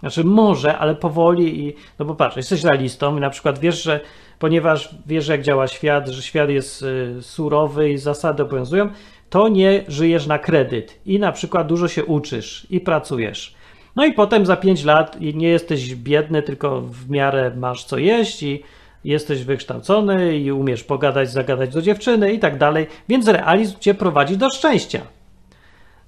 Znaczy 0.00 0.24
może, 0.24 0.78
ale 0.78 0.94
powoli 0.94 1.66
i... 1.66 1.74
No 1.98 2.04
bo 2.04 2.14
patrz, 2.14 2.36
jesteś 2.36 2.64
realistą 2.64 3.16
i 3.16 3.20
na 3.20 3.30
przykład 3.30 3.58
wiesz, 3.58 3.82
że 3.82 4.00
ponieważ 4.38 4.94
wiesz 5.06 5.28
jak 5.28 5.42
działa 5.42 5.68
świat, 5.68 6.08
że 6.08 6.22
świat 6.22 6.50
jest 6.50 6.82
y, 6.82 7.22
surowy 7.22 7.90
i 7.90 7.98
zasady 7.98 8.42
obowiązują, 8.42 8.90
to 9.30 9.48
nie 9.48 9.84
żyjesz 9.88 10.26
na 10.26 10.38
kredyt 10.38 11.00
i 11.06 11.18
na 11.18 11.32
przykład 11.32 11.66
dużo 11.66 11.88
się 11.88 12.04
uczysz 12.04 12.66
i 12.70 12.80
pracujesz. 12.80 13.54
No 13.98 14.04
i 14.04 14.12
potem 14.12 14.46
za 14.46 14.56
5 14.56 14.84
lat 14.84 15.20
nie 15.20 15.48
jesteś 15.48 15.94
biedny, 15.94 16.42
tylko 16.42 16.80
w 16.80 17.10
miarę 17.10 17.52
masz 17.56 17.84
co 17.84 17.98
jeść 17.98 18.42
i 18.42 18.62
jesteś 19.04 19.44
wykształcony 19.44 20.38
i 20.38 20.52
umiesz 20.52 20.84
pogadać, 20.84 21.30
zagadać 21.30 21.70
do 21.70 21.82
dziewczyny 21.82 22.32
i 22.32 22.38
tak 22.38 22.58
dalej, 22.58 22.86
więc 23.08 23.28
realizm 23.28 23.78
cię 23.80 23.94
prowadzi 23.94 24.36
do 24.36 24.50
szczęścia. 24.50 25.00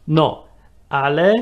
No, 0.09 0.45
ale 0.88 1.34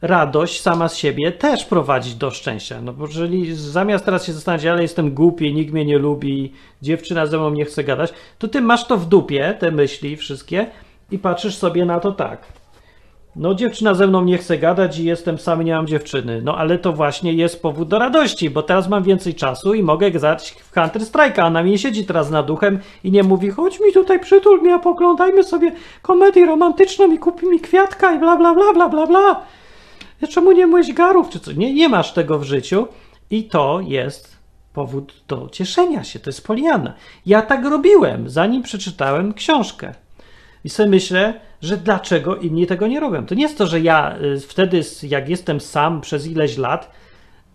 radość 0.00 0.60
sama 0.60 0.88
z 0.88 0.96
siebie 0.96 1.32
też 1.32 1.64
prowadzi 1.64 2.14
do 2.14 2.30
szczęścia. 2.30 2.80
No 2.80 2.92
bo 2.92 3.06
jeżeli 3.06 3.54
zamiast 3.54 4.04
teraz 4.04 4.26
się 4.26 4.32
zastanawiać, 4.32 4.66
ale 4.66 4.82
jestem 4.82 5.14
głupi, 5.14 5.54
nikt 5.54 5.72
mnie 5.72 5.84
nie 5.84 5.98
lubi, 5.98 6.52
dziewczyna 6.82 7.26
ze 7.26 7.38
mną 7.38 7.50
nie 7.50 7.64
chce 7.64 7.84
gadać, 7.84 8.12
to 8.38 8.48
ty 8.48 8.60
masz 8.60 8.86
to 8.86 8.96
w 8.96 9.06
dupie, 9.06 9.56
te 9.58 9.70
myśli 9.70 10.16
wszystkie 10.16 10.66
i 11.10 11.18
patrzysz 11.18 11.56
sobie 11.56 11.84
na 11.84 12.00
to 12.00 12.12
tak. 12.12 12.61
No 13.36 13.54
dziewczyna 13.54 13.94
ze 13.94 14.06
mną 14.06 14.24
nie 14.24 14.38
chce 14.38 14.58
gadać 14.58 14.98
i 14.98 15.04
jestem 15.04 15.38
sam, 15.38 15.62
nie 15.62 15.74
mam 15.74 15.86
dziewczyny. 15.86 16.42
No 16.42 16.58
ale 16.58 16.78
to 16.78 16.92
właśnie 16.92 17.32
jest 17.32 17.62
powód 17.62 17.88
do 17.88 17.98
radości, 17.98 18.50
bo 18.50 18.62
teraz 18.62 18.88
mam 18.88 19.02
więcej 19.02 19.34
czasu 19.34 19.74
i 19.74 19.82
mogę 19.82 20.10
grać 20.10 20.50
w 20.50 20.70
Counter 20.70 21.02
Strike'a, 21.02 21.46
ona 21.46 21.62
mi 21.62 21.78
siedzi 21.78 22.06
teraz 22.06 22.30
nad 22.30 22.46
duchem 22.46 22.78
i 23.04 23.10
nie 23.10 23.22
mówi 23.22 23.50
chodź 23.50 23.80
mi 23.80 23.92
tutaj 23.92 24.20
przytul 24.20 24.60
mnie, 24.60 24.74
a 24.74 24.78
poglądajmy 24.78 25.44
sobie 25.44 25.72
komedię 26.02 26.46
romantyczną 26.46 27.12
i 27.12 27.18
kupi 27.18 27.46
mi 27.46 27.60
kwiatka 27.60 28.14
i 28.14 28.18
bla 28.18 28.36
bla 28.36 28.54
bla 28.54 28.72
bla 28.72 28.88
bla 28.88 29.06
bla. 29.06 29.42
Czemu 30.28 30.52
nie 30.52 30.66
myłeś 30.66 30.92
garów 30.92 31.28
czy 31.28 31.40
co? 31.40 31.52
Nie, 31.52 31.74
nie 31.74 31.88
masz 31.88 32.12
tego 32.12 32.38
w 32.38 32.44
życiu 32.44 32.88
i 33.30 33.44
to 33.44 33.80
jest 33.84 34.36
powód 34.72 35.14
do 35.28 35.48
cieszenia 35.52 36.04
się. 36.04 36.18
To 36.18 36.30
jest 36.30 36.46
Poliana. 36.46 36.94
Ja 37.26 37.42
tak 37.42 37.64
robiłem, 37.64 38.30
zanim 38.30 38.62
przeczytałem 38.62 39.34
książkę. 39.34 39.94
I 40.64 40.70
sobie 40.70 40.88
myślę, 40.88 41.40
że 41.62 41.76
dlaczego 41.76 42.36
inni 42.36 42.66
tego 42.66 42.86
nie 42.86 43.00
robią. 43.00 43.26
To 43.26 43.34
nie 43.34 43.42
jest 43.42 43.58
to, 43.58 43.66
że 43.66 43.80
ja 43.80 44.16
y, 44.18 44.40
wtedy, 44.40 44.80
jak 45.02 45.28
jestem 45.28 45.60
sam 45.60 46.00
przez 46.00 46.26
ileś 46.26 46.58
lat 46.58 46.90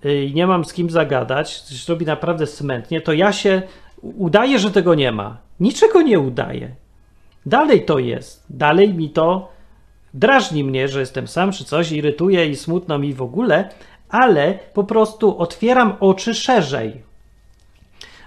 y, 0.06 0.24
i 0.24 0.34
nie 0.34 0.48
mam 0.48 0.66
z 0.66 0.74
kim 0.74 0.90
zagadać, 0.90 1.62
coś 1.62 1.88
robi 1.88 2.06
naprawdę 2.06 2.48
smętnie, 2.48 3.02
to 3.02 3.14
ja 3.14 3.34
się 3.34 3.62
udaję, 4.02 4.60
że 4.60 4.72
tego 4.72 4.96
nie 4.96 5.12
ma. 5.12 5.38
Niczego 5.60 6.02
nie 6.02 6.20
udaję. 6.20 6.76
Dalej 7.46 7.86
to 7.86 8.00
jest. 8.00 8.46
Dalej 8.50 8.94
mi 8.94 9.10
to 9.10 9.52
drażni 10.14 10.64
mnie, 10.64 10.88
że 10.88 11.00
jestem 11.00 11.28
sam 11.28 11.52
czy 11.52 11.66
coś, 11.66 11.92
irytuje 11.92 12.50
i 12.50 12.56
smutno 12.56 13.00
mi 13.00 13.14
w 13.14 13.22
ogóle, 13.22 13.70
ale 14.10 14.60
po 14.74 14.84
prostu 14.84 15.38
otwieram 15.38 15.94
oczy 16.00 16.34
szerzej. 16.34 17.02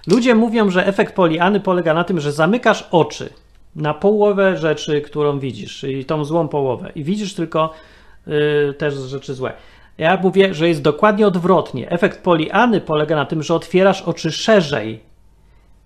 Ludzie 0.06 0.34
mówią, 0.34 0.70
że 0.70 0.86
efekt 0.86 1.14
Poliany 1.14 1.60
polega 1.60 1.94
na 1.94 2.04
tym, 2.04 2.20
że 2.20 2.32
zamykasz 2.32 2.88
oczy 2.90 3.30
na 3.76 3.94
połowę 3.94 4.56
rzeczy, 4.56 5.00
którą 5.00 5.38
widzisz, 5.38 5.78
czyli 5.78 6.04
tą 6.04 6.24
złą 6.24 6.48
połowę, 6.48 6.92
i 6.94 7.04
widzisz 7.04 7.34
tylko 7.34 7.72
y, 8.28 8.74
też 8.74 8.94
rzeczy 8.94 9.34
złe. 9.34 9.52
Ja 9.98 10.18
mówię, 10.22 10.54
że 10.54 10.68
jest 10.68 10.82
dokładnie 10.82 11.26
odwrotnie. 11.26 11.90
Efekt 11.90 12.22
Poliany 12.22 12.80
polega 12.80 13.16
na 13.16 13.24
tym, 13.26 13.42
że 13.42 13.54
otwierasz 13.54 14.02
oczy 14.02 14.32
szerzej. 14.32 15.00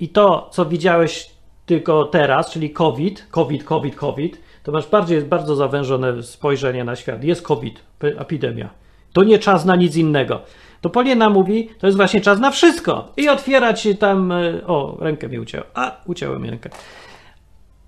I 0.01 0.09
to, 0.09 0.49
co 0.53 0.66
widziałeś 0.66 1.30
tylko 1.66 2.05
teraz, 2.05 2.51
czyli 2.51 2.70
COVID, 2.70 3.26
COVID, 3.30 3.64
COVID, 3.64 3.97
COVID, 3.97 4.41
to 4.62 4.72
masz 4.72 4.87
bardziej, 4.87 5.22
bardzo 5.22 5.57
zawężone 5.57 6.22
spojrzenie 6.22 6.85
na 6.85 6.97
świat. 6.97 7.24
Jest 7.24 7.43
COVID, 7.43 7.82
epidemia. 8.01 8.70
To 9.12 9.24
nie 9.24 9.39
czas 9.39 9.64
na 9.64 9.76
nic 9.76 9.97
innego. 9.97 10.41
To 10.80 10.91
Poliana 10.91 11.30
mówi, 11.30 11.70
to 11.78 11.87
jest 11.87 11.97
właśnie 11.97 12.20
czas 12.20 12.41
na 12.41 12.51
wszystko. 12.51 13.12
I 13.16 13.28
otwiera 13.28 13.72
ci 13.72 13.97
tam. 13.97 14.32
y, 14.32 14.62
O, 14.66 14.97
rękę 15.01 15.28
mi 15.28 15.39
ucięło. 15.39 15.64
A, 15.74 15.97
ucięło 16.07 16.39
mi 16.39 16.51
rękę 16.51 16.70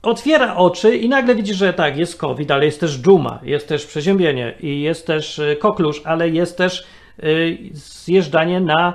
otwiera 0.07 0.57
oczy 0.57 0.97
i 0.97 1.09
nagle 1.09 1.35
widzi, 1.35 1.55
że 1.55 1.73
tak, 1.73 1.97
jest 1.97 2.17
COVID, 2.17 2.51
ale 2.51 2.65
jest 2.65 2.81
też 2.81 2.99
dżuma, 2.99 3.39
jest 3.43 3.69
też 3.69 3.87
przeziębienie 3.87 4.55
i 4.61 4.81
jest 4.81 5.07
też 5.07 5.39
y, 5.39 5.57
koklusz, 5.61 6.03
ale 6.05 6.29
jest 6.29 6.57
też 6.59 6.87
y, 7.25 7.59
zjeżdżanie 7.73 8.61
na 8.61 8.95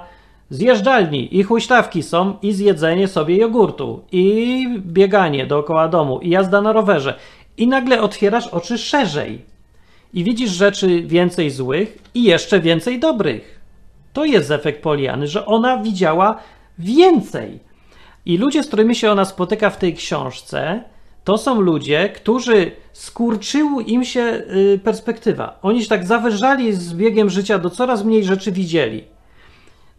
zjeżdżalni 0.50 1.38
i 1.38 1.44
huśtawki 1.44 2.04
są 2.04 2.38
i 2.42 2.54
zjedzenie 2.54 3.08
sobie 3.08 3.38
jogurtu 3.38 4.04
i 4.12 4.68
bieganie 4.78 5.46
dookoła 5.46 5.88
domu 5.88 6.20
i 6.20 6.30
jazda 6.30 6.62
na 6.62 6.74
rowerze 6.74 7.14
i 7.58 7.68
nagle 7.68 8.02
otwierasz 8.02 8.48
oczy 8.48 8.78
szerzej 8.78 9.42
i 10.14 10.24
widzisz 10.24 10.52
rzeczy 10.52 11.02
więcej 11.02 11.50
złych 11.50 11.98
i 12.14 12.24
jeszcze 12.24 12.60
więcej 12.60 13.00
dobrych. 13.00 13.60
To 14.14 14.26
jest 14.26 14.52
efekt 14.52 14.84
Poliany, 14.84 15.28
że 15.28 15.46
ona 15.46 15.78
widziała 15.78 16.40
więcej. 16.80 17.60
I 18.26 18.38
ludzie, 18.38 18.64
z 18.64 18.68
którymi 18.68 18.96
się 18.96 19.12
ona 19.12 19.26
spotyka 19.26 19.70
w 19.70 19.78
tej 19.78 19.94
książce, 19.94 20.84
to 21.32 21.38
są 21.38 21.62
ludzie, 21.62 22.10
którzy 22.10 22.72
skurczył 22.94 23.80
im 23.80 24.06
się 24.06 24.22
y, 24.22 24.80
perspektywa. 24.84 25.60
Oni 25.62 25.84
się 25.84 25.90
tak 25.90 26.06
zawężali 26.06 26.74
z 26.74 26.94
biegiem 26.94 27.30
życia, 27.30 27.60
do 27.60 27.70
coraz 27.70 28.04
mniej 28.04 28.24
rzeczy 28.24 28.52
widzieli. 28.52 29.04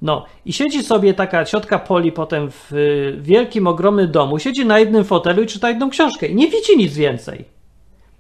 No 0.02 0.24
i 0.44 0.52
siedzi 0.52 0.82
sobie 0.82 1.14
taka 1.14 1.44
ciotka 1.44 1.78
Poli 1.78 2.12
potem 2.12 2.50
w 2.50 2.72
y, 2.72 3.16
wielkim, 3.20 3.66
ogromnym 3.66 4.10
domu, 4.10 4.38
siedzi 4.38 4.66
na 4.66 4.78
jednym 4.78 5.04
fotelu 5.04 5.42
i 5.42 5.46
czyta 5.46 5.68
jedną 5.68 5.90
książkę 5.90 6.26
i 6.26 6.34
nie 6.34 6.48
widzi 6.48 6.76
nic 6.76 6.94
więcej. 6.94 7.44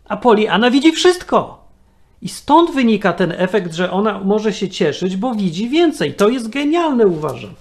A 0.08 0.16
Poli, 0.16 0.48
Anna 0.48 0.70
widzi 0.70 0.92
wszystko. 0.92 1.64
I 2.22 2.28
stąd 2.28 2.70
wynika 2.70 3.12
ten 3.12 3.34
efekt, 3.36 3.74
że 3.74 3.90
ona 3.90 4.20
może 4.24 4.52
się 4.52 4.68
cieszyć, 4.68 5.16
bo 5.16 5.34
widzi 5.34 5.68
więcej. 5.68 6.14
To 6.14 6.28
jest 6.28 6.48
genialne, 6.48 7.06
uważam. 7.06 7.54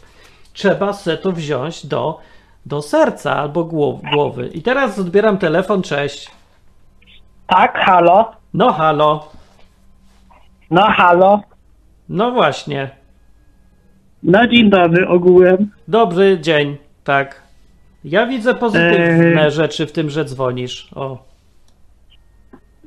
Trzeba 0.53 0.93
se 0.93 1.17
to 1.17 1.31
wziąć 1.31 1.85
do, 1.85 2.19
do 2.65 2.81
serca 2.81 3.35
albo 3.35 3.63
głow- 3.65 4.01
głowy. 4.13 4.47
I 4.47 4.61
teraz 4.61 4.99
odbieram 4.99 5.37
telefon, 5.37 5.81
cześć. 5.81 6.31
Tak, 7.47 7.77
halo. 7.77 8.31
No 8.53 8.71
halo. 8.73 9.29
No 10.69 10.81
halo. 10.81 11.41
No 12.09 12.31
właśnie. 12.31 12.89
No 14.23 14.47
dzień 14.47 14.69
dobry 14.69 15.07
ogółem. 15.07 15.71
Dobry 15.87 16.39
dzień, 16.39 16.77
tak. 17.03 17.41
Ja 18.03 18.27
widzę 18.27 18.55
pozytywne 18.55 19.45
Eee. 19.45 19.51
rzeczy 19.51 19.87
w 19.87 19.91
tym, 19.91 20.09
że 20.09 20.25
dzwonisz. 20.25 20.89
O. 20.95 21.17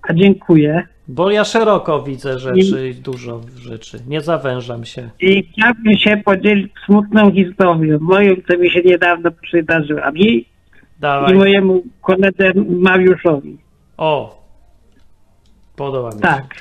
A 0.09 0.14
dziękuję. 0.14 0.87
Bo 1.09 1.30
ja 1.30 1.44
szeroko 1.44 2.02
widzę 2.02 2.38
rzeczy, 2.38 2.88
i 2.88 2.94
dużo 2.94 3.40
rzeczy. 3.61 3.98
Nie 4.07 4.20
zawężam 4.20 4.84
się. 4.84 5.11
I 5.20 5.42
chciałbym 5.52 5.98
się 5.98 6.16
podzielić 6.24 6.72
smutną 6.86 7.32
historią, 7.32 7.98
moją, 8.00 8.34
co 8.50 8.59
mi 8.59 8.70
się 8.70 8.80
niedawno 8.84 9.30
przydarzyła. 9.42 10.11
Mi 10.11 10.26
i 10.36 10.46
Dawaj. 11.00 11.34
mojemu 11.34 11.82
koledze 12.00 12.52
Mariuszowi. 12.68 13.59
O. 13.96 14.42
Podoba 15.76 16.09
mi 16.09 16.14
się. 16.14 16.20
Tak, 16.20 16.55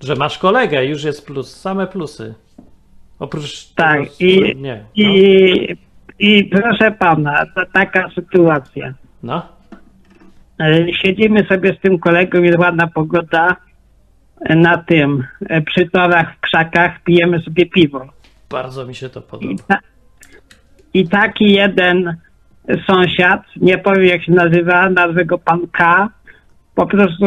Że 0.00 0.14
masz 0.14 0.38
kolegę, 0.38 0.86
już 0.86 1.04
jest 1.04 1.26
plus. 1.26 1.56
Same 1.56 1.86
plusy. 1.86 2.34
Oprócz 3.18 3.66
Tak, 3.74 4.00
tego, 4.00 4.10
i- 4.20 4.56
nie. 4.56 4.74
No. 4.76 5.02
i, 5.04 5.76
i 6.18 6.44
proszę 6.44 6.90
pana, 6.90 7.46
to 7.54 7.62
taka 7.72 8.10
sytuacja. 8.14 8.94
no. 9.22 9.42
E, 10.60 10.92
Siedzimy 10.92 11.46
sobie 11.46 11.74
z 11.74 11.80
tym 11.80 11.98
kolegą, 11.98 12.42
jest 12.42 12.58
ładna 12.58 12.86
pogoda 12.86 13.56
na 14.50 14.76
tym, 14.78 15.24
e, 15.48 15.60
przy 15.62 15.88
torach, 15.90 16.34
w 16.36 16.40
krzakach, 16.40 17.02
pijemy 17.04 17.40
sobie 17.40 17.66
piwo. 17.66 18.06
Bardzo 18.50 18.86
mi 18.86 18.94
się 18.94 19.08
to 19.08 19.20
I, 19.20 19.22
podoba. 19.22 19.54
ta, 19.68 19.78
I 20.94 21.08
taki 21.08 21.52
jeden 21.52 22.16
sąsiad, 22.86 23.42
nie 23.56 23.78
powiem 23.78 24.04
jak 24.04 24.22
się 24.24 24.32
nazywa, 24.32 24.90
nazwę 24.90 25.24
go 25.24 25.38
pan 25.38 25.60
K, 25.72 26.08
po 26.74 26.86
prostu 26.86 27.24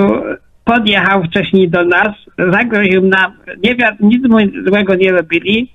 podjechał 0.64 1.24
wcześniej 1.24 1.70
do 1.70 1.86
nas, 1.86 2.08
zagroził 2.52 3.02
nam, 3.08 3.34
nie 3.64 3.76
wi- 3.76 3.84
nic 4.00 4.28
mu 4.30 4.38
złego 4.68 4.96
nie 4.96 5.12
robili, 5.12 5.74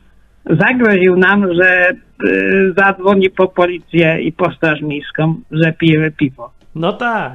zagroził 0.51 1.17
nam, 1.17 1.55
że 1.55 1.91
y, 2.25 2.73
zadzwoni 2.77 3.31
po 3.31 3.49
policję 3.49 4.21
i 4.23 4.33
po 4.33 4.53
straż 4.53 4.81
miejską, 4.81 5.35
że 5.51 5.73
pijemy 5.73 6.11
piwo. 6.11 6.53
No 6.75 6.93
tak. 6.93 7.33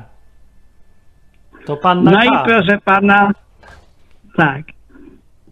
To 1.66 1.78
pan 1.78 2.04
na 2.04 2.12
No 2.12 2.18
K. 2.18 2.26
i 2.26 2.46
proszę 2.50 2.78
pana, 2.86 3.32
tak, 4.40 4.66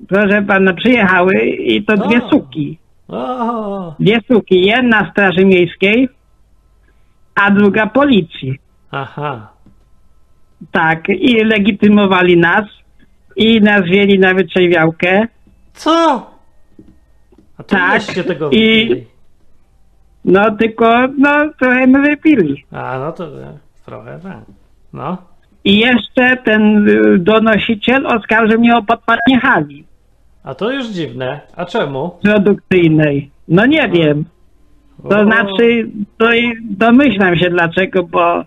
proszę 0.07 0.41
pana, 0.41 0.73
przyjechały 0.73 1.33
i 1.45 1.83
to 1.83 1.97
dwie 1.97 2.23
O. 2.23 2.29
suki. 2.29 2.77
O, 3.07 3.95
Dwie 3.99 4.19
suki, 4.31 4.61
jedna 4.65 5.11
straży 5.11 5.45
miejskiej, 5.45 6.09
a 7.35 7.51
druga 7.51 7.87
policji. 7.87 8.59
aha. 8.91 9.49
Tak, 10.71 11.09
i 11.09 11.43
legitymowali 11.43 12.37
nas 12.37 12.65
i 13.35 13.61
nas 13.61 13.81
wzięli 13.81 14.19
na 14.19 14.33
wytrzeźwiałkę. 14.33 15.27
Co? 15.73 16.15
A 17.57 17.63
to 17.63 17.75
Tak, 17.75 18.01
się 18.01 18.23
tego 18.23 18.49
i- 18.49 18.87
wypili. 18.87 19.07
No 20.25 20.51
tylko, 20.57 21.07
no 21.17 21.29
trochę 21.59 21.87
my 21.87 22.01
wypili. 22.01 22.65
A, 22.71 22.99
no 22.99 23.11
to 23.11 23.43
e, 23.43 23.57
trochę 23.85 24.19
tak. 24.23 24.39
No. 24.93 25.17
I 25.65 25.79
jeszcze 25.79 26.37
ten 26.37 26.87
y, 26.89 27.17
donosiciel 27.19 28.07
oskarżył 28.07 28.59
mnie 28.59 28.75
o 28.77 28.83
podpalenie 28.83 29.39
hali 29.41 29.83
A 30.43 30.55
to 30.55 30.71
już 30.71 30.87
dziwne. 30.87 31.39
A 31.55 31.65
czemu? 31.65 32.11
produkcyjnej. 32.23 33.31
No 33.47 33.65
nie 33.65 33.89
wiem. 33.89 34.25
To 35.09 35.19
O, 35.19 35.23
znaczy, 35.25 35.89
to 36.17 36.25
domyślam 36.69 37.35
się 37.35 37.49
dlaczego, 37.49 38.03
bo 38.03 38.43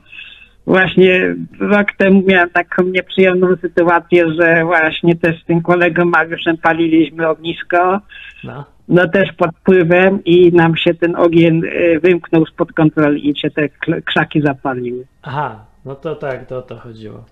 właśnie 0.66 1.34
rok 1.60 1.92
temu 1.98 2.22
miałem 2.26 2.50
taką 2.50 2.82
nieprzyjemną 2.84 3.56
sytuację, 3.60 4.24
że 4.40 4.64
właśnie 4.64 5.16
też 5.16 5.42
z 5.42 5.44
tym 5.44 5.62
kolegą 5.62 6.04
Mariuszem 6.04 6.56
paliliśmy 6.56 7.28
ognisko, 7.28 8.00
No. 8.44 8.64
no 8.88 9.08
też 9.08 9.32
pod 9.32 9.50
wpływem 9.56 10.24
i 10.24 10.52
nam 10.52 10.76
się 10.76 10.94
ten 10.94 11.16
ogień 11.16 11.62
y, 11.64 12.00
wymknął 12.02 12.46
spod 12.46 12.72
kontroli 12.72 13.30
i 13.30 13.38
się 13.38 13.50
te 13.50 13.68
krzaki 14.04 14.40
zapaliły. 14.40 15.04
Aha, 15.22 15.64
no 15.84 15.94
to 15.94 16.16
tak, 16.16 16.46
to 16.46 16.58
o 16.58 16.62
to 16.62 16.76
chodziło. 16.76 17.24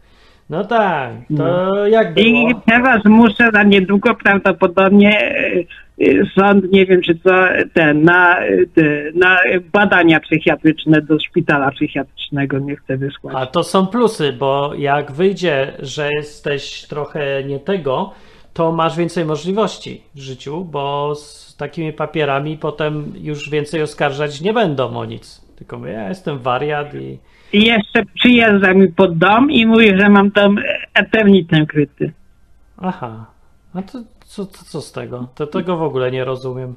No 0.51 0.65
tak, 0.65 1.13
to 1.37 1.87
jak 1.87 2.15
było? 2.15 2.51
I 2.51 2.55
teraz 2.67 3.05
muszę 3.05 3.51
na 3.53 3.63
niedługo 3.63 4.15
prawdopodobnie 4.15 5.37
y, 5.47 5.67
y, 6.01 6.23
sąd, 6.35 6.73
nie 6.73 6.87
wiem 6.87 7.03
czy 7.03 7.19
co, 7.25 7.31
ten, 7.75 8.03
na, 8.03 8.47
y, 8.47 8.69
te, 8.75 8.83
na 9.15 9.39
badania 9.73 10.21
psychiatryczne 10.21 11.03
do 11.03 11.21
szpitala 11.21 11.71
psychiatrycznego 11.71 12.59
nie 12.59 12.77
chcę 12.77 12.97
wysłać. 12.97 13.35
A 13.39 13.47
to 13.47 13.63
są 13.63 13.87
plusy, 13.87 14.33
bo 14.33 14.75
jak 14.75 15.13
wyjdzie, 15.13 15.73
że 15.79 16.13
jesteś 16.13 16.83
trochę 16.83 17.45
nie 17.45 17.61
tego, 17.61 18.13
to 18.55 18.73
masz 18.73 18.97
więcej 18.97 19.25
możliwości 19.25 20.03
w 20.15 20.21
życiu, 20.21 20.65
bo 20.65 21.15
z 21.15 21.57
takimi 21.57 21.93
papierami 21.93 22.59
potem 22.59 23.13
już 23.17 23.51
więcej 23.51 23.83
oskarżać 23.83 24.41
nie 24.41 24.53
będą 24.53 24.97
o 24.97 25.05
nic. 25.05 25.45
Tylko 25.57 25.87
ja 25.87 26.09
jestem 26.09 26.39
wariat 26.39 26.95
i. 26.95 27.19
I 27.53 27.67
jeszcze 27.67 28.05
przyjeżdża 28.15 28.75
mi 28.75 28.89
pod 28.89 29.19
dom 29.19 29.51
i 29.51 29.67
mówi, 29.67 29.99
że 30.01 30.09
mam 30.09 30.31
dom 30.31 30.59
eternitem 30.95 31.67
kryty. 31.67 32.13
Aha. 32.79 33.27
A 33.75 33.83
to 33.83 33.99
co, 34.25 34.47
co, 34.47 34.65
co 34.65 34.81
z 34.81 34.93
tego? 34.93 35.29
To 35.35 35.47
tego 35.47 35.77
w 35.77 35.83
ogóle 35.83 36.11
nie 36.11 36.25
rozumiem. 36.25 36.75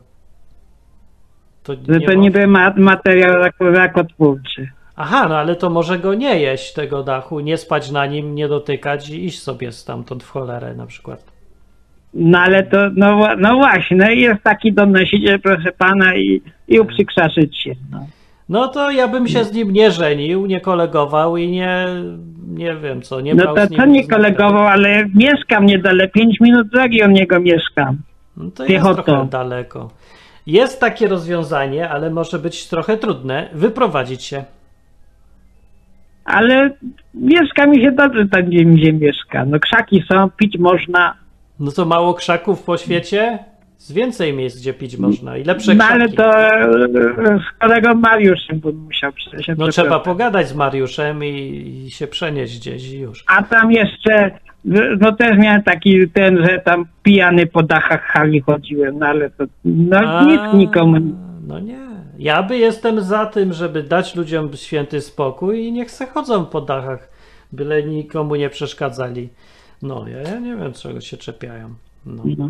To 1.64 1.74
Że 1.90 2.00
to 2.02 2.08
ma- 2.08 2.14
niby 2.14 2.48
ma, 2.48 2.74
materiał 2.78 3.36
rak- 3.36 3.74
rakotwórczy. 3.74 4.70
Aha, 4.96 5.28
no 5.30 5.38
ale 5.38 5.56
to 5.56 5.70
może 5.70 6.00
go 6.00 6.14
nie 6.14 6.40
jeść 6.40 6.74
tego 6.74 7.04
dachu, 7.04 7.40
nie 7.40 7.58
spać 7.58 7.92
na 7.92 8.06
nim, 8.06 8.36
nie 8.36 8.48
dotykać 8.48 9.10
i 9.10 9.26
iść 9.26 9.42
sobie 9.42 9.72
stamtąd 9.72 10.24
w 10.24 10.30
cholerę 10.30 10.76
na 10.76 10.86
przykład. 10.86 11.24
No 12.14 12.40
ale 12.40 12.64
to, 12.64 12.78
no, 12.96 13.36
no 13.38 13.56
właśnie, 13.56 13.98
no 13.98 14.10
jest 14.10 14.44
taki 14.44 14.74
donosiciel, 14.74 15.40
proszę 15.40 15.72
pana, 15.72 16.16
i, 16.16 16.42
i 16.68 16.80
uprzykraszyć 16.80 17.58
się. 17.58 17.72
No. 17.92 18.06
No 18.52 18.68
to 18.68 18.92
ja 18.92 19.08
bym 19.08 19.28
się 19.28 19.44
z 19.44 19.54
nim 19.54 19.72
nie 19.72 19.92
żenił, 19.92 20.46
nie 20.46 20.62
kolegował 20.62 21.38
i 21.38 21.48
nie, 21.52 21.86
nie 22.48 22.76
wiem 22.76 23.02
co, 23.02 23.22
nie 23.22 23.36
No 23.36 23.44
brał 23.44 23.56
to 23.56 23.66
z 23.66 23.70
nim 23.70 23.80
co 23.80 23.86
nie 23.86 24.08
kolegował, 24.08 24.68
ale 24.68 25.06
mieszkam 25.16 25.66
niedaleko, 25.66 26.14
5 26.14 26.40
minut 26.40 26.68
drogi 26.68 27.04
od 27.04 27.12
niego 27.12 27.40
mieszkam. 27.40 27.98
No 28.38 28.52
to 28.52 28.64
jest 28.64 28.74
piechotą. 28.74 29.04
trochę 29.04 29.30
daleko. 29.30 29.90
Jest 30.48 30.80
takie 30.80 31.08
rozwiązanie, 31.08 31.90
ale 31.90 32.10
może 32.10 32.40
być 32.40 32.68
trochę 32.68 32.98
trudne, 32.98 33.50
wyprowadzić 33.54 34.24
się. 34.24 34.44
Ale 36.26 36.72
mieszka 37.14 37.68
mi 37.68 37.82
się 37.82 37.92
dobrze 37.92 38.28
tam, 38.28 38.44
gdzie 38.44 38.66
mi 38.66 38.86
się 38.86 38.94
mieszka. 38.94 39.46
No 39.46 39.60
krzaki 39.60 40.04
są, 40.12 40.30
pić 40.30 40.58
można. 40.58 41.16
No 41.60 41.72
to 41.72 41.86
mało 41.86 42.14
krzaków 42.14 42.64
po 42.64 42.78
świecie? 42.78 43.40
Z 43.82 43.92
więcej 43.92 44.34
miejsc, 44.34 44.60
gdzie 44.60 44.74
pić 44.74 44.98
można 44.98 45.38
i 45.38 45.44
lepsze 45.44 45.74
No 45.76 45.84
krzaki. 45.86 45.94
ale 45.94 46.10
to 46.10 46.40
e, 46.40 47.40
z 47.40 47.60
kolegą 47.60 47.96
Mariuszem 47.96 48.60
bym 48.60 48.76
musiał 48.76 49.12
się 49.42 49.56
No 49.58 49.68
trzeba 49.68 50.00
pogadać 50.00 50.48
z 50.48 50.56
Mariuszem 50.56 51.24
i, 51.24 51.30
i 51.86 51.92
się 51.92 52.08
przenieść 52.08 52.58
gdzieś 52.60 52.92
i 52.92 53.00
już. 53.00 53.24
A 53.28 53.44
tam 53.44 53.72
jeszcze, 53.72 54.32
no 55.00 55.12
też 55.12 55.38
miałem 55.38 55.64
taki 55.64 56.10
ten, 56.10 56.46
że 56.46 56.60
tam 56.60 56.86
pijany 57.04 57.48
po 57.48 57.64
dachach 57.64 58.02
hali 58.02 58.42
chodziłem, 58.42 59.00
no 59.00 59.06
ale 59.06 59.30
to 59.30 59.44
no 59.66 59.98
A, 59.98 60.26
nic 60.26 60.42
nikomu. 60.54 60.98
No 61.48 61.60
nie. 61.60 61.80
Ja 62.20 62.44
by 62.44 62.58
jestem 62.58 63.02
za 63.02 63.26
tym, 63.26 63.54
żeby 63.54 63.84
dać 63.84 64.16
ludziom 64.16 64.50
święty 64.56 65.02
spokój 65.02 65.60
i 65.66 65.72
niech 65.72 65.92
se 65.92 66.06
chodzą 66.06 66.46
po 66.46 66.62
dachach, 66.62 67.10
byle 67.52 67.84
nikomu 67.84 68.36
nie 68.36 68.50
przeszkadzali. 68.50 69.30
No, 69.82 70.06
ja, 70.08 70.22
ja 70.22 70.40
nie 70.40 70.56
wiem, 70.56 70.74
czego 70.74 71.02
się 71.02 71.18
czepiają. 71.18 71.70
No. 72.06 72.24
No. 72.38 72.50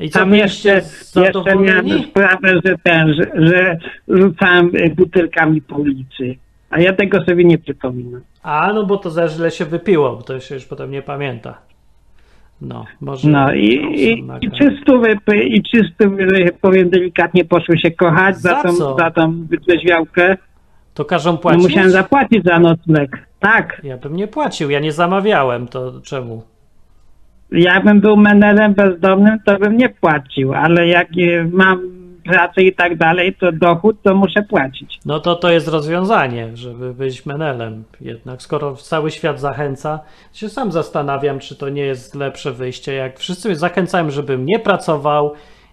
I 0.00 0.10
co 0.10 0.18
Tam 0.18 0.34
jeszcze, 0.34 0.82
jeszcze 1.16 1.56
miałem 1.56 2.02
sprawę, 2.02 2.60
że 2.64 2.74
ten, 2.82 3.14
że, 3.14 3.46
że 3.46 3.78
rzucałem 4.08 4.70
e, 4.74 4.90
butelkami 4.90 5.62
po 5.62 5.76
ulicy. 5.76 6.36
A 6.70 6.80
ja 6.80 6.92
tego 6.92 7.24
sobie 7.24 7.44
nie 7.44 7.58
przypominam. 7.58 8.20
A, 8.42 8.72
no 8.72 8.86
bo 8.86 8.96
to 8.96 9.10
za 9.10 9.28
źle 9.28 9.50
się 9.50 9.64
wypiło, 9.64 10.16
bo 10.16 10.22
to 10.22 10.40
się 10.40 10.54
już 10.54 10.64
potem 10.64 10.90
nie 10.90 11.02
pamięta. 11.02 11.58
No, 12.60 12.84
może... 13.00 13.28
No 13.28 13.54
i, 13.54 13.66
i, 13.94 14.24
i 14.40 14.50
czystówy, 14.50 15.16
i 15.44 15.62
czystówy, 15.62 16.26
że 16.34 16.44
powiem 16.60 16.90
delikatnie, 16.90 17.44
poszły 17.44 17.78
się 17.78 17.90
kochać 17.90 18.36
za, 18.38 18.50
Za 18.54 18.62
tą, 18.62 18.74
co? 18.76 18.96
za 18.98 19.10
tą 19.10 19.46
wytrzeźwiałkę. 19.46 20.36
To 20.94 21.04
każą 21.04 21.32
No 21.32 21.38
płacić? 21.38 21.62
musiałem 21.62 21.90
zapłacić 21.90 22.44
za 22.44 22.58
nocleg. 22.58 23.26
Tak. 23.40 23.80
Ja 23.84 23.96
bym 23.96 24.16
nie 24.16 24.28
płacił, 24.28 24.70
ja 24.70 24.80
nie 24.80 24.92
zamawiałem, 24.92 25.68
to 25.68 26.00
czemu? 26.00 26.42
Ja 27.50 27.80
bym 27.80 28.00
był 28.00 28.16
menelem 28.16 28.74
bezdomnym, 28.74 29.38
to 29.44 29.58
bym 29.58 29.76
nie 29.76 29.88
płacił, 29.88 30.54
ale 30.54 30.86
jak 30.86 31.08
e, 31.08 31.44
mam 31.52 31.96
pracę 32.26 32.62
i 32.62 32.74
tak 32.74 32.96
dalej, 32.96 33.34
to 33.34 33.52
dochód 33.52 34.02
to 34.02 34.14
muszę 34.14 34.42
płacić. 34.42 35.00
No 35.04 35.20
to 35.20 35.34
to 35.34 35.50
jest 35.50 35.68
rozwiązanie, 35.68 36.56
żeby 36.56 36.94
być 36.94 37.26
menelem. 37.26 37.84
Jednak 38.00 38.42
skoro 38.42 38.76
cały 38.76 39.10
świat 39.10 39.40
zachęca, 39.40 40.00
się 40.32 40.48
sam 40.48 40.72
zastanawiam, 40.72 41.38
czy 41.38 41.56
to 41.56 41.68
nie 41.68 41.82
jest 41.82 42.14
lepsze 42.14 42.52
wyjście. 42.52 42.92
Jak 42.94 43.18
wszyscy 43.18 43.56
zachęcają, 43.56 44.10
żebym 44.10 44.46
nie 44.46 44.58
pracował, 44.58 45.32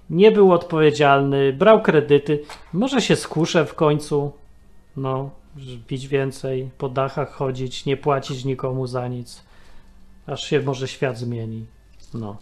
nie 0.09 0.31
był 0.31 0.51
odpowiedzialny, 0.51 1.53
brał 1.53 1.81
kredyty, 1.81 2.39
może 2.73 3.01
się 3.01 3.15
skuszę 3.15 3.65
w 3.65 3.75
końcu, 3.75 4.31
no, 4.97 5.29
pić 5.87 6.07
więcej, 6.07 6.69
po 6.77 6.89
dachach 6.89 7.31
chodzić, 7.31 7.85
nie 7.85 7.97
płacić 7.97 8.45
nikomu 8.45 8.87
za 8.87 9.07
nic, 9.07 9.43
aż 10.27 10.43
się 10.43 10.61
może 10.61 10.87
świat 10.87 11.17
zmieni. 11.17 11.65
No. 12.13 12.37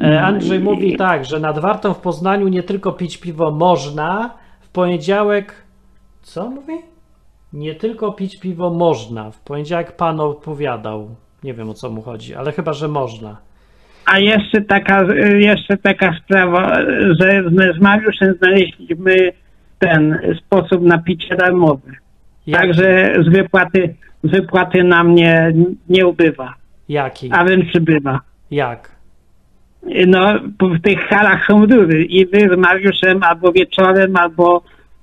E, 0.00 0.22
Andrzej 0.22 0.60
mówi 0.60 0.96
tak, 0.96 1.24
że 1.24 1.40
nad 1.40 1.58
Wartą 1.58 1.94
w 1.94 1.98
Poznaniu 2.00 2.48
nie 2.48 2.62
tylko 2.62 2.92
pić 2.92 3.18
piwo 3.18 3.50
można, 3.50 4.34
w 4.60 4.68
poniedziałek. 4.68 5.54
Co 6.22 6.50
mówi? 6.50 6.72
Nie 7.52 7.74
tylko 7.74 8.12
pić 8.12 8.40
piwo 8.40 8.70
można. 8.70 9.30
W 9.30 9.40
poniedziałek 9.40 9.96
pan 9.96 10.20
opowiadał. 10.20 11.14
Nie 11.44 11.54
wiem 11.54 11.70
o 11.70 11.74
co 11.74 11.90
mu 11.90 12.02
chodzi, 12.02 12.34
ale 12.34 12.52
chyba, 12.52 12.72
że 12.72 12.88
można. 12.88 13.36
A 14.06 14.18
jeszcze 14.18 14.60
taka, 14.60 15.02
jeszcze 15.38 15.76
taka 15.76 16.14
sprawa, 16.24 16.76
że 17.20 17.42
z- 17.76 17.80
Mariuszem 17.80 18.34
znaleźliśmy 18.38 19.32
ten 19.78 20.18
sposób 20.46 20.82
na 20.82 20.98
picie 20.98 21.36
darmowe. 21.36 21.90
Jak, 22.46 22.60
Także 22.60 23.14
z 23.26 23.28
wypłaty, 23.32 23.94
z 24.24 24.30
wypłaty 24.30 24.84
nam 24.84 25.14
nie, 25.14 25.52
nie 25.88 26.06
ubywa, 26.06 26.54
Jaki? 26.90 27.28
a 27.32 27.44
wręcz 27.44 27.68
przybywa. 27.68 28.20
Jak? 28.50 28.90
No, 30.06 30.34
w 30.60 30.82
tych 30.82 31.00
halach 31.00 31.46
są 31.46 31.66
rury 31.66 32.04
i 32.04 32.26
my 32.32 32.54
z 32.54 32.58
Mariuszem 32.58 33.22
albo 33.22 33.52
wieczorem, 33.52 34.16
albo 34.16 34.62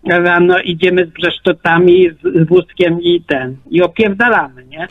rano 0.09 0.59
idziemy 0.59 1.05
z 1.05 1.09
brzeszczotami, 1.09 2.09
z, 2.09 2.47
wózkiem 2.47 3.01
i 3.01 3.21
ten, 3.21 3.57
i 3.69 3.81
opierdalamy, 3.81 4.65
nie? 4.65 4.87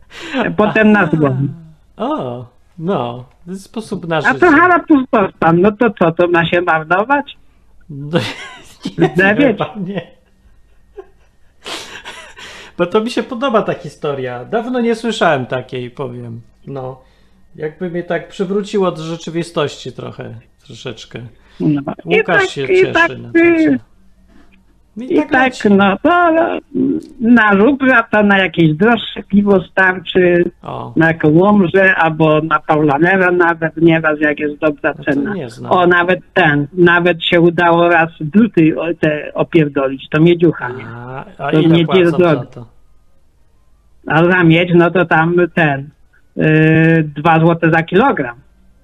Potem 0.56 0.92
nas 0.92 1.14
goni. 1.14 1.48
O, 1.96 2.46
no, 2.78 3.24
to 3.44 3.50
jest 3.50 3.64
sposób 3.64 4.08
na 4.08 4.16
A 4.16 4.20
życie. 4.20 4.38
to 4.38 4.50
hala 4.50 4.78
pustostan, 4.78 5.60
no 5.60 5.72
to 5.72 5.90
co, 5.90 6.12
to 6.12 6.28
ma 6.28 6.46
się 6.46 6.60
marnować? 6.60 7.36
No, 7.90 8.18
nie, 9.16 9.34
chyba 9.36 9.74
nie. 9.86 10.19
Bo 12.80 12.86
to 12.86 13.00
mi 13.00 13.10
się 13.10 13.22
podoba 13.22 13.62
ta 13.62 13.74
historia. 13.74 14.44
Dawno 14.44 14.80
nie 14.80 14.94
słyszałem 14.94 15.46
takiej, 15.46 15.90
powiem. 15.90 16.40
No, 16.66 17.00
jakby 17.56 17.90
mnie 17.90 18.02
tak 18.02 18.28
przywróciło 18.28 18.92
do 18.92 19.02
rzeczywistości 19.02 19.92
trochę, 19.92 20.34
troszeczkę. 20.66 21.26
No. 21.60 21.82
Łukasz 22.04 22.50
się 22.50 22.66
cieszy 22.66 22.92
tak, 22.92 23.18
na 23.18 23.32
to. 23.32 23.84
Y, 25.02 25.04
I 25.14 25.18
I 25.18 25.26
tak, 25.26 25.52
leci. 25.52 25.70
no 25.70 25.96
to 26.02 26.32
na 27.20 27.52
rubra 27.52 28.02
to 28.02 28.22
na 28.22 28.38
jakieś 28.38 28.74
droższe 28.74 29.22
piwo 29.22 29.60
starczy, 29.62 30.50
O, 30.62 30.92
na 30.96 31.14
Kołomrze 31.14 31.94
albo 31.94 32.40
na 32.40 32.58
Paulanera 32.60 33.30
nawet 33.30 33.76
nieraz 33.76 34.20
jak 34.20 34.40
jest 34.40 34.58
dobra 34.58 34.94
to 34.94 35.04
cena. 35.04 35.34
O, 35.68 35.86
nawet 35.86 36.20
ten, 36.34 36.66
nawet 36.72 37.24
się 37.24 37.40
udało 37.40 37.88
raz 37.88 38.10
druty 38.20 38.74
te 39.00 39.34
opierdolić, 39.34 40.08
to 40.10 40.20
miedziucha, 40.20 40.68
nie? 40.68 40.86
a, 40.86 41.24
a 41.38 41.50
to 41.50 41.60
nie 41.60 41.86
to? 41.86 42.66
A 44.06 44.24
za 44.24 44.44
miedź, 44.44 44.70
no 44.74 44.90
to 44.90 45.04
tam 45.04 45.36
ten, 45.54 45.90
yy, 46.36 46.44
dwa 47.16 47.40
złote 47.40 47.70
za 47.70 47.82
kilogram. 47.82 48.36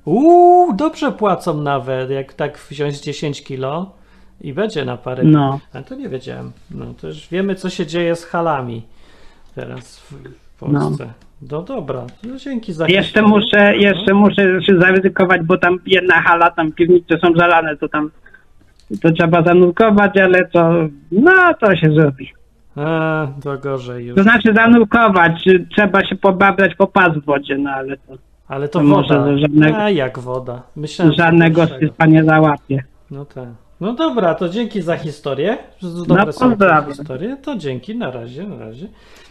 Uuu, 0.04 0.72
dobrze 0.72 1.12
płacą 1.12 1.62
nawet, 1.62 2.10
jak 2.10 2.32
tak 2.32 2.58
wziąć 2.58 3.00
10 3.00 3.44
kilo 3.44 3.92
i 4.40 4.52
będzie 4.52 4.84
na 4.84 4.96
parę 4.96 5.22
No. 5.24 5.60
Ale 5.72 5.84
to 5.84 5.94
nie 5.94 6.08
wiedziałem. 6.08 6.52
No 6.70 6.86
to 7.00 7.06
już 7.06 7.28
wiemy, 7.28 7.54
co 7.54 7.70
się 7.70 7.86
dzieje 7.86 8.16
z 8.16 8.24
halami 8.24 8.82
teraz 9.54 9.98
w 9.98 10.14
Polsce. 10.60 11.12
No, 11.50 11.62
dobra, 11.62 12.06
no 12.22 12.36
dzięki 12.36 12.72
za 12.72 12.86
Jeszcze 12.86 13.22
muszę, 13.22 13.76
jeszcze 13.76 14.14
muszę 14.14 14.62
się 14.62 14.78
zaryzykować, 14.80 15.42
bo 15.42 15.58
tam 15.58 15.78
jedna 15.86 16.20
hala, 16.20 16.50
tam 16.50 16.72
piwnice 16.72 17.18
są 17.18 17.32
zalane, 17.36 17.76
to 17.76 17.88
tam 17.88 18.10
to 19.02 19.12
trzeba 19.12 19.42
zanurkować, 19.42 20.18
ale 20.18 20.48
to, 20.48 20.72
no 21.12 21.32
to 21.60 21.76
się 21.76 21.92
zrobi. 21.94 22.32
A, 22.76 23.26
to 23.42 23.58
gorzej 23.58 24.06
już. 24.06 24.16
To 24.16 24.22
znaczy 24.22 24.54
zanurkować, 24.54 25.44
trzeba 25.76 26.04
się 26.04 26.16
pobabrać 26.16 26.74
po 26.74 26.86
pas 26.86 27.18
w 27.18 27.24
wodzie, 27.24 27.58
no 27.58 27.70
ale 27.70 27.96
to 27.96 28.14
Ale 28.48 28.68
to 28.68 28.78
to 28.78 28.84
może 28.84 29.18
woda. 29.18 29.38
żadnego- 29.38 29.78
A, 29.78 29.90
jak 29.90 30.18
woda. 30.18 30.62
Myślałem, 30.76 31.12
że 31.12 31.16
żadnego 31.16 31.66
sypa 31.66 32.06
nie 32.06 32.24
załapie. 32.24 32.84
No 33.10 33.24
tak. 33.24 33.48
No 33.80 33.92
dobra, 33.92 34.34
to 34.34 34.48
dzięki 34.48 34.82
za 34.82 34.96
historię. 34.96 35.58
Dobre 36.06 36.24
No, 36.26 36.32
są 36.32 36.56
te 36.56 36.84
historie. 36.88 37.36
To 37.42 37.56
dzięki, 37.56 37.96
na 37.96 38.10
razie, 38.10 38.46
na 38.46 38.58
razie. 38.58 38.88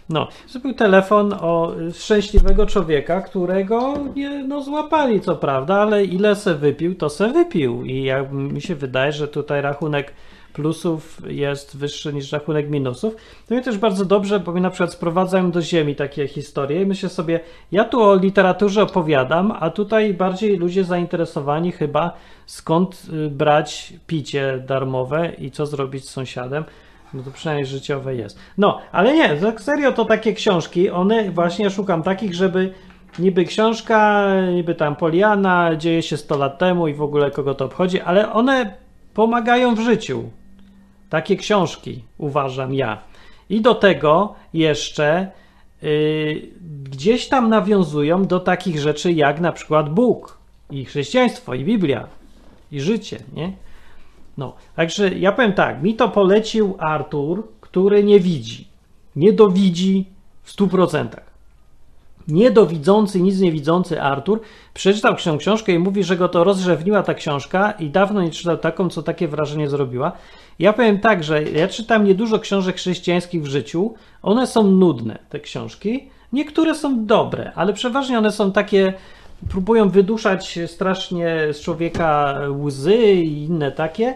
No, 0.10 0.28
to 0.54 0.60
był 0.60 0.74
telefon 0.74 1.34
o 1.34 1.74
szczęśliwego 1.94 2.66
człowieka, 2.66 3.22
którego 3.22 3.94
nie, 4.16 4.44
no, 4.44 4.64
złapali, 4.64 5.22
co 5.22 5.36
prawda, 5.36 5.76
ale 5.76 6.06
ile 6.06 6.36
se 6.36 6.56
wypił, 6.56 6.96
to 6.96 7.10
se 7.10 7.28
wypił. 7.30 7.84
I 7.84 8.04
jak 8.04 8.32
mi 8.32 8.62
się 8.62 8.76
wydaje, 8.76 9.12
że 9.12 9.28
tutaj 9.28 9.62
rachunek 9.62 10.14
plusów 10.56 11.22
jest 11.28 11.78
wyższy 11.78 12.14
niż 12.14 12.32
rachunek 12.32 12.70
minusów. 12.70 13.16
To 13.48 13.56
mnie 13.56 13.64
też 13.64 13.78
bardzo 13.78 14.06
dobrze, 14.06 14.40
bo 14.40 14.54
mi 14.54 14.62
na 14.62 14.70
przykład 14.70 14.94
sprowadzają 14.94 15.52
do 15.52 15.62
ziemi 15.62 15.96
takie 15.96 16.28
historie 16.28 16.82
i 16.82 16.86
myślę 16.86 17.10
sobie, 17.10 17.40
ja 17.72 17.84
tu 17.84 18.04
o 18.04 18.16
literaturze 18.16 18.84
opowiadam, 18.84 19.54
a 19.60 19.70
tutaj 19.70 20.14
bardziej 20.14 20.58
ludzie 20.58 20.84
zainteresowani 20.84 21.72
chyba 21.72 22.14
skąd 22.46 23.06
y, 23.14 23.30
brać 23.30 23.94
picie 24.08 24.64
darmowe 24.68 25.32
i 25.38 25.52
co 25.52 25.66
zrobić 25.66 26.06
z 26.06 26.10
sąsiadem. 26.10 26.64
No 27.14 27.24
to 27.24 27.32
przynajmniej 27.32 27.66
życiowe 27.66 28.16
jest. 28.16 28.40
No, 28.58 28.80
ale 28.92 29.14
nie, 29.14 29.38
serio 29.60 29.92
to 29.92 30.06
takie 30.06 30.34
książki, 30.34 30.90
one 30.90 31.32
właśnie 31.32 31.70
szukam 31.70 32.04
takich, 32.04 32.34
żeby 32.34 32.74
niby 33.20 33.46
książka, 33.46 34.28
niby 34.54 34.76
tam 34.76 34.96
Poliana, 34.96 35.76
dzieje 35.76 36.02
się 36.02 36.18
100 36.18 36.38
lat 36.38 36.58
temu 36.58 36.88
i 36.88 36.94
w 36.94 37.02
ogóle 37.02 37.32
kogo 37.32 37.56
to 37.56 37.66
obchodzi, 37.66 38.02
ale 38.02 38.34
one 38.34 38.78
pomagają 39.14 39.76
w 39.76 39.80
życiu. 39.80 40.30
Takie 41.10 41.36
książki 41.38 42.04
uważam 42.18 42.74
ja. 42.74 43.02
I 43.50 43.62
do 43.62 43.76
tego 43.76 44.36
jeszcze 44.54 45.32
y, 45.84 46.52
gdzieś 46.84 47.28
tam 47.28 47.50
nawiązują 47.50 48.26
do 48.26 48.40
takich 48.40 48.80
rzeczy 48.80 49.12
jak 49.12 49.40
na 49.40 49.52
przykład 49.52 49.90
Bóg 49.90 50.38
i 50.70 50.86
chrześcijaństwo 50.86 51.54
i 51.54 51.64
Biblia 51.64 52.08
i 52.72 52.82
życie, 52.82 53.20
nie? 53.34 53.54
No, 54.38 54.56
także 54.76 55.10
ja 55.10 55.32
powiem 55.32 55.54
tak, 55.54 55.84
mi 55.84 55.96
to 55.96 56.10
polecił 56.10 56.76
Artur, 56.80 57.48
który 57.62 58.04
nie 58.04 58.20
widzi. 58.20 58.68
Nie 59.16 59.34
dowidzi 59.34 60.06
w 60.44 60.56
100%. 60.56 61.08
Niedowidzący, 62.28 63.22
nic 63.22 63.40
nie 63.40 63.52
widzący 63.52 64.02
Artur 64.02 64.42
przeczytał 64.74 65.16
książkę 65.16 65.72
i 65.72 65.80
mówi, 65.80 66.04
że 66.04 66.18
go 66.18 66.30
to 66.30 66.44
rozrzewniła 66.44 67.04
ta 67.04 67.14
książka 67.14 67.72
i 67.72 67.90
dawno 67.90 68.22
nie 68.22 68.32
czytał 68.32 68.58
taką, 68.58 68.90
co 68.90 69.04
takie 69.04 69.28
wrażenie 69.28 69.70
zrobiła. 69.70 70.12
Ja 70.60 70.74
powiem 70.74 71.00
tak, 71.00 71.24
że 71.24 71.44
ja 71.44 71.68
czytam 71.68 72.04
niedużo 72.04 72.40
książek 72.40 72.76
chrześcijańskich 72.76 73.44
w 73.44 73.46
życiu. 73.46 73.94
One 74.22 74.48
są 74.48 74.64
nudne, 74.64 75.20
te 75.30 75.40
książki. 75.40 76.10
Niektóre 76.34 76.76
są 76.76 77.06
dobre, 77.06 77.52
ale 77.56 77.74
przeważnie 77.74 78.18
one 78.18 78.32
są 78.32 78.52
takie, 78.52 78.94
próbują 79.50 79.90
wyduszać 79.90 80.60
strasznie 80.68 81.38
z 81.52 81.62
człowieka 81.62 82.40
łzy 82.50 82.98
i 83.04 83.44
inne 83.44 83.72
takie. 83.72 84.16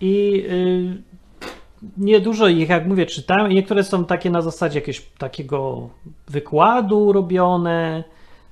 I 0.00 0.32
yy, 0.32 1.02
niedużo 1.96 2.48
ich, 2.48 2.68
jak 2.68 2.86
mówię, 2.86 3.06
czytałem. 3.06 3.52
Niektóre 3.52 3.84
są 3.84 4.04
takie 4.04 4.30
na 4.30 4.42
zasadzie 4.42 4.78
jakiegoś 4.78 5.02
takiego 5.18 5.88
wykładu 6.28 7.12
robione. 7.12 8.04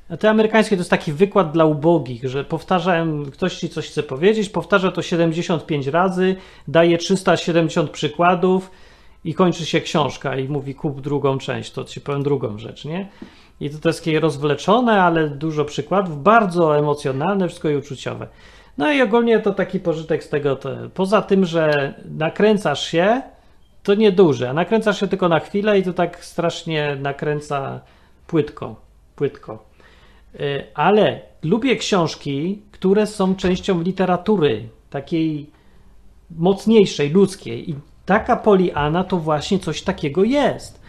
A 0.09 0.17
te 0.17 0.31
amerykańskie 0.31 0.77
to 0.77 0.81
jest 0.81 0.91
taki 0.91 1.13
wykład 1.13 1.53
dla 1.53 1.65
ubogich, 1.65 2.29
że 2.29 2.45
powtarzałem, 2.45 3.31
ktoś 3.31 3.57
ci 3.59 3.69
coś 3.69 3.89
chce 3.89 4.03
powiedzieć, 4.03 4.49
powtarza 4.49 4.93
to 4.93 5.03
75 5.03 5.87
razy, 5.87 6.37
daje 6.69 6.99
370 6.99 7.91
przykładów 7.91 8.71
i 9.25 9.35
kończy 9.35 9.67
się 9.67 9.81
książka 9.81 10.37
i 10.37 10.49
mówi 10.49 10.75
kup 10.75 11.01
drugą 11.01 11.39
część, 11.39 11.73
to 11.73 11.85
ci 11.85 12.01
powiem 12.01 12.23
drugą 12.23 12.59
rzecz, 12.59 12.85
nie? 12.85 13.09
I 13.61 13.71
to 13.71 13.89
jest 13.89 14.05
takie 14.05 14.21
rozwleczone, 14.21 15.03
ale 15.03 15.29
dużo 15.29 15.65
przykładów, 15.65 16.23
bardzo 16.23 16.79
emocjonalne, 16.79 17.49
wszystko 17.49 17.69
i 17.69 17.77
uczuciowe. 17.77 18.29
No 18.79 18.93
i 18.93 19.03
ogólnie 19.03 19.41
to 19.41 19.53
taki 19.53 19.81
pożytek 19.81 20.25
z 20.25 20.29
tego, 20.29 20.57
to, 20.57 20.71
poza 20.95 21.23
tym, 21.23 21.45
że 21.45 21.95
nakręcasz 22.19 22.87
się, 22.87 23.23
to 23.83 23.95
nieduże, 23.95 24.51
a 24.51 24.53
nakręcasz 24.53 25.01
się 25.01 25.09
tylko 25.09 25.29
na 25.29 25.41
chwilę 25.41 25.79
i 25.79 25.83
to 25.83 25.93
tak 25.93 26.25
strasznie 26.25 26.97
nakręca 27.01 27.81
płytko, 28.27 28.77
płytko. 29.17 29.74
Y, 30.41 30.65
Ale 30.75 31.21
lubię 31.43 31.77
książki, 31.77 32.63
które 32.73 33.07
są 33.07 33.37
częścią 33.37 33.83
literatury, 33.83 34.69
takiej 34.91 35.51
mocniejszej, 36.39 37.11
ludzkiej. 37.11 37.71
I 37.71 37.75
taka 38.07 38.37
Poliana 38.37 39.05
to 39.05 39.17
właśnie 39.17 39.59
coś 39.59 39.83
takiego 39.83 40.25
jest. 40.25 40.81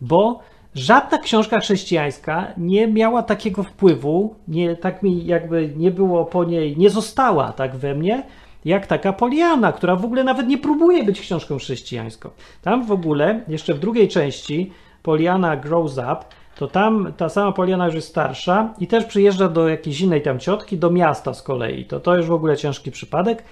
Bo 0.00 0.40
żadna 0.74 1.18
książka 1.18 1.60
chrześcijańska 1.60 2.52
nie 2.56 2.86
miała 2.86 3.22
takiego 3.22 3.62
wpływu, 3.62 4.34
nie, 4.48 4.76
tak 4.76 5.02
mi 5.02 5.26
jakby 5.26 5.72
nie 5.76 5.90
było 5.90 6.24
po 6.24 6.44
niej, 6.44 6.76
nie 6.76 6.90
została 6.90 7.52
tak 7.52 7.76
we 7.76 7.94
mnie, 7.94 8.22
jak 8.64 8.86
taka 8.86 9.12
Poliana, 9.12 9.72
która 9.72 9.96
w 9.96 10.04
ogóle 10.04 10.24
nawet 10.24 10.48
nie 10.48 10.58
próbuje 10.58 11.04
być 11.04 11.20
książką 11.20 11.58
chrześcijańską. 11.58 12.30
Tam 12.62 12.86
w 12.86 12.92
ogóle, 12.92 13.40
jeszcze 13.48 13.74
w 13.74 13.78
drugiej 13.78 14.08
części, 14.08 14.72
Poliana 15.02 15.56
Grows 15.56 15.98
Up, 15.98 16.24
to 16.60 16.68
tam 16.68 17.12
ta 17.16 17.28
sama 17.28 17.52
Poliana 17.52 17.86
już 17.86 17.94
jest 17.94 18.08
starsza 18.08 18.74
i 18.78 18.86
też 18.86 19.04
przyjeżdża 19.04 19.48
do 19.48 19.68
jakiejś 19.68 20.00
innej 20.00 20.22
tam 20.22 20.38
ciotki, 20.38 20.78
do 20.78 20.90
miasta 20.90 21.34
z 21.34 21.42
kolei. 21.42 21.84
To 21.84 22.00
to 22.00 22.16
już 22.16 22.26
w 22.26 22.32
ogóle 22.32 22.56
ciężki 22.56 22.90
przypadek. 22.90 23.44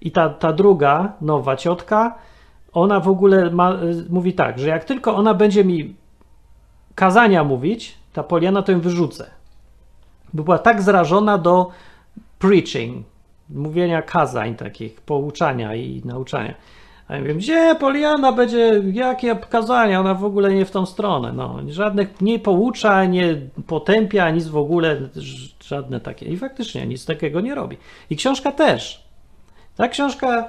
I 0.00 0.10
ta, 0.10 0.28
ta 0.28 0.52
druga, 0.52 1.12
nowa 1.20 1.56
ciotka, 1.56 2.14
ona 2.72 3.00
w 3.00 3.08
ogóle 3.08 3.50
ma, 3.50 3.72
y, 3.72 4.04
mówi 4.10 4.32
tak, 4.32 4.58
że 4.58 4.68
jak 4.68 4.84
tylko 4.84 5.16
ona 5.16 5.34
będzie 5.34 5.64
mi 5.64 5.94
kazania 6.94 7.44
mówić, 7.44 7.98
ta 8.12 8.22
Poliana, 8.22 8.62
to 8.62 8.72
ją 8.72 8.80
wyrzucę. 8.80 9.30
Bo 10.32 10.42
była 10.42 10.58
tak 10.58 10.82
zrażona 10.82 11.38
do 11.38 11.70
preaching, 12.38 13.06
mówienia 13.50 14.02
kazań 14.02 14.54
takich, 14.54 15.00
pouczania 15.00 15.74
i 15.74 16.02
nauczania. 16.04 16.54
A 17.12 17.16
ja 17.16 17.22
wiem, 17.22 17.38
gdzie 17.38 17.76
Poliana 17.80 18.32
będzie, 18.32 18.82
jakie 18.92 19.36
kazania, 19.36 20.00
ona 20.00 20.14
w 20.14 20.24
ogóle 20.24 20.54
nie 20.54 20.64
w 20.64 20.70
tą 20.70 20.86
stronę. 20.86 21.32
No, 21.32 21.58
żadnych 21.68 22.20
nie 22.20 22.38
poucza, 22.38 23.04
nie 23.04 23.36
potępia, 23.66 24.30
nic 24.30 24.48
w 24.48 24.56
ogóle, 24.56 25.00
żadne 25.64 26.00
takie. 26.00 26.26
I 26.26 26.36
faktycznie 26.36 26.86
nic 26.86 27.06
takiego 27.06 27.40
nie 27.40 27.54
robi. 27.54 27.76
I 28.10 28.16
książka 28.16 28.52
też. 28.52 29.04
Ta 29.76 29.88
książka 29.88 30.48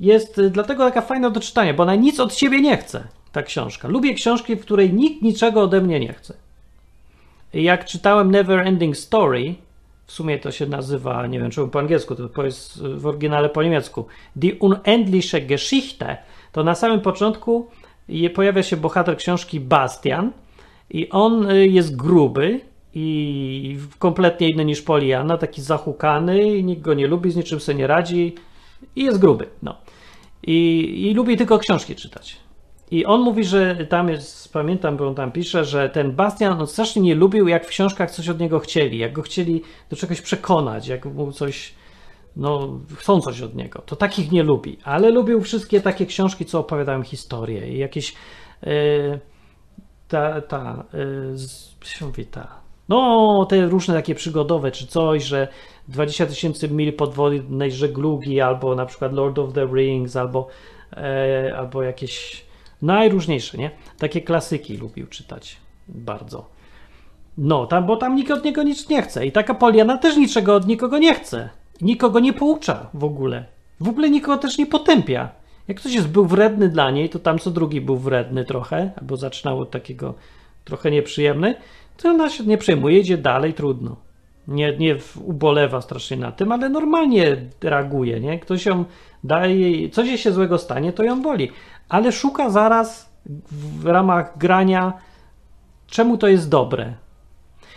jest 0.00 0.40
dlatego 0.50 0.84
taka 0.84 1.00
fajna 1.00 1.30
do 1.30 1.40
czytania, 1.40 1.74
bo 1.74 1.82
ona 1.82 1.94
nic 1.94 2.20
od 2.20 2.34
ciebie 2.34 2.60
nie 2.60 2.76
chce, 2.76 3.04
ta 3.32 3.42
książka. 3.42 3.88
Lubię 3.88 4.14
książki, 4.14 4.56
w 4.56 4.60
której 4.60 4.92
nikt 4.92 5.22
niczego 5.22 5.62
ode 5.62 5.80
mnie 5.80 6.00
nie 6.00 6.12
chce. 6.12 6.34
Jak 7.52 7.84
czytałem 7.84 8.30
Never 8.30 8.66
Ending 8.66 8.96
Story, 8.96 9.54
w 10.08 10.12
sumie 10.12 10.38
to 10.38 10.50
się 10.50 10.66
nazywa, 10.66 11.26
nie 11.26 11.40
wiem 11.40 11.50
czemu 11.50 11.68
po 11.68 11.78
angielsku, 11.78 12.14
to 12.14 12.44
jest 12.44 12.82
w 12.82 13.06
oryginale 13.06 13.48
po 13.48 13.62
niemiecku, 13.62 14.06
Die 14.36 14.54
Unendliche 14.54 15.40
Geschichte, 15.40 16.16
to 16.52 16.64
na 16.64 16.74
samym 16.74 17.00
początku 17.00 17.68
pojawia 18.34 18.62
się 18.62 18.76
bohater 18.76 19.16
książki 19.16 19.60
Bastian 19.60 20.32
i 20.90 21.08
on 21.10 21.50
y, 21.50 21.66
jest 21.66 21.96
gruby 21.96 22.60
i 22.94 23.78
kompletnie 23.98 24.48
inny 24.48 24.64
niż 24.64 24.82
Poliana, 24.82 25.38
taki 25.38 25.62
zahukany, 25.62 26.62
nikt 26.62 26.82
go 26.82 26.94
nie 26.94 27.06
lubi, 27.06 27.30
z 27.30 27.36
niczym 27.36 27.60
sobie 27.60 27.78
nie 27.78 27.86
radzi 27.86 28.34
i 28.96 29.04
jest 29.04 29.18
gruby. 29.18 29.46
No. 29.62 29.76
I, 30.42 31.08
i 31.10 31.14
lubi 31.14 31.36
tylko 31.36 31.58
książki 31.58 31.94
czytać. 31.94 32.36
I 32.90 33.04
on 33.04 33.20
mówi, 33.20 33.44
że 33.44 33.86
tam 33.86 34.08
jest, 34.08 34.52
pamiętam, 34.52 34.96
bo 34.96 35.08
on 35.08 35.14
tam 35.14 35.32
pisze, 35.32 35.64
że 35.64 35.90
ten 35.90 36.12
Bastian 36.12 36.60
on 36.60 36.66
strasznie 36.66 37.02
nie 37.02 37.14
lubił, 37.14 37.48
jak 37.48 37.66
w 37.66 37.68
książkach 37.68 38.10
coś 38.10 38.28
od 38.28 38.40
niego 38.40 38.58
chcieli, 38.58 38.98
jak 38.98 39.12
go 39.12 39.22
chcieli 39.22 39.62
do 39.90 39.96
czegoś 39.96 40.20
przekonać, 40.20 40.88
jak 40.88 41.04
mu 41.04 41.32
coś, 41.32 41.74
no, 42.36 42.78
chcą 42.96 43.20
coś 43.20 43.42
od 43.42 43.54
niego. 43.54 43.82
To 43.86 43.96
takich 43.96 44.32
nie 44.32 44.42
lubi, 44.42 44.78
ale 44.84 45.10
lubił 45.10 45.40
wszystkie 45.40 45.80
takie 45.80 46.06
książki, 46.06 46.44
co 46.44 46.58
opowiadają 46.58 47.02
historię 47.02 47.68
i 47.68 47.78
jakieś, 47.78 48.14
yy, 48.62 49.20
ta, 50.08 50.40
ta, 50.40 50.84
yy, 50.92 51.88
się 51.88 52.06
mówi, 52.06 52.26
ta, 52.26 52.60
no, 52.88 53.46
te 53.48 53.66
różne 53.66 53.94
takie 53.94 54.14
przygodowe, 54.14 54.70
czy 54.70 54.86
coś, 54.86 55.24
że 55.24 55.48
20 55.88 56.26
tysięcy 56.26 56.68
mil 56.68 56.92
podwodnej 56.92 57.72
żeglugi, 57.72 58.40
albo 58.40 58.74
na 58.74 58.86
przykład 58.86 59.12
Lord 59.12 59.38
of 59.38 59.52
the 59.52 59.66
Rings, 59.66 60.16
albo, 60.16 60.48
yy, 60.96 61.56
albo 61.56 61.82
jakieś 61.82 62.47
Najróżniejsze, 62.82 63.58
nie? 63.58 63.70
Takie 63.98 64.20
klasyki 64.20 64.76
lubił 64.76 65.06
czytać 65.06 65.56
bardzo. 65.88 66.46
No, 67.38 67.66
tam, 67.66 67.86
bo 67.86 67.96
tam 67.96 68.16
nikt 68.16 68.30
od 68.30 68.44
niego 68.44 68.62
nic 68.62 68.88
nie 68.88 69.02
chce. 69.02 69.26
I 69.26 69.32
taka 69.32 69.54
Poliana 69.54 69.98
też 69.98 70.16
niczego 70.16 70.54
od 70.54 70.66
nikogo 70.66 70.98
nie 70.98 71.14
chce. 71.14 71.48
Nikogo 71.80 72.20
nie 72.20 72.32
poucza 72.32 72.90
w 72.94 73.04
ogóle. 73.04 73.44
W 73.80 73.88
ogóle 73.88 74.10
nikogo 74.10 74.38
też 74.38 74.58
nie 74.58 74.66
potępia. 74.66 75.28
Jak 75.68 75.76
ktoś 75.76 75.94
jest 75.94 76.08
był 76.08 76.26
wredny 76.26 76.68
dla 76.68 76.90
niej, 76.90 77.08
to 77.08 77.18
tam 77.18 77.38
co 77.38 77.50
drugi 77.50 77.80
był 77.80 77.96
wredny 77.96 78.44
trochę, 78.44 78.90
albo 79.00 79.16
zaczynało 79.16 79.62
od 79.62 79.70
takiego 79.70 80.14
trochę 80.64 80.90
nieprzyjemny, 80.90 81.54
to 81.96 82.08
ona 82.08 82.30
się 82.30 82.44
nie 82.44 82.58
przejmuje, 82.58 82.98
idzie 82.98 83.18
dalej, 83.18 83.54
trudno. 83.54 83.96
Nie, 84.48 84.76
nie 84.76 84.96
ubolewa 85.24 85.80
strasznie 85.80 86.16
na 86.16 86.32
tym, 86.32 86.52
ale 86.52 86.68
normalnie 86.68 87.36
reaguje, 87.62 88.20
nie? 88.20 88.38
Ktoś 88.38 88.66
ją 88.66 88.84
daje, 89.24 89.88
coś 89.90 90.08
jej 90.08 90.18
się 90.18 90.32
złego 90.32 90.58
stanie, 90.58 90.92
to 90.92 91.02
ją 91.02 91.22
boli 91.22 91.50
ale 91.88 92.12
szuka 92.12 92.50
zaraz 92.50 93.12
w 93.50 93.86
ramach 93.86 94.38
grania, 94.38 94.92
czemu 95.86 96.18
to 96.18 96.28
jest 96.28 96.48
dobre. 96.48 96.94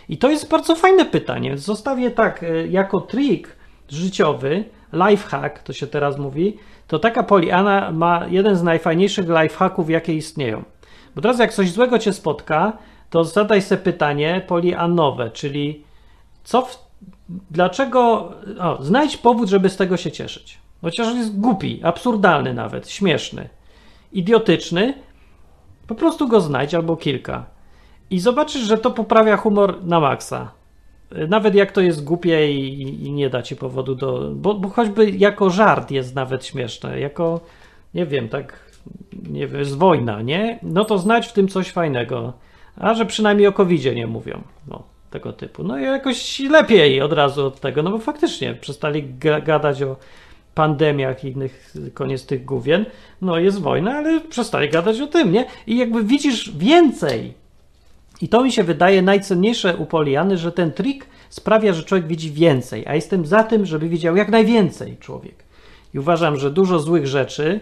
I 0.10 0.18
to 0.18 0.30
jest 0.30 0.50
bardzo 0.50 0.76
fajne 0.76 1.06
pytanie. 1.06 1.58
Zostawię 1.58 2.12
tak, 2.12 2.44
e, 2.44 2.68
jako 2.68 3.02
trik 3.02 3.56
życiowy, 3.90 4.64
lifehack, 4.94 5.64
to 5.64 5.74
się 5.74 5.88
teraz 5.88 6.18
mówi, 6.18 6.58
to 6.88 7.00
taka 7.00 7.24
Poliana 7.24 7.92
ma 7.92 8.28
jeden 8.28 8.56
z 8.56 8.64
najfajniejszych 8.64 9.26
lifehacków, 9.30 9.90
jakie 9.90 10.14
istnieją. 10.14 10.64
Bo 11.16 11.22
teraz 11.22 11.40
jak 11.40 11.54
coś 11.54 11.72
złego 11.72 12.00
cię 12.00 12.14
spotka, 12.14 12.78
to 13.10 13.24
zadaj 13.24 13.62
sobie 13.62 13.82
pytanie 13.82 14.42
polianowe, 14.48 15.32
czyli 15.32 15.84
co 16.44 16.62
w, 16.62 16.90
dlaczego, 17.52 18.32
o, 18.60 18.84
znajdź 18.84 19.18
powód, 19.18 19.50
żeby 19.50 19.70
z 19.70 19.78
tego 19.78 19.98
się 19.98 20.12
cieszyć. 20.12 20.58
Chociaż 20.82 21.16
jest 21.16 21.40
głupi, 21.40 21.80
absurdalny 21.84 22.54
nawet, 22.54 22.90
śmieszny 22.90 23.50
idiotyczny, 24.14 24.94
po 25.88 25.96
prostu 25.96 26.28
go 26.28 26.42
znajdź 26.42 26.74
albo 26.74 26.98
kilka. 26.98 27.46
I 28.10 28.20
zobaczysz, 28.20 28.62
że 28.62 28.78
to 28.78 28.92
poprawia 28.92 29.38
humor 29.38 29.84
na 29.84 30.00
maksa. 30.00 30.52
Nawet 31.28 31.56
jak 31.56 31.72
to 31.72 31.82
jest 31.82 32.04
głupie 32.04 32.52
i, 32.52 32.82
i 33.06 33.12
nie 33.12 33.30
da 33.30 33.42
ci 33.42 33.56
powodu 33.56 33.96
do. 33.96 34.32
Bo, 34.36 34.54
bo, 34.54 34.70
choćby 34.70 35.10
jako 35.10 35.50
żart 35.50 35.92
jest 35.92 36.16
nawet 36.16 36.46
śmieszne, 36.46 37.00
jako 37.00 37.40
nie 37.94 38.06
wiem, 38.06 38.30
tak 38.30 38.72
nie 39.30 39.48
wiem, 39.48 39.60
jest 39.60 39.78
wojna, 39.78 40.22
nie? 40.22 40.60
No 40.64 40.86
to 40.86 40.98
znać 40.98 41.28
w 41.28 41.34
tym 41.34 41.48
coś 41.48 41.72
fajnego. 41.72 42.34
A 42.78 42.94
że 42.94 43.06
przynajmniej 43.06 43.48
o 43.48 43.52
covid 43.52 43.96
nie 43.96 44.08
mówią. 44.08 44.42
No, 44.68 44.84
tego 45.10 45.34
typu. 45.34 45.64
No 45.64 45.80
i 45.80 45.84
jakoś 45.84 46.40
lepiej 46.40 47.02
od 47.02 47.14
razu 47.14 47.46
od 47.46 47.60
tego, 47.60 47.84
no 47.84 47.92
bo 47.92 47.98
faktycznie 47.98 48.54
przestali 48.54 49.14
gadać 49.44 49.84
o 49.84 49.96
pandemiach 50.56 51.24
i 51.24 51.28
innych, 51.28 51.74
koniec 51.94 52.26
tych 52.26 52.46
główien, 52.46 52.86
no 53.22 53.40
jest 53.40 53.60
wojna, 53.60 53.92
ale 53.92 54.22
przestaje 54.22 54.70
gadać 54.70 55.02
o 55.02 55.08
tym, 55.08 55.32
nie? 55.32 55.46
I 55.68 55.78
jakby 55.78 56.04
widzisz 56.04 56.52
więcej. 56.58 57.34
I 58.22 58.30
to 58.30 58.44
mi 58.44 58.52
się 58.52 58.64
wydaje 58.64 59.02
najcenniejsze 59.02 59.78
u 59.78 59.86
Poliany, 59.86 60.38
że 60.38 60.52
ten 60.52 60.72
trik 60.72 61.06
sprawia, 61.30 61.74
że 61.74 61.84
człowiek 61.84 62.08
widzi 62.08 62.32
więcej, 62.32 62.88
a 62.88 62.96
jestem 62.96 63.26
za 63.26 63.44
tym, 63.44 63.66
żeby 63.66 63.90
widział 63.90 64.16
jak 64.16 64.30
najwięcej 64.30 64.98
człowiek. 64.98 65.36
I 65.94 66.00
uważam, 66.00 66.38
że 66.38 66.52
dużo 66.52 66.80
złych 66.80 67.08
rzeczy 67.08 67.60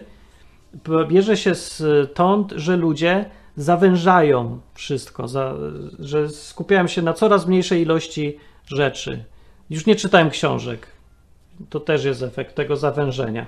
bierze 1.08 1.36
się 1.36 1.54
stąd, 1.54 2.52
że 2.56 2.76
ludzie 2.76 3.24
zawężają 3.56 4.60
wszystko, 4.74 5.28
za, 5.28 5.54
że 5.98 6.28
skupiają 6.28 6.86
się 6.86 7.02
na 7.02 7.12
coraz 7.12 7.46
mniejszej 7.46 7.82
ilości 7.82 8.36
rzeczy. 8.66 9.24
Już 9.70 9.86
nie 9.86 9.96
czytałem 9.96 10.30
książek, 10.30 10.86
to 11.70 11.80
też 11.80 12.04
jest 12.04 12.22
efekt 12.22 12.54
tego 12.54 12.76
zawężenia. 12.76 13.46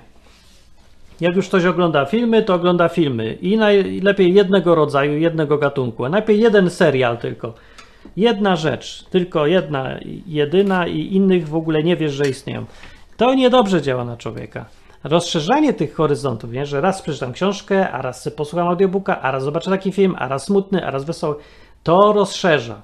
Jak 1.21 1.35
już 1.35 1.47
ktoś 1.47 1.65
ogląda 1.65 2.05
filmy, 2.05 2.43
to 2.43 2.53
ogląda 2.53 2.89
filmy 2.89 3.33
i 3.33 3.57
najlepiej 3.57 4.33
jednego 4.33 4.75
rodzaju, 4.75 5.17
jednego 5.17 5.57
gatunku, 5.57 6.05
a 6.05 6.09
najlepiej 6.09 6.39
jeden 6.39 6.69
serial 6.69 7.17
tylko. 7.17 7.53
Jedna 8.17 8.55
rzecz, 8.55 9.03
tylko 9.09 9.47
jedna, 9.47 9.99
jedyna 10.27 10.87
i 10.87 11.15
innych 11.15 11.47
w 11.47 11.55
ogóle 11.55 11.83
nie 11.83 11.95
wiesz, 11.95 12.13
że 12.13 12.29
istnieją. 12.29 12.65
To 13.17 13.33
niedobrze 13.33 13.81
działa 13.81 14.05
na 14.05 14.17
człowieka. 14.17 14.65
Rozszerzanie 15.03 15.73
tych 15.73 15.95
horyzontów, 15.95 16.51
nie? 16.51 16.65
że 16.65 16.81
raz 16.81 17.01
przeczytam 17.01 17.33
książkę, 17.33 17.91
a 17.91 18.01
raz 18.01 18.29
posłucham 18.35 18.67
audiobooka, 18.67 19.21
a 19.21 19.31
raz 19.31 19.43
zobaczę 19.43 19.71
taki 19.71 19.91
film, 19.91 20.15
a 20.19 20.27
raz 20.27 20.43
smutny, 20.43 20.85
a 20.85 20.91
raz 20.91 21.05
wesoły, 21.05 21.35
to 21.83 22.13
rozszerza. 22.13 22.81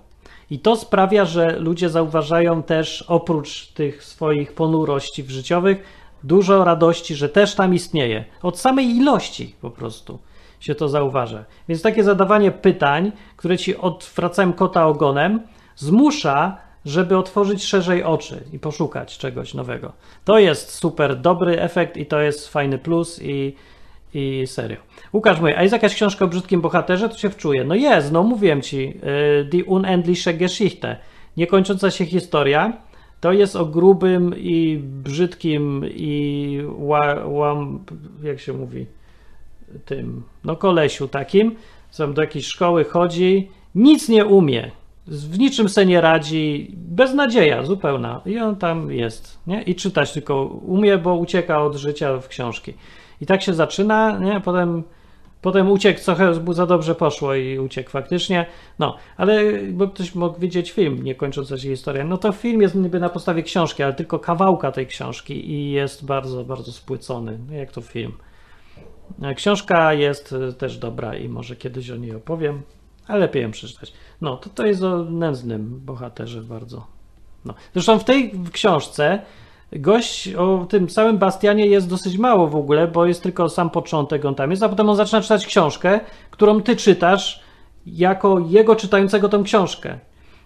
I 0.52 0.60
to 0.60 0.76
sprawia, 0.76 1.26
że 1.26 1.60
ludzie 1.60 1.90
zauważają 1.90 2.64
też 2.64 3.06
oprócz 3.08 3.68
tych 3.68 4.04
swoich 4.04 4.54
ponurości 4.54 5.24
w 5.24 5.30
życiowych 5.30 5.84
dużo 6.24 6.64
radości, 6.64 7.16
że 7.16 7.30
też 7.30 7.56
tam 7.56 7.74
istnieje. 7.74 8.26
Od 8.42 8.60
samej 8.60 8.86
ilości 8.88 9.56
po 9.62 9.70
prostu 9.70 10.20
się 10.60 10.76
to 10.76 10.90
zauważa. 10.90 11.46
Więc 11.68 11.82
takie 11.82 12.04
zadawanie 12.04 12.52
pytań, 12.52 13.12
które 13.38 13.58
ci 13.58 13.78
odwracają 13.78 14.54
kota 14.54 14.88
ogonem, 14.88 15.42
zmusza, 15.76 16.58
żeby 16.86 17.18
otworzyć 17.18 17.64
szerzej 17.66 18.04
oczy 18.04 18.44
i 18.54 18.60
poszukać 18.60 19.18
czegoś 19.18 19.54
nowego. 19.54 19.94
To 20.26 20.40
jest 20.40 20.72
super 20.72 21.22
dobry 21.22 21.62
efekt 21.62 21.98
i 21.98 22.06
to 22.06 22.20
jest 22.20 22.50
fajny 22.50 22.78
plus 22.78 23.22
i 23.22 23.56
i 24.14 24.48
serio. 24.48 24.78
Łukasz 25.14 25.40
mówi, 25.40 25.54
a 25.54 25.62
jest 25.62 25.74
jakaś 25.74 25.96
książka 25.96 26.26
o 26.26 26.28
brzydkim 26.28 26.62
bohaterze? 26.62 27.10
To 27.10 27.18
się 27.18 27.30
wczuje. 27.30 27.64
No 27.64 27.76
jest, 27.76 28.12
no 28.12 28.24
mówiłem 28.24 28.62
ci. 28.62 28.94
Y, 29.42 29.46
Die 29.46 29.66
Unendliche 29.66 30.34
Geschichte. 30.34 30.98
Niekończąca 31.38 31.92
się 31.92 32.06
historia. 32.06 32.74
To 33.22 33.32
jest 33.34 33.56
o 33.56 33.66
grubym 33.66 34.34
i 34.38 34.80
brzydkim 34.84 35.86
i 35.90 36.62
łam, 37.26 37.86
jak 38.24 38.40
się 38.40 38.54
mówi, 38.54 38.86
tym, 39.86 40.24
no 40.44 40.56
kolesiu 40.56 41.08
takim, 41.08 41.56
co 41.92 42.08
do 42.08 42.22
jakiejś 42.22 42.46
szkoły 42.46 42.84
chodzi, 42.84 43.50
nic 43.76 44.10
nie 44.10 44.26
umie. 44.26 44.72
w 45.08 45.40
niczym 45.40 45.70
se 45.70 45.86
nie 45.86 46.02
radzi, 46.02 46.72
beznadzieja 46.78 47.64
zupełna. 47.64 48.22
I 48.26 48.40
on 48.40 48.56
tam 48.56 48.92
jest, 48.92 49.40
nie? 49.48 49.62
I 49.62 49.76
czytać 49.76 50.14
tylko 50.14 50.46
umie, 50.46 50.98
bo 50.98 51.16
ucieka 51.16 51.62
od 51.62 51.76
życia 51.76 52.18
w 52.18 52.28
książki. 52.28 52.74
I 53.22 53.26
tak 53.26 53.42
się 53.42 53.54
zaczyna, 53.54 54.20
nie? 54.20 54.42
Potem, 54.42 54.84
potem 55.42 55.72
uciekł, 55.72 56.00
mu 56.46 56.54
za 56.54 56.66
dobrze 56.66 56.96
poszło 56.96 57.36
i 57.36 57.60
uciekł 57.60 57.90
faktycznie. 57.90 58.46
No, 58.80 58.98
ale 59.18 59.44
bo 59.72 59.88
ktoś 59.88 60.16
mógł 60.16 60.40
widzieć 60.40 60.72
film, 60.72 61.04
nie 61.04 61.16
kończąc 61.16 61.50
się 61.50 61.58
historię. 61.58 62.04
No 62.04 62.18
to 62.18 62.32
film 62.32 62.62
jest 62.62 62.76
niby 62.76 63.00
na 63.00 63.10
podstawie 63.10 63.44
książki, 63.44 63.84
ale 63.84 63.94
tylko 63.94 64.20
kawałka 64.20 64.72
tej 64.72 64.88
książki 64.88 65.52
i 65.52 65.72
jest 65.72 66.06
bardzo, 66.06 66.44
bardzo 66.44 66.72
spłycony, 66.72 67.40
jak 67.52 67.72
to 67.72 67.82
film. 67.82 68.12
Książka 69.36 69.94
jest 69.94 70.34
e, 70.34 70.54
też 70.54 70.78
dobra 70.78 71.16
i 71.16 71.30
może 71.30 71.56
kiedyś 71.56 71.90
o 71.90 71.96
niej 71.96 72.16
opowiem, 72.16 72.62
ale 73.08 73.20
lepiej 73.20 73.44
ją 73.44 73.52
przeczytać. 73.52 73.94
No, 74.22 74.38
to 74.38 74.50
to 74.50 74.66
jest 74.66 74.84
o 74.84 75.04
nędznym 75.04 75.82
bohaterze 75.86 76.42
bardzo. 76.42 76.88
No. 77.46 77.54
Zresztą 77.74 78.00
w 78.00 78.04
tej 78.04 78.34
książce 78.52 79.22
gość 79.72 80.34
o 80.34 80.66
tym 80.70 80.88
całym 80.88 81.18
Bastianie 81.18 81.66
jest 81.66 81.90
dosyć 81.90 82.18
mało 82.18 82.48
w 82.48 82.56
ogóle, 82.56 82.88
bo 82.88 83.06
jest 83.06 83.24
tylko 83.24 83.50
sam 83.50 83.70
początek, 83.70 84.26
on 84.26 84.36
tam 84.36 84.52
jest, 84.52 84.64
a 84.64 84.70
potem 84.70 84.90
on 84.90 84.96
zaczyna 84.96 85.22
czytać 85.22 85.46
książkę, 85.46 86.00
którą 86.32 86.62
ty 86.62 86.76
czytasz 86.76 87.44
jako 87.86 88.40
jego 88.40 88.76
czytającego 88.76 89.30
tą 89.30 89.44
książkę. 89.44 90.00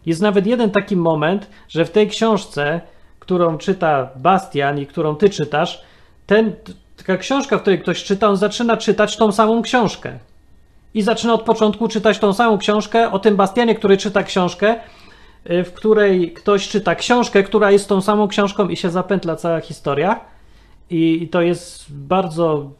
Jest 0.05 0.21
nawet 0.21 0.47
jeden 0.47 0.71
taki 0.71 0.95
moment, 0.95 1.49
że 1.69 1.85
w 1.85 1.91
tej 1.91 2.07
książce, 2.07 2.81
którą 3.19 3.57
czyta 3.57 4.09
Bastian 4.15 4.79
i 4.79 4.85
którą 4.85 5.15
ty 5.15 5.29
czytasz, 5.29 5.83
ten, 6.25 6.55
taka 6.97 7.17
książka, 7.17 7.57
w 7.57 7.61
której 7.61 7.79
ktoś 7.81 8.03
czyta, 8.03 8.29
on 8.29 8.37
zaczyna 8.37 8.77
czytać 8.77 9.17
tą 9.17 9.31
samą 9.31 9.61
książkę. 9.61 10.19
I 10.93 11.01
zaczyna 11.01 11.33
od 11.33 11.41
początku 11.41 11.87
czytać 11.87 12.19
tą 12.19 12.33
samą 12.33 12.57
książkę 12.57 13.11
o 13.11 13.19
tym 13.19 13.35
Bastianie, 13.35 13.75
który 13.75 13.97
czyta 13.97 14.23
książkę, 14.23 14.75
w 15.45 15.71
której 15.73 16.33
ktoś 16.33 16.69
czyta 16.69 16.95
książkę, 16.95 17.43
która 17.43 17.71
jest 17.71 17.89
tą 17.89 18.01
samą 18.01 18.27
książką 18.27 18.69
i 18.69 18.75
się 18.75 18.89
zapętla 18.89 19.35
cała 19.35 19.59
historia. 19.59 20.19
I 20.89 21.27
to 21.31 21.41
jest 21.41 21.85
bardzo, 21.89 22.71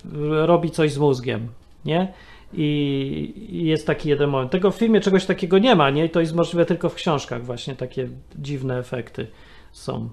robi 0.45 0.72
coś 0.72 0.93
z 0.93 0.97
mózgiem, 0.97 1.47
nie? 1.86 2.14
I 2.53 3.34
jest 3.49 3.88
taki 3.88 4.09
jeden 4.09 4.30
moment. 4.30 4.51
Tego 4.51 4.72
w 4.72 4.76
filmie 4.76 5.01
czegoś 5.01 5.26
takiego 5.26 5.59
nie 5.59 5.76
ma, 5.76 5.89
nie? 5.89 6.05
I 6.05 6.09
to 6.09 6.20
jest 6.20 6.36
możliwe 6.36 6.66
tylko 6.66 6.89
w 6.89 6.95
książkach, 6.95 7.45
właśnie 7.45 7.76
takie 7.76 8.09
dziwne 8.36 8.78
efekty 8.78 9.28
są 9.72 10.09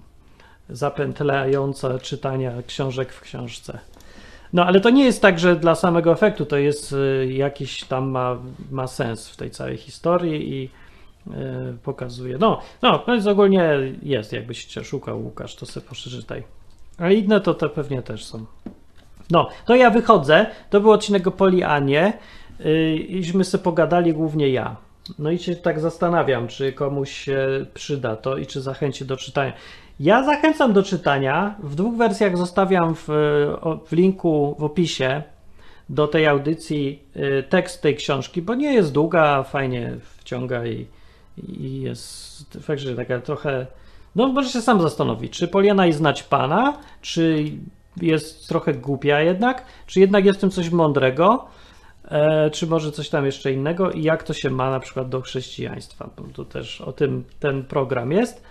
zapętlające 0.69 1.99
czytania 1.99 2.53
książek 2.67 3.13
w 3.13 3.21
książce. 3.21 3.79
No 4.53 4.67
ale 4.67 4.81
to 4.81 4.91
nie 4.91 5.05
jest 5.05 5.23
tak, 5.23 5.39
że 5.39 5.57
dla 5.57 5.75
samego 5.75 6.13
efektu 6.13 6.47
to 6.47 6.57
jest 6.57 6.93
y, 6.93 7.33
jakiś 7.33 7.85
tam 7.85 8.09
ma, 8.09 8.39
ma 8.71 8.87
sens 8.87 9.29
w 9.29 9.37
tej 9.37 9.51
całej 9.51 9.77
historii 9.77 10.55
i 10.55 10.65
y, 10.65 10.69
pokazuje. 11.83 12.39
No, 12.39 12.61
no, 12.83 13.05
no 13.07 13.15
jest 13.15 13.27
ogólnie 13.27 13.77
jest, 14.03 14.33
jakbyś 14.33 14.69
szukał, 14.83 15.25
Łukasz, 15.25 15.55
to 15.55 15.67
sobie 15.67 15.87
przeczytaj. 15.91 16.43
A 16.99 17.11
inne 17.11 17.41
to 17.41 17.55
te 17.55 17.69
pewnie 17.69 18.03
też 18.03 18.25
są. 18.25 18.47
No, 19.31 19.49
to 19.67 19.75
ja 19.75 19.91
wychodzę. 19.91 20.47
To 20.71 20.81
był 20.81 20.91
odcinek 20.91 21.27
o 21.27 21.31
Polianie. 21.31 22.13
Yy, 22.59 22.97
iśmy 22.97 23.45
sobie 23.45 23.65
pogadali 23.65 24.13
głównie 24.13 24.49
ja. 24.49 24.77
No 25.19 25.31
i 25.31 25.39
się 25.39 25.57
tak 25.57 25.81
zastanawiam, 25.81 26.49
czy 26.49 26.73
komuś 26.73 27.13
się 27.13 27.67
przyda 27.75 28.17
to 28.17 28.37
i 28.37 28.47
czy 28.47 28.61
zachęci 28.61 29.05
do 29.05 29.17
czytania. 29.17 29.53
Ja 30.01 30.25
zachęcam 30.25 30.73
do 30.73 30.83
czytania. 30.83 31.55
W 31.63 31.75
dwóch 31.75 31.97
wersjach 31.97 32.37
zostawiam 32.37 32.95
w, 32.95 33.09
w 33.87 33.93
linku 33.93 34.57
w 34.59 34.65
opisie 34.65 35.23
do 35.89 36.09
tej 36.09 36.27
audycji 36.27 37.03
y, 37.17 37.43
tekst 37.49 37.83
tej 37.83 37.97
książki, 37.97 38.43
bo 38.43 38.55
nie 38.55 38.75
jest 38.75 38.93
długa, 38.93 39.43
fajnie 39.43 39.97
wciąga 40.19 40.67
i, 40.67 40.87
i 41.39 41.81
jest 41.81 42.59
faktycznie 42.61 42.95
taka 42.95 43.21
trochę. 43.21 43.67
No, 44.17 44.29
może 44.29 44.49
się 44.49 44.63
sam 44.63 44.83
zastanowić, 44.83 45.33
czy 45.33 45.49
Poliana 45.49 45.87
jest 45.87 45.99
znać 45.99 46.23
pana, 46.23 46.79
czy 47.01 47.45
jest 47.97 48.49
trochę 48.49 48.75
głupia 48.75 49.21
jednak, 49.21 49.65
czy 49.87 50.01
jednak 50.01 50.25
jest 50.25 50.39
w 50.39 50.41
tym 50.41 50.51
coś 50.51 50.71
mądrego, 50.71 51.47
e, 52.05 52.51
czy 52.51 52.67
może 52.67 52.93
coś 52.93 53.09
tam 53.09 53.27
jeszcze 53.27 53.53
innego 53.53 53.91
i 53.91 54.03
jak 54.03 54.23
to 54.23 54.33
się 54.33 54.51
ma 54.51 54.71
na 54.71 54.81
przykład 54.81 55.09
do 55.09 55.21
chrześcijaństwa, 55.21 56.11
bo 56.17 56.23
tu 56.23 56.45
też 56.45 56.81
o 56.81 56.93
tym 56.93 57.25
ten 57.41 57.65
program 57.65 58.13
jest. 58.13 58.43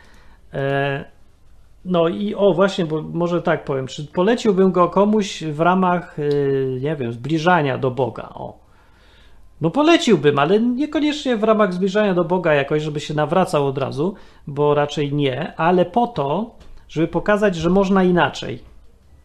E, 0.54 1.06
no 1.86 2.08
i 2.08 2.36
o 2.36 2.54
właśnie, 2.54 2.86
bo 2.86 3.02
może 3.02 3.42
tak 3.42 3.66
powiem, 3.66 3.88
czy 3.88 4.06
poleciłbym 4.06 4.72
go 4.72 4.90
komuś 4.90 5.44
w 5.44 5.60
ramach, 5.60 6.20
y, 6.20 6.80
nie 6.82 6.96
wiem, 6.96 7.14
zbliżania 7.14 7.78
do 7.78 7.92
Boga, 7.92 8.30
o. 8.34 8.69
No 9.62 9.70
poleciłbym, 9.70 10.40
ale 10.40 10.60
niekoniecznie 10.60 11.38
w 11.38 11.44
ramach 11.44 11.74
zbliżania 11.74 12.14
do 12.14 12.24
Boga 12.24 12.54
jakoś, 12.54 12.84
żeby 12.84 13.00
się 13.00 13.14
nawracał 13.14 13.68
od 13.68 13.78
razu, 13.78 14.16
bo 14.48 14.74
raczej 14.74 15.14
nie, 15.14 15.54
ale 15.58 15.86
po 15.86 16.08
to, 16.08 16.56
żeby 16.90 17.08
pokazać, 17.08 17.56
że 17.56 17.70
można 17.70 18.04
inaczej. 18.04 18.60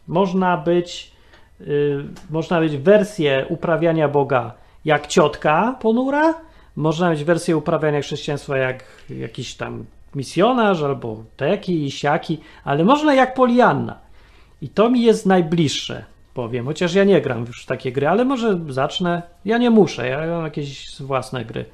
Można 0.08 0.56
być, 0.56 1.12
yy, 1.60 2.04
można 2.30 2.60
być 2.60 2.76
wersję 2.76 3.46
uprawiania 3.48 4.08
Boga 4.08 4.54
jak 4.84 5.06
ciotka 5.06 5.76
ponura, 5.80 6.34
można 6.76 7.10
mieć 7.10 7.24
wersję 7.24 7.56
uprawiania 7.56 8.00
chrześcijaństwa 8.00 8.56
jak 8.56 8.84
jakiś 9.10 9.54
tam 9.54 9.84
misjonarz 10.14 10.82
albo 10.82 11.24
taki 11.36 11.84
i 11.84 11.90
siaki, 11.90 12.38
ale 12.64 12.84
można 12.84 13.14
jak 13.14 13.34
Polianna. 13.34 13.98
I 14.62 14.68
to 14.68 14.90
mi 14.90 15.02
jest 15.02 15.26
najbliższe, 15.26 16.04
powiem, 16.34 16.66
chociaż 16.66 16.94
ja 16.94 17.04
nie 17.04 17.20
gram 17.20 17.44
już 17.46 17.62
w 17.62 17.66
takie 17.66 17.92
gry, 17.92 18.08
ale 18.08 18.24
może 18.24 18.60
zacznę. 18.68 19.22
Ja 19.44 19.58
nie 19.58 19.70
muszę, 19.70 20.08
ja 20.08 20.26
mam 20.26 20.44
jakieś 20.44 21.02
własne 21.02 21.44
gry. 21.44 21.64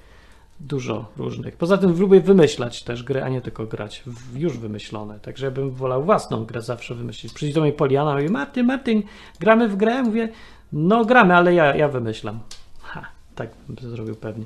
Dużo 0.61 1.05
różnych. 1.17 1.57
Poza 1.57 1.79
tym 1.79 2.01
lubię 2.01 2.21
wymyślać 2.21 2.83
też 2.83 3.03
gry, 3.03 3.23
a 3.23 3.29
nie 3.29 3.41
tylko 3.41 3.67
grać 3.67 4.03
w 4.07 4.37
już 4.37 4.59
wymyślone. 4.59 5.21
Także 5.21 5.47
ja 5.47 5.53
bym 5.53 5.71
wolał 5.71 6.05
własną 6.05 6.45
grę 6.45 6.63
zawsze 6.63 6.95
wymyślić. 6.95 7.33
Przyjdzie 7.33 7.55
do 7.55 7.61
mnie 7.61 7.73
Poliana 7.73 8.21
i 8.21 8.29
Martin, 8.29 8.67
Martin, 8.67 9.03
gramy 9.39 9.69
w 9.69 9.77
grę? 9.77 10.03
Mówię, 10.03 10.29
no 10.73 11.05
gramy, 11.05 11.37
ale 11.37 11.55
ja, 11.55 11.77
ja 11.77 11.89
wymyślam. 11.89 12.41
Ha, 12.83 13.07
tak 13.35 13.51
bym 13.69 13.91
zrobił 13.91 14.15
pewnie. 14.15 14.45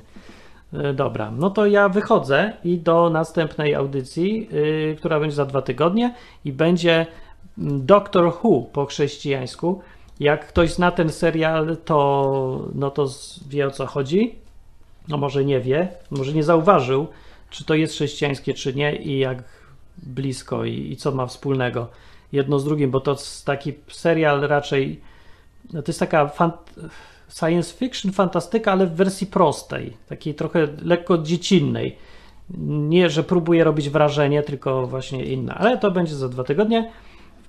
E, 0.73 0.93
dobra, 0.93 1.31
no 1.31 1.49
to 1.49 1.65
ja 1.65 1.89
wychodzę 1.89 2.53
i 2.63 2.77
do 2.77 3.09
następnej 3.09 3.75
audycji, 3.75 4.49
yy, 4.51 4.95
która 4.97 5.19
będzie 5.19 5.35
za 5.35 5.45
dwa 5.45 5.61
tygodnie 5.61 6.13
i 6.45 6.53
będzie 6.53 7.05
mm, 7.57 7.85
Doctor 7.85 8.33
Who 8.43 8.61
po 8.73 8.85
chrześcijańsku. 8.85 9.81
Jak 10.19 10.47
ktoś 10.47 10.73
zna 10.73 10.91
ten 10.91 11.09
serial, 11.09 11.77
to, 11.85 12.67
no 12.75 12.91
to 12.91 13.07
wie 13.49 13.67
o 13.67 13.71
co 13.71 13.85
chodzi. 13.85 14.35
No 15.07 15.17
może 15.17 15.45
nie 15.45 15.59
wie, 15.59 15.87
może 16.11 16.33
nie 16.33 16.43
zauważył, 16.43 17.07
czy 17.49 17.65
to 17.65 17.75
jest 17.75 17.93
chrześcijańskie, 17.93 18.53
czy 18.53 18.73
nie 18.73 18.95
i 18.95 19.19
jak 19.19 19.43
blisko 19.97 20.65
i, 20.65 20.91
i 20.91 20.97
co 20.97 21.11
ma 21.11 21.25
wspólnego 21.25 21.87
jedno 22.31 22.59
z 22.59 22.65
drugim, 22.65 22.91
bo 22.91 22.99
to 22.99 23.11
jest 23.11 23.45
taki 23.45 23.73
serial 23.87 24.41
raczej, 24.41 25.01
no 25.73 25.81
to 25.81 25.89
jest 25.89 25.99
taka 25.99 26.31
science 27.29 27.77
fiction, 27.77 28.11
fantastyka, 28.11 28.71
ale 28.71 28.87
w 28.87 28.95
wersji 28.95 29.27
prostej, 29.27 29.97
takiej 30.09 30.35
trochę 30.35 30.67
lekko 30.83 31.17
dziecinnej. 31.17 31.97
Nie, 32.67 33.09
że 33.09 33.23
próbuje 33.23 33.63
robić 33.63 33.89
wrażenie, 33.89 34.43
tylko 34.43 34.87
właśnie 34.87 35.25
inna. 35.25 35.55
Ale 35.55 35.77
to 35.77 35.91
będzie 35.91 36.15
za 36.15 36.29
dwa 36.29 36.43
tygodnie 36.43 36.91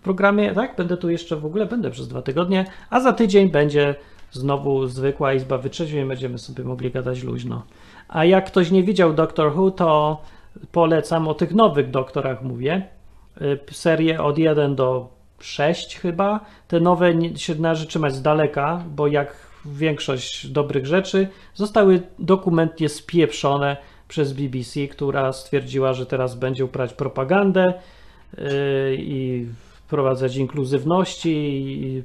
programie, 0.06 0.54
tak? 0.54 0.76
Będę 0.76 0.96
tu 0.96 1.10
jeszcze 1.10 1.36
w 1.36 1.46
ogóle, 1.46 1.66
będę 1.66 1.90
przez 1.90 2.08
dwa 2.08 2.22
tygodnie, 2.22 2.64
a 2.90 3.00
za 3.00 3.12
tydzień 3.12 3.50
będzie 3.50 3.94
znowu 4.32 4.86
zwykła 4.86 5.34
Izba 5.34 5.58
Wytrzeźwień, 5.58 6.08
będziemy 6.08 6.38
sobie 6.38 6.64
mogli 6.64 6.90
gadać 6.90 7.22
luźno. 7.22 7.62
A 8.08 8.24
jak 8.24 8.46
ktoś 8.46 8.70
nie 8.70 8.82
widział 8.82 9.12
Doctor 9.12 9.58
Who, 9.58 9.70
to 9.70 10.20
polecam 10.72 11.28
o 11.28 11.34
tych 11.34 11.54
nowych 11.54 11.90
doktorach 11.90 12.42
mówię. 12.42 12.88
Y, 13.40 13.58
serię 13.70 14.22
od 14.22 14.38
1 14.38 14.74
do 14.74 15.08
6 15.40 15.98
chyba. 15.98 16.40
Te 16.68 16.80
nowe 16.80 17.36
się 17.36 17.54
należy 17.54 17.86
trzymać 17.86 18.14
z 18.14 18.22
daleka, 18.22 18.84
bo 18.96 19.06
jak 19.06 19.36
większość 19.64 20.46
dobrych 20.46 20.86
rzeczy 20.86 21.28
zostały 21.54 22.02
dokumentnie 22.18 22.88
spieprzone 22.88 23.76
przez 24.08 24.32
BBC, 24.32 24.86
która 24.86 25.32
stwierdziła, 25.32 25.92
że 25.92 26.06
teraz 26.06 26.34
będzie 26.34 26.64
uprawiać 26.64 26.94
propagandę 26.94 27.64
yy, 28.38 28.44
i 28.98 29.46
wprowadzać 29.86 30.36
inkluzywności 30.36 32.02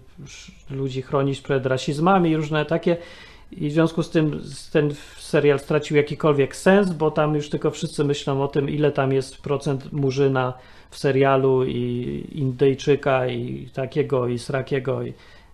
ludzi 0.69 1.01
chronić 1.01 1.41
przed 1.41 1.65
rasizmami 1.65 2.29
i 2.29 2.35
różne 2.35 2.65
takie. 2.65 2.97
I 3.51 3.69
w 3.69 3.73
związku 3.73 4.03
z 4.03 4.09
tym 4.09 4.41
ten 4.71 4.93
serial 5.17 5.59
stracił 5.59 5.97
jakikolwiek 5.97 6.55
sens, 6.55 6.93
bo 6.93 7.11
tam 7.11 7.35
już 7.35 7.49
tylko 7.49 7.71
wszyscy 7.71 8.03
myślą 8.03 8.43
o 8.43 8.47
tym, 8.47 8.69
ile 8.69 8.91
tam 8.91 9.11
jest 9.11 9.41
procent 9.41 9.93
murzyna 9.93 10.53
w 10.89 10.97
serialu 10.97 11.65
i 11.65 12.27
Indyjczyka 12.31 13.27
i 13.27 13.69
takiego 13.73 14.27
i 14.27 14.39
srakiego 14.39 15.03
i 15.03 15.13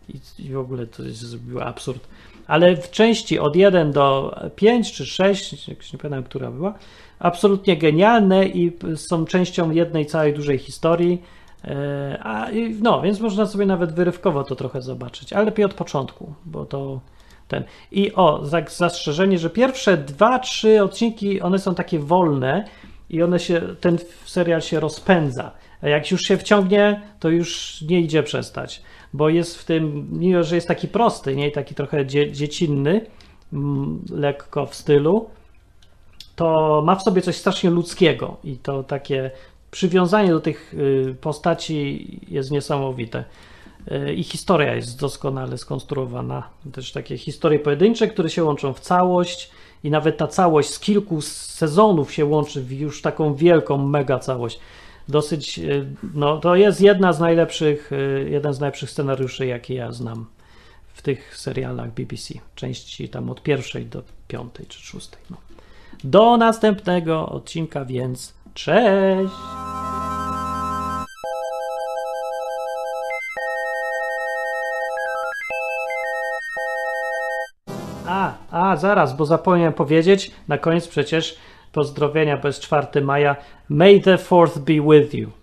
i, 0.10 0.44
i 0.46 0.54
w 0.54 0.58
ogóle 0.58 0.88
to 0.88 1.04
jest 1.04 1.36
absurd. 1.62 2.08
Ale 2.48 2.76
w 2.76 2.92
części 2.92 3.40
od 3.40 3.56
1 3.56 3.92
do 3.92 4.36
5 4.56 4.94
czy 4.94 5.06
6, 5.06 5.68
jak 5.68 5.94
nie 5.94 6.00
pamiętam, 6.00 6.24
która 6.24 6.52
była, 6.52 6.74
absolutnie 7.20 7.78
genialne 7.78 8.46
i 8.46 8.72
są 8.96 9.26
częścią 9.26 9.72
jednej 9.72 10.06
całej 10.06 10.34
dużej 10.34 10.58
historii. 10.58 11.22
E, 11.68 12.20
a, 12.24 12.48
no, 12.82 13.02
więc 13.02 13.20
można 13.20 13.46
sobie 13.46 13.66
nawet 13.66 13.92
wyrywkowo 13.94 14.44
to 14.44 14.56
trochę 14.56 14.82
zobaczyć, 14.82 15.34
ale 15.34 15.46
lepiej 15.46 15.66
od 15.66 15.74
początku, 15.74 16.34
bo 16.46 16.66
to 16.66 17.00
ten. 17.48 17.64
I 17.92 18.14
o, 18.14 18.46
za- 18.46 18.66
zastrzeżenie, 18.70 19.38
że 19.40 19.50
pierwsze 19.50 19.98
dwa, 19.98 20.40
trzy 20.40 20.84
odcinki, 20.84 21.42
one 21.42 21.60
są 21.60 21.76
takie 21.76 22.00
wolne 22.00 22.66
i 23.10 23.24
one 23.24 23.40
się, 23.40 23.62
ten 23.82 23.98
serial 24.26 24.62
się 24.62 24.80
rozpędza. 24.80 25.52
A 25.82 25.88
jak 25.88 26.12
już 26.12 26.22
się 26.22 26.38
wciągnie, 26.38 27.02
to 27.20 27.30
już 27.30 27.82
nie 27.82 28.02
idzie 28.02 28.24
przestać, 28.24 28.82
bo 29.14 29.30
jest 29.30 29.58
w 29.58 29.66
tym, 29.66 30.08
mimo 30.12 30.44
że 30.44 30.56
jest 30.56 30.68
taki 30.68 30.88
prosty, 30.88 31.36
nie, 31.36 31.52
taki 31.52 31.76
trochę 31.76 32.06
dzie, 32.06 32.32
dziecinny, 32.32 33.06
mm, 33.54 34.02
lekko 34.12 34.66
w 34.66 34.76
stylu, 34.76 35.30
to 36.36 36.82
ma 36.86 36.96
w 36.96 37.04
sobie 37.04 37.22
coś 37.22 37.36
strasznie 37.36 37.70
ludzkiego 37.70 38.38
i 38.44 38.58
to 38.58 38.84
takie 38.84 39.32
przywiązanie 39.72 40.30
do 40.30 40.40
tych 40.40 40.74
y, 40.74 41.16
postaci 41.22 42.20
jest 42.28 42.52
niesamowite. 42.52 43.24
Y, 43.92 44.14
I 44.14 44.24
historia 44.24 44.76
jest 44.76 45.00
doskonale 45.00 45.58
skonstruowana. 45.58 46.50
Też 46.72 46.92
takie 46.92 47.18
historie 47.18 47.60
pojedyncze, 47.60 48.08
które 48.08 48.30
się 48.30 48.44
łączą 48.44 48.74
w 48.74 48.80
całość 48.80 49.52
i 49.84 49.90
nawet 49.90 50.18
ta 50.18 50.28
całość 50.28 50.70
z 50.70 50.80
kilku 50.80 51.22
sezonów 51.22 52.14
się 52.14 52.26
łączy 52.26 52.62
w 52.62 52.72
już 52.72 53.02
taką 53.02 53.36
wielką 53.36 53.78
mega 53.78 54.20
całość. 54.20 54.60
Dosyć, 55.08 55.60
y, 55.60 55.86
no 56.14 56.38
to 56.38 56.56
jest 56.56 56.82
jedna 56.82 57.14
z 57.14 57.20
najlepszych, 57.20 57.92
jeden 58.26 58.54
z 58.54 58.60
najlepszych 58.60 58.92
scenariuszy, 58.92 59.46
jakie 59.46 59.74
ja 59.74 59.92
znam 59.92 60.26
w 60.94 61.02
tych 61.02 61.38
serialach 61.38 61.92
BBC. 61.94 62.34
Części 62.56 63.10
tam 63.10 63.30
od 63.30 63.44
pierwszej 63.44 63.86
do 63.86 64.04
piątej 64.28 64.66
czy 64.66 64.80
szóstej. 64.80 65.22
No. 65.30 65.38
Do 66.04 66.38
następnego 66.38 67.30
odcinka, 67.30 67.86
więc 67.86 68.34
cześć! 68.58 69.34
A, 78.08 78.34
a, 78.52 78.76
zaraz, 78.76 79.16
bo 79.16 79.26
zapomniałem 79.26 79.74
powiedzieć, 79.74 80.32
na 80.48 80.58
koniec 80.58 80.88
przecież 80.88 81.38
pozdrowienia, 81.72 82.38
bo 82.38 82.48
jest 82.48 82.62
4 82.62 83.02
maja. 83.02 83.36
May 83.70 84.02
the 84.02 84.16
4th 84.16 84.60
be 84.60 84.98
with 84.98 85.14
you. 85.14 85.37